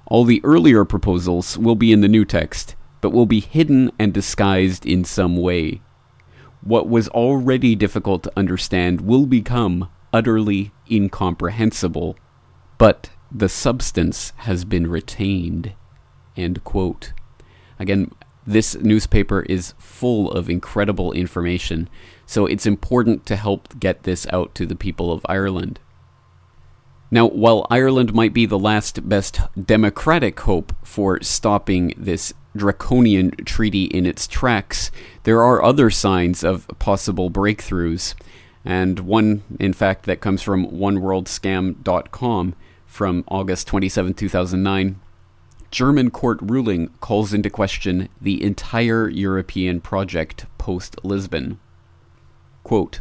All 0.07 0.25
the 0.25 0.41
earlier 0.43 0.83
proposals 0.83 1.57
will 1.57 1.75
be 1.75 1.93
in 1.93 2.01
the 2.01 2.09
new 2.09 2.25
text, 2.25 2.75
but 2.99 3.11
will 3.11 3.25
be 3.25 3.39
hidden 3.39 3.89
and 3.97 4.13
disguised 4.13 4.85
in 4.85 5.05
some 5.05 5.37
way. 5.37 5.81
What 6.59 6.89
was 6.89 7.07
already 7.07 7.73
difficult 7.73 8.23
to 8.23 8.33
understand 8.35 8.99
will 8.99 9.25
become 9.25 9.89
utterly 10.11 10.73
incomprehensible, 10.91 12.17
but 12.77 13.11
the 13.31 13.47
substance 13.47 14.33
has 14.39 14.65
been 14.65 14.87
retained. 14.87 15.71
Again, 16.35 18.11
this 18.49 18.75
newspaper 18.75 19.41
is 19.43 19.75
full 19.77 20.31
of 20.31 20.49
incredible 20.49 21.11
information, 21.11 21.87
so 22.25 22.47
it's 22.47 22.65
important 22.65 23.25
to 23.27 23.35
help 23.35 23.79
get 23.79 24.03
this 24.03 24.25
out 24.33 24.55
to 24.55 24.65
the 24.65 24.75
people 24.75 25.11
of 25.11 25.23
Ireland. 25.29 25.79
Now, 27.11 27.27
while 27.27 27.67
Ireland 27.69 28.13
might 28.13 28.33
be 28.33 28.47
the 28.47 28.57
last 28.57 29.07
best 29.07 29.41
democratic 29.63 30.39
hope 30.39 30.73
for 30.83 31.21
stopping 31.21 31.93
this 31.95 32.33
draconian 32.55 33.31
treaty 33.45 33.83
in 33.85 34.07
its 34.07 34.25
tracks, 34.25 34.89
there 35.25 35.43
are 35.43 35.63
other 35.63 35.91
signs 35.91 36.43
of 36.43 36.67
possible 36.79 37.29
breakthroughs. 37.29 38.15
And 38.65 39.01
one, 39.01 39.43
in 39.59 39.73
fact, 39.73 40.05
that 40.05 40.21
comes 40.21 40.41
from 40.41 40.65
oneworldscam.com 40.67 42.55
from 42.87 43.23
August 43.27 43.67
27, 43.67 44.13
2009. 44.15 44.99
German 45.71 46.09
court 46.09 46.39
ruling 46.41 46.89
calls 46.99 47.33
into 47.33 47.49
question 47.49 48.09
the 48.19 48.43
entire 48.43 49.07
European 49.07 49.81
project 49.81 50.47
post 50.57 50.95
Lisbon. 51.03 51.59
Quote, 52.63 52.99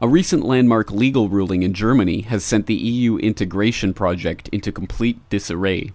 a 0.00 0.08
recent 0.08 0.44
landmark 0.44 0.90
legal 0.90 1.28
ruling 1.28 1.62
in 1.62 1.74
Germany 1.74 2.22
has 2.22 2.44
sent 2.44 2.66
the 2.66 2.74
EU 2.74 3.18
integration 3.18 3.94
project 3.94 4.48
into 4.48 4.72
complete 4.72 5.20
disarray. 5.28 5.92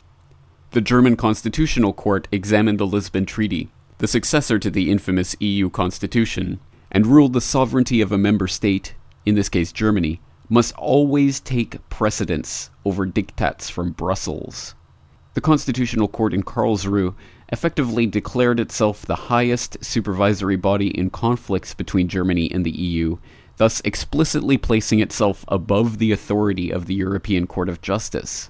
The 0.71 0.79
German 0.79 1.17
Constitutional 1.17 1.91
Court 1.91 2.29
examined 2.31 2.79
the 2.79 2.87
Lisbon 2.87 3.25
Treaty, 3.25 3.69
the 3.97 4.07
successor 4.07 4.59
to 4.59 4.69
the 4.69 4.89
infamous 4.89 5.35
EU 5.41 5.69
Constitution, 5.69 6.61
and 6.89 7.05
ruled 7.05 7.33
the 7.33 7.41
sovereignty 7.41 7.99
of 7.99 8.13
a 8.13 8.17
member 8.17 8.47
state, 8.47 8.95
in 9.25 9.35
this 9.35 9.49
case 9.49 9.73
Germany, 9.73 10.21
must 10.47 10.73
always 10.75 11.41
take 11.41 11.89
precedence 11.89 12.69
over 12.85 13.05
diktats 13.05 13.69
from 13.69 13.91
Brussels. 13.91 14.73
The 15.37 15.41
Constitutional 15.41 16.07
Court 16.07 16.33
in 16.33 16.41
Karlsruhe 16.41 17.13
effectively 17.49 18.07
declared 18.07 18.59
itself 18.59 19.05
the 19.05 19.29
highest 19.29 19.77
supervisory 19.85 20.55
body 20.55 20.87
in 20.87 21.11
conflicts 21.11 21.75
between 21.75 22.07
Germany 22.07 22.49
and 22.51 22.65
the 22.65 22.71
EU, 22.71 23.17
thus 23.57 23.79
explicitly 23.85 24.57
placing 24.57 24.99
itself 24.99 25.45
above 25.47 25.99
the 25.99 26.11
authority 26.11 26.71
of 26.71 26.87
the 26.87 26.95
European 26.95 27.45
Court 27.45 27.69
of 27.69 27.83
Justice. 27.83 28.49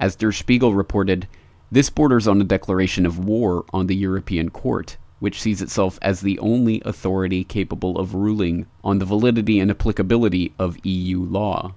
As 0.00 0.16
Der 0.16 0.32
Spiegel 0.32 0.74
reported, 0.74 1.28
this 1.70 1.90
borders 1.90 2.26
on 2.26 2.40
a 2.40 2.44
declaration 2.44 3.06
of 3.06 3.24
war 3.24 3.64
on 3.72 3.86
the 3.86 3.94
European 3.94 4.50
Court, 4.50 4.96
which 5.20 5.40
sees 5.40 5.62
itself 5.62 5.96
as 6.02 6.22
the 6.22 6.40
only 6.40 6.82
authority 6.84 7.44
capable 7.44 8.00
of 8.00 8.16
ruling 8.16 8.66
on 8.82 8.98
the 8.98 9.04
validity 9.04 9.60
and 9.60 9.70
applicability 9.70 10.52
of 10.58 10.84
EU 10.84 11.22
law. 11.22 11.76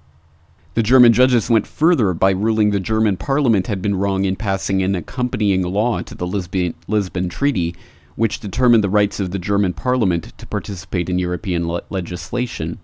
The 0.75 0.83
German 0.83 1.13
judges 1.13 1.49
went 1.49 1.65
further 1.65 2.13
by 2.13 2.29
ruling 2.29 2.69
the 2.69 2.79
German 2.79 3.17
parliament 3.17 3.65
had 3.65 3.81
been 3.81 3.95
wrong 3.95 4.23
in 4.23 4.35
passing 4.35 4.83
an 4.83 4.93
accompanying 4.93 5.63
law 5.63 6.01
to 6.01 6.13
the 6.13 6.27
Lisbon, 6.27 6.75
Lisbon 6.87 7.27
Treaty, 7.27 7.75
which 8.15 8.39
determined 8.39 8.83
the 8.83 8.89
rights 8.89 9.19
of 9.19 9.31
the 9.31 9.39
German 9.39 9.73
parliament 9.73 10.37
to 10.37 10.45
participate 10.45 11.09
in 11.09 11.17
European 11.17 11.67
le- 11.67 11.81
legislation. 11.89 12.77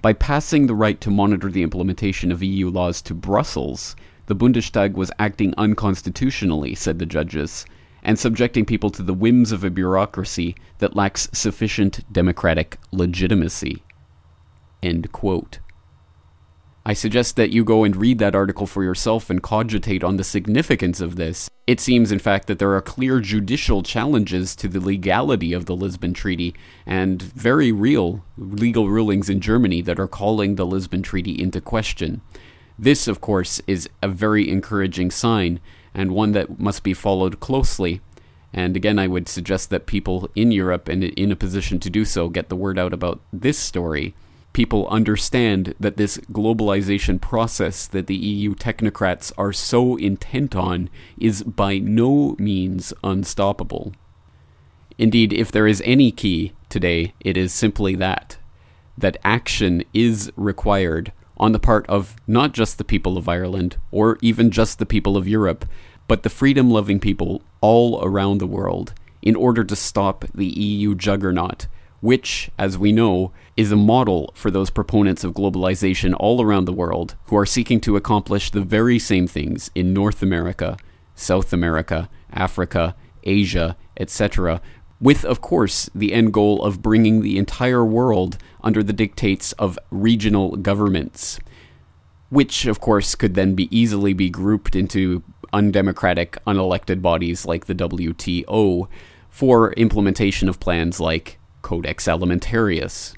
By 0.00 0.14
passing 0.14 0.66
the 0.66 0.74
right 0.74 0.98
to 1.02 1.10
monitor 1.10 1.50
the 1.50 1.62
implementation 1.62 2.32
of 2.32 2.42
EU 2.42 2.70
laws 2.70 3.02
to 3.02 3.14
Brussels, 3.14 3.96
the 4.26 4.34
Bundestag 4.34 4.94
was 4.94 5.12
acting 5.18 5.52
unconstitutionally, 5.58 6.74
said 6.74 6.98
the 6.98 7.06
judges, 7.06 7.66
and 8.02 8.18
subjecting 8.18 8.64
people 8.64 8.88
to 8.90 9.02
the 9.02 9.12
whims 9.12 9.52
of 9.52 9.62
a 9.62 9.70
bureaucracy 9.70 10.56
that 10.78 10.96
lacks 10.96 11.28
sufficient 11.34 12.00
democratic 12.10 12.78
legitimacy. 12.92 13.82
End 14.82 15.12
quote. 15.12 15.58
I 16.84 16.94
suggest 16.94 17.36
that 17.36 17.50
you 17.50 17.62
go 17.62 17.84
and 17.84 17.94
read 17.94 18.18
that 18.20 18.34
article 18.34 18.66
for 18.66 18.82
yourself 18.82 19.28
and 19.28 19.42
cogitate 19.42 20.02
on 20.02 20.16
the 20.16 20.24
significance 20.24 21.02
of 21.02 21.16
this. 21.16 21.50
It 21.66 21.78
seems, 21.78 22.10
in 22.10 22.18
fact, 22.18 22.46
that 22.46 22.58
there 22.58 22.74
are 22.74 22.80
clear 22.80 23.20
judicial 23.20 23.82
challenges 23.82 24.56
to 24.56 24.66
the 24.66 24.80
legality 24.80 25.52
of 25.52 25.66
the 25.66 25.76
Lisbon 25.76 26.14
Treaty 26.14 26.54
and 26.86 27.20
very 27.20 27.70
real 27.70 28.24
legal 28.38 28.88
rulings 28.88 29.28
in 29.28 29.42
Germany 29.42 29.82
that 29.82 30.00
are 30.00 30.08
calling 30.08 30.54
the 30.54 30.64
Lisbon 30.64 31.02
Treaty 31.02 31.40
into 31.40 31.60
question. 31.60 32.22
This, 32.78 33.06
of 33.06 33.20
course, 33.20 33.60
is 33.66 33.86
a 34.02 34.08
very 34.08 34.48
encouraging 34.48 35.10
sign 35.10 35.60
and 35.92 36.12
one 36.12 36.32
that 36.32 36.58
must 36.58 36.82
be 36.82 36.94
followed 36.94 37.40
closely. 37.40 38.00
And 38.54 38.74
again, 38.74 38.98
I 38.98 39.06
would 39.06 39.28
suggest 39.28 39.68
that 39.68 39.84
people 39.84 40.30
in 40.34 40.50
Europe 40.50 40.88
and 40.88 41.04
in 41.04 41.30
a 41.30 41.36
position 41.36 41.78
to 41.80 41.90
do 41.90 42.06
so 42.06 42.30
get 42.30 42.48
the 42.48 42.56
word 42.56 42.78
out 42.78 42.94
about 42.94 43.20
this 43.32 43.58
story 43.58 44.14
people 44.52 44.88
understand 44.88 45.74
that 45.78 45.96
this 45.96 46.18
globalization 46.32 47.20
process 47.20 47.86
that 47.86 48.06
the 48.06 48.16
EU 48.16 48.54
technocrats 48.54 49.32
are 49.38 49.52
so 49.52 49.96
intent 49.96 50.56
on 50.56 50.90
is 51.18 51.42
by 51.42 51.78
no 51.78 52.34
means 52.38 52.92
unstoppable. 53.04 53.92
Indeed, 54.98 55.32
if 55.32 55.52
there 55.52 55.66
is 55.66 55.82
any 55.84 56.10
key 56.10 56.52
today, 56.68 57.14
it 57.20 57.36
is 57.36 57.52
simply 57.52 57.94
that 57.96 58.38
that 58.98 59.16
action 59.24 59.82
is 59.94 60.30
required 60.36 61.12
on 61.36 61.52
the 61.52 61.58
part 61.58 61.86
of 61.88 62.16
not 62.26 62.52
just 62.52 62.76
the 62.76 62.84
people 62.84 63.16
of 63.16 63.28
Ireland 63.28 63.76
or 63.90 64.18
even 64.20 64.50
just 64.50 64.78
the 64.78 64.84
people 64.84 65.16
of 65.16 65.28
Europe, 65.28 65.64
but 66.06 66.22
the 66.22 66.28
freedom 66.28 66.70
loving 66.70 67.00
people 67.00 67.40
all 67.60 68.04
around 68.04 68.38
the 68.38 68.46
world 68.46 68.92
in 69.22 69.36
order 69.36 69.64
to 69.64 69.76
stop 69.76 70.24
the 70.34 70.46
EU 70.46 70.94
juggernaut 70.94 71.66
which, 72.00 72.50
as 72.58 72.78
we 72.78 72.92
know, 72.92 73.32
is 73.60 73.70
a 73.70 73.76
model 73.76 74.32
for 74.34 74.50
those 74.50 74.70
proponents 74.70 75.22
of 75.22 75.34
globalization 75.34 76.16
all 76.18 76.40
around 76.40 76.64
the 76.64 76.72
world 76.72 77.14
who 77.26 77.36
are 77.36 77.44
seeking 77.44 77.78
to 77.78 77.94
accomplish 77.94 78.50
the 78.50 78.62
very 78.62 78.98
same 78.98 79.26
things 79.26 79.70
in 79.74 79.92
North 79.92 80.22
America, 80.22 80.78
South 81.14 81.52
America, 81.52 82.08
Africa, 82.32 82.96
Asia, 83.22 83.76
etc., 83.98 84.62
with, 84.98 85.26
of 85.26 85.42
course, 85.42 85.90
the 85.94 86.14
end 86.14 86.32
goal 86.32 86.64
of 86.64 86.80
bringing 86.80 87.20
the 87.20 87.36
entire 87.36 87.84
world 87.84 88.38
under 88.62 88.82
the 88.82 88.94
dictates 88.94 89.52
of 89.52 89.78
regional 89.90 90.56
governments, 90.56 91.38
which, 92.30 92.64
of 92.64 92.80
course, 92.80 93.14
could 93.14 93.34
then 93.34 93.54
be 93.54 93.68
easily 93.76 94.14
be 94.14 94.30
grouped 94.30 94.74
into 94.74 95.22
undemocratic, 95.52 96.38
unelected 96.46 97.02
bodies 97.02 97.44
like 97.44 97.66
the 97.66 97.74
WTO 97.74 98.88
for 99.28 99.74
implementation 99.74 100.48
of 100.48 100.60
plans 100.60 100.98
like 100.98 101.38
Codex 101.60 102.06
Alimentarius. 102.06 103.14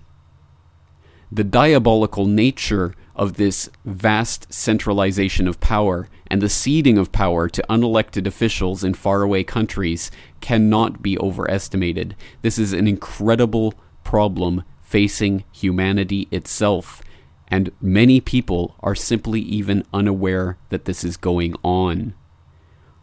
The 1.35 1.45
diabolical 1.45 2.27
nature 2.27 2.95
of 3.17 3.39
this 3.39 3.71
vast 3.87 4.53
centralization 4.53 5.49
of 5.49 5.61
power 5.61 6.11
and 6.27 6.43
the 6.43 6.51
ceding 6.51 6.99
of 6.99 7.11
power 7.11 7.49
to 7.49 7.65
unelected 7.71 8.27
officials 8.27 8.85
in 8.85 8.93
faraway 8.93 9.43
countries 9.43 10.11
cannot 10.43 11.01
be 11.01 11.19
overestimated. 11.19 12.17
This 12.43 12.59
is 12.59 12.75
an 12.75 12.87
incredible 12.87 13.73
problem 14.05 14.63
facing 14.83 15.45
humanity 15.51 16.29
itself, 16.31 17.03
and 17.49 17.73
many 17.81 18.21
people 18.21 18.77
are 18.81 18.95
simply 18.95 19.41
even 19.41 19.87
unaware 19.91 20.59
that 20.69 20.85
this 20.85 21.03
is 21.03 21.17
going 21.17 21.55
on. 21.65 22.13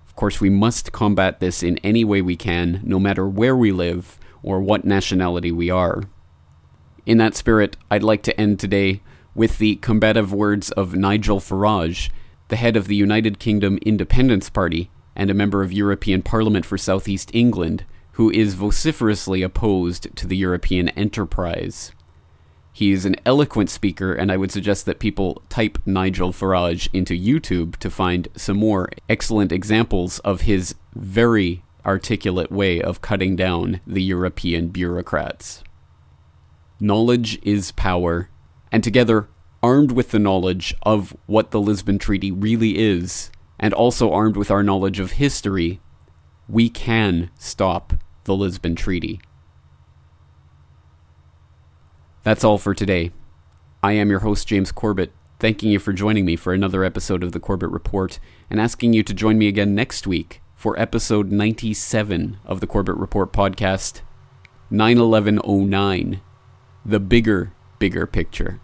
Of 0.05 0.15
course, 0.15 0.39
we 0.39 0.51
must 0.51 0.91
combat 0.91 1.39
this 1.39 1.63
in 1.63 1.79
any 1.79 2.03
way 2.03 2.21
we 2.21 2.35
can, 2.35 2.81
no 2.83 2.99
matter 2.99 3.27
where 3.27 3.55
we 3.55 3.71
live, 3.71 4.19
or 4.43 4.61
what 4.61 4.85
nationality 4.85 5.51
we 5.51 5.71
are. 5.71 6.03
In 7.09 7.17
that 7.17 7.35
spirit, 7.35 7.75
I'd 7.89 8.03
like 8.03 8.21
to 8.21 8.39
end 8.39 8.59
today 8.59 9.01
with 9.33 9.57
the 9.57 9.77
combative 9.77 10.31
words 10.31 10.69
of 10.73 10.93
Nigel 10.93 11.39
Farage, 11.39 12.11
the 12.49 12.55
head 12.55 12.77
of 12.77 12.87
the 12.87 12.95
United 12.95 13.39
Kingdom 13.39 13.79
Independence 13.81 14.47
Party 14.47 14.91
and 15.15 15.31
a 15.31 15.33
member 15.33 15.63
of 15.63 15.73
European 15.73 16.21
Parliament 16.21 16.67
for 16.67 16.77
Southeast 16.77 17.31
England, 17.33 17.83
who 18.11 18.29
is 18.29 18.53
vociferously 18.53 19.41
opposed 19.41 20.15
to 20.17 20.27
the 20.27 20.37
European 20.37 20.89
enterprise. 20.89 21.93
He 22.71 22.91
is 22.91 23.05
an 23.05 23.15
eloquent 23.25 23.71
speaker, 23.71 24.13
and 24.13 24.31
I 24.31 24.37
would 24.37 24.51
suggest 24.51 24.85
that 24.85 24.99
people 24.99 25.41
type 25.49 25.79
Nigel 25.87 26.31
Farage 26.31 26.89
into 26.93 27.19
YouTube 27.19 27.77
to 27.77 27.89
find 27.89 28.27
some 28.35 28.57
more 28.57 28.87
excellent 29.09 29.51
examples 29.51 30.19
of 30.19 30.41
his 30.41 30.75
very 30.93 31.63
articulate 31.83 32.51
way 32.51 32.79
of 32.79 33.01
cutting 33.01 33.35
down 33.35 33.81
the 33.87 34.03
European 34.03 34.67
bureaucrats. 34.67 35.63
Knowledge 36.79 37.39
is 37.43 37.73
power, 37.73 38.29
and 38.71 38.81
together, 38.83 39.27
armed 39.61 39.91
with 39.91 40.11
the 40.11 40.19
knowledge 40.19 40.73
of 40.83 41.15
what 41.25 41.51
the 41.51 41.59
Lisbon 41.59 41.99
Treaty 41.99 42.31
really 42.31 42.77
is, 42.77 43.31
and 43.59 43.73
also 43.73 44.13
armed 44.13 44.37
with 44.37 44.49
our 44.49 44.63
knowledge 44.63 44.99
of 44.99 45.13
history, 45.13 45.81
we 46.47 46.69
can 46.69 47.31
stop 47.37 47.93
the 48.23 48.35
Lisbon 48.35 48.75
Treaty. 48.75 49.19
That's 52.23 52.45
all 52.45 52.57
for 52.57 52.73
today. 52.73 53.11
I 53.83 53.91
am 53.93 54.09
your 54.09 54.19
host, 54.19 54.47
James 54.47 54.71
Corbett, 54.71 55.11
thanking 55.37 55.71
you 55.71 55.79
for 55.79 55.91
joining 55.91 56.25
me 56.25 56.37
for 56.37 56.53
another 56.53 56.85
episode 56.85 57.23
of 57.23 57.33
the 57.33 57.41
Corbett 57.41 57.71
Report, 57.71 58.19
and 58.49 58.61
asking 58.61 58.93
you 58.93 59.03
to 59.03 59.13
join 59.13 59.37
me 59.37 59.49
again 59.49 59.75
next 59.75 60.07
week 60.07 60.41
for 60.55 60.79
episode 60.79 61.29
97 61.29 62.37
of 62.45 62.61
the 62.61 62.67
Corbett 62.67 62.95
Report 62.95 63.33
podcast 63.33 64.01
91109 64.69 66.21
The 66.85 66.99
Bigger, 66.99 67.51
Bigger 67.77 68.07
Picture. 68.07 68.59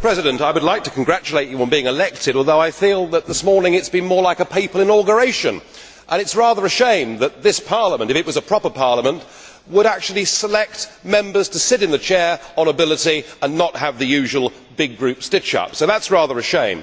President, 0.00 0.40
I 0.40 0.50
would 0.50 0.62
like 0.62 0.84
to 0.84 0.90
congratulate 0.90 1.48
you 1.48 1.60
on 1.62 1.70
being 1.70 1.86
elected, 1.86 2.36
although 2.36 2.60
I 2.60 2.70
feel 2.70 3.06
that 3.08 3.26
this 3.26 3.42
morning 3.42 3.74
it's 3.74 3.88
been 3.88 4.04
more 4.04 4.22
like 4.22 4.40
a 4.40 4.44
papal 4.44 4.80
inauguration. 4.80 5.62
And 6.08 6.20
it's 6.20 6.36
rather 6.36 6.64
a 6.66 6.68
shame 6.70 7.18
that 7.18 7.42
this 7.42 7.60
Parliament, 7.60 8.10
if 8.10 8.16
it 8.16 8.26
was 8.26 8.36
a 8.36 8.42
proper 8.42 8.68
Parliament, 8.68 9.22
would 9.68 9.86
actually 9.86 10.24
select 10.24 10.90
members 11.04 11.48
to 11.48 11.58
sit 11.58 11.82
in 11.82 11.90
the 11.90 11.98
chair 11.98 12.38
on 12.56 12.68
ability 12.68 13.24
and 13.42 13.56
not 13.56 13.76
have 13.76 13.98
the 13.98 14.06
usual 14.06 14.52
big 14.76 14.98
group 14.98 15.22
stitch 15.22 15.54
up. 15.54 15.74
So 15.74 15.86
that's 15.86 16.10
rather 16.10 16.38
a 16.38 16.42
shame 16.42 16.82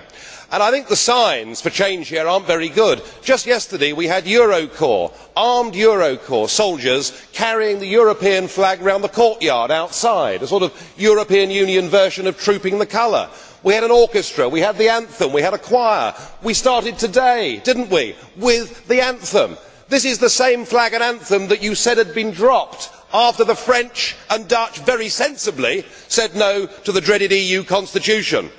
and 0.52 0.62
i 0.62 0.70
think 0.70 0.88
the 0.88 0.96
signs 0.96 1.62
for 1.62 1.70
change 1.70 2.10
here 2.10 2.22
are 2.22 2.40
not 2.40 2.46
very 2.46 2.68
good. 2.70 3.02
just 3.24 3.46
yesterday 3.46 3.94
we 3.94 4.06
had 4.08 4.26
eurocorps 4.26 5.14
armed 5.36 5.74
eurocorps 5.74 6.50
soldiers 6.50 7.12
carrying 7.34 7.80
the 7.80 7.88
european 7.88 8.48
flag 8.48 8.82
around 8.82 9.02
the 9.02 9.10
courtyard 9.10 9.72
outside 9.72 10.42
a 10.44 10.48
sort 10.48 10.64
of 10.64 10.94
european 10.98 11.50
union 11.50 11.88
version 11.88 12.28
of 12.28 12.38
trooping 12.38 12.78
the 12.80 12.86
colour. 12.86 13.30
we 13.64 13.74
had 13.74 13.84
an 13.84 13.92
orchestra 13.92 14.48
we 14.50 14.60
had 14.60 14.78
the 14.78 14.90
anthem 14.90 15.32
we 15.32 15.42
had 15.42 15.54
a 15.54 15.58
choir. 15.58 16.14
we 16.44 16.54
started 16.54 16.98
today 17.00 17.62
did 17.64 17.78
not 17.78 17.90
we 17.90 18.16
with 18.36 18.86
the 18.88 19.02
anthem. 19.02 19.58
This 19.92 20.06
is 20.06 20.20
the 20.20 20.30
same 20.30 20.64
flag 20.64 20.94
and 20.94 21.04
anthem 21.04 21.50
that 21.50 21.62
you 21.62 21.76
said 21.76 21.98
had 21.98 22.16
been 22.16 22.32
dropped 22.32 22.90
after 23.14 23.44
the 23.44 23.54
french 23.56 24.16
and 24.30 24.48
dutch 24.48 24.80
very 24.80 25.10
sensibly 25.10 25.84
said 26.08 26.34
no 26.34 26.66
to 26.66 26.94
the 26.94 27.02
dreaded 27.02 27.30
eu 27.34 27.62
constitution 27.62 28.50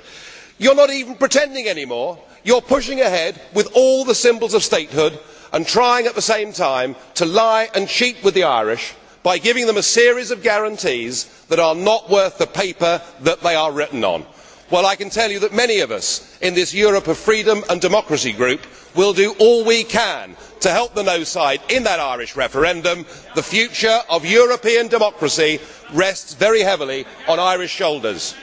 you 0.59 0.69
are 0.69 0.75
not 0.75 0.91
even 0.91 1.15
pretending 1.15 1.67
any 1.67 1.85
more 1.85 2.19
you 2.43 2.53
are 2.55 2.61
pushing 2.61 3.01
ahead 3.01 3.41
with 3.55 3.67
all 3.73 4.05
the 4.05 4.13
symbols 4.13 4.53
of 4.53 4.61
statehood 4.63 5.19
and 5.53 5.65
trying 5.65 6.05
at 6.05 6.13
the 6.13 6.21
same 6.21 6.53
time 6.53 6.95
to 7.15 7.25
lie 7.25 7.67
and 7.73 7.87
cheat 7.89 8.23
with 8.23 8.35
the 8.35 8.43
irish 8.43 8.93
by 9.23 9.39
giving 9.39 9.65
them 9.65 9.77
a 9.77 9.83
series 9.83 10.29
of 10.29 10.43
guarantees 10.43 11.25
that 11.47 11.57
are 11.59 11.73
not 11.73 12.11
worth 12.11 12.37
the 12.37 12.45
paper 12.45 13.01
that 13.21 13.39
they 13.41 13.55
are 13.55 13.71
written 13.71 14.03
on. 14.03 14.23
Well 14.71 14.85
i 14.85 14.95
can 14.95 15.09
tell 15.09 15.29
you 15.31 15.39
that 15.39 15.53
many 15.53 15.79
of 15.79 15.91
us 15.91 16.37
in 16.41 16.53
this 16.53 16.73
europe 16.73 17.07
of 17.07 17.17
freedom 17.17 17.63
and 17.69 17.81
democracy 17.81 18.31
group 18.31 18.61
will 18.95 19.13
do 19.13 19.33
all 19.39 19.65
we 19.65 19.83
can 19.83 20.35
to 20.59 20.69
help 20.69 20.93
the 20.93 21.03
no 21.03 21.23
side 21.23 21.59
in 21.69 21.83
that 21.83 21.99
irish 21.99 22.35
referendum. 22.35 23.05
the 23.35 23.43
future 23.43 23.99
of 24.09 24.25
european 24.25 24.87
democracy 24.87 25.59
rests 25.93 26.33
very 26.33 26.61
heavily 26.61 27.05
on 27.27 27.39
irish 27.39 27.71
shoulders. 27.71 28.35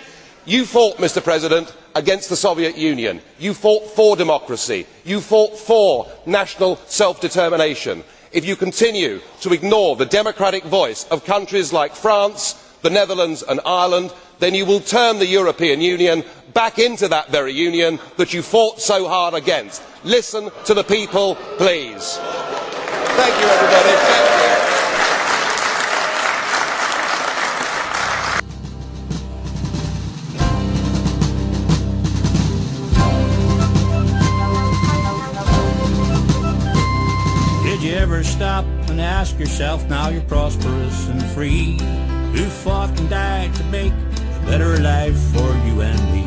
you 0.45 0.65
fought 0.67 0.97
mr 0.99 1.23
president 1.23 1.75
against 1.95 2.29
the 2.29 2.37
soviet 2.37 2.77
union 2.77 3.21
you 3.39 3.55
fought 3.55 3.89
for 3.91 4.15
democracy 4.17 4.87
you 5.05 5.21
fought 5.21 5.57
for 5.59 6.07
national 6.27 6.77
self 6.87 7.21
determination. 7.21 8.05
if 8.33 8.45
you 8.45 8.57
continue 8.57 9.21
to 9.41 9.53
ignore 9.55 9.97
the 9.97 10.07
democratic 10.07 10.65
voice 10.65 11.07
of 11.11 11.25
countries 11.25 11.73
like 11.73 11.95
france 11.95 12.55
the 12.83 12.91
netherlands 12.91 13.43
and 13.43 13.59
ireland 13.65 14.13
then 14.41 14.55
you 14.55 14.67
will 14.67 14.81
turn 14.81 15.19
the 15.19 15.27
european 15.27 15.81
union 15.81 16.25
back 16.53 16.79
into 16.79 17.07
that 17.09 17.29
very 17.31 17.53
union 17.53 17.99
that 18.17 18.35
you 18.35 18.43
fought 18.43 18.81
so 18.81 19.07
hard 19.07 19.35
against. 19.35 19.83
listen 20.05 20.51
to 20.65 20.75
the 20.75 20.83
people 20.85 21.37
please. 21.59 22.17
thank 23.17 23.35
you 23.41 23.47
everybody. 23.47 24.31
Did 37.81 37.89
you 37.89 37.95
ever 37.95 38.23
stop 38.25 38.65
and 38.91 39.01
ask 39.01 39.39
yourself 39.39 39.89
now 39.89 40.09
you're 40.11 40.21
prosperous 40.23 41.09
and 41.09 41.23
free. 41.33 41.79
Who 42.35 42.45
fought 42.45 42.91
and 43.01 43.09
died 43.09 43.55
to 43.55 43.65
make 43.65 43.93
better 44.51 44.81
life 44.81 45.17
for 45.33 45.51
you 45.65 45.81
and 45.81 46.03
me. 46.13 46.27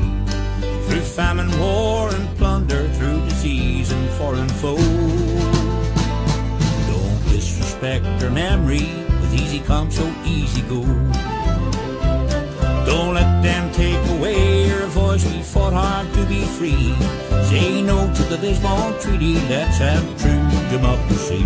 Through 0.87 1.01
famine, 1.01 1.51
war, 1.59 2.07
and 2.07 2.37
plunder, 2.37 2.87
through 2.93 3.19
disease 3.25 3.91
and 3.91 4.09
foreign 4.11 4.47
foe. 4.47 4.77
Don't 6.91 7.19
disrespect 7.33 8.05
her 8.21 8.29
memory 8.29 8.87
with 9.19 9.33
easy 9.33 9.59
come, 9.59 9.91
so 9.91 10.05
easy 10.23 10.61
go. 10.61 10.83
Don't 12.85 13.13
let 13.13 13.43
them 13.43 13.69
take 13.73 14.03
away 14.15 14.67
your 14.67 14.87
voice. 14.87 15.25
We 15.25 15.41
fought 15.41 15.73
hard 15.73 16.07
to 16.13 16.25
be 16.25 16.45
free. 16.57 16.95
Say 17.49 17.81
no 17.81 17.97
to 18.13 18.23
the 18.23 18.37
Lisbon 18.37 18.97
Treaty. 19.01 19.33
Let's 19.49 19.79
have 19.79 20.05
true 20.21 20.45
democracy. 20.71 21.45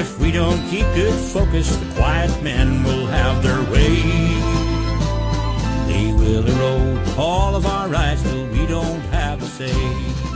If 0.00 0.20
we 0.20 0.32
don't 0.32 0.62
keep 0.68 0.84
good 0.94 1.18
focus, 1.34 1.74
the 1.76 1.90
quiet 1.94 2.42
men 2.42 2.84
will 2.84 3.06
have 3.06 3.42
their 3.42 3.62
way. 3.72 4.57
They 5.98 6.12
will 6.12 6.46
erode 6.46 7.18
all 7.18 7.56
of 7.56 7.66
our 7.66 7.88
rights 7.88 8.22
till 8.22 8.46
we 8.50 8.66
don't 8.66 9.00
have 9.10 9.42
a 9.42 9.46
say. 9.46 10.27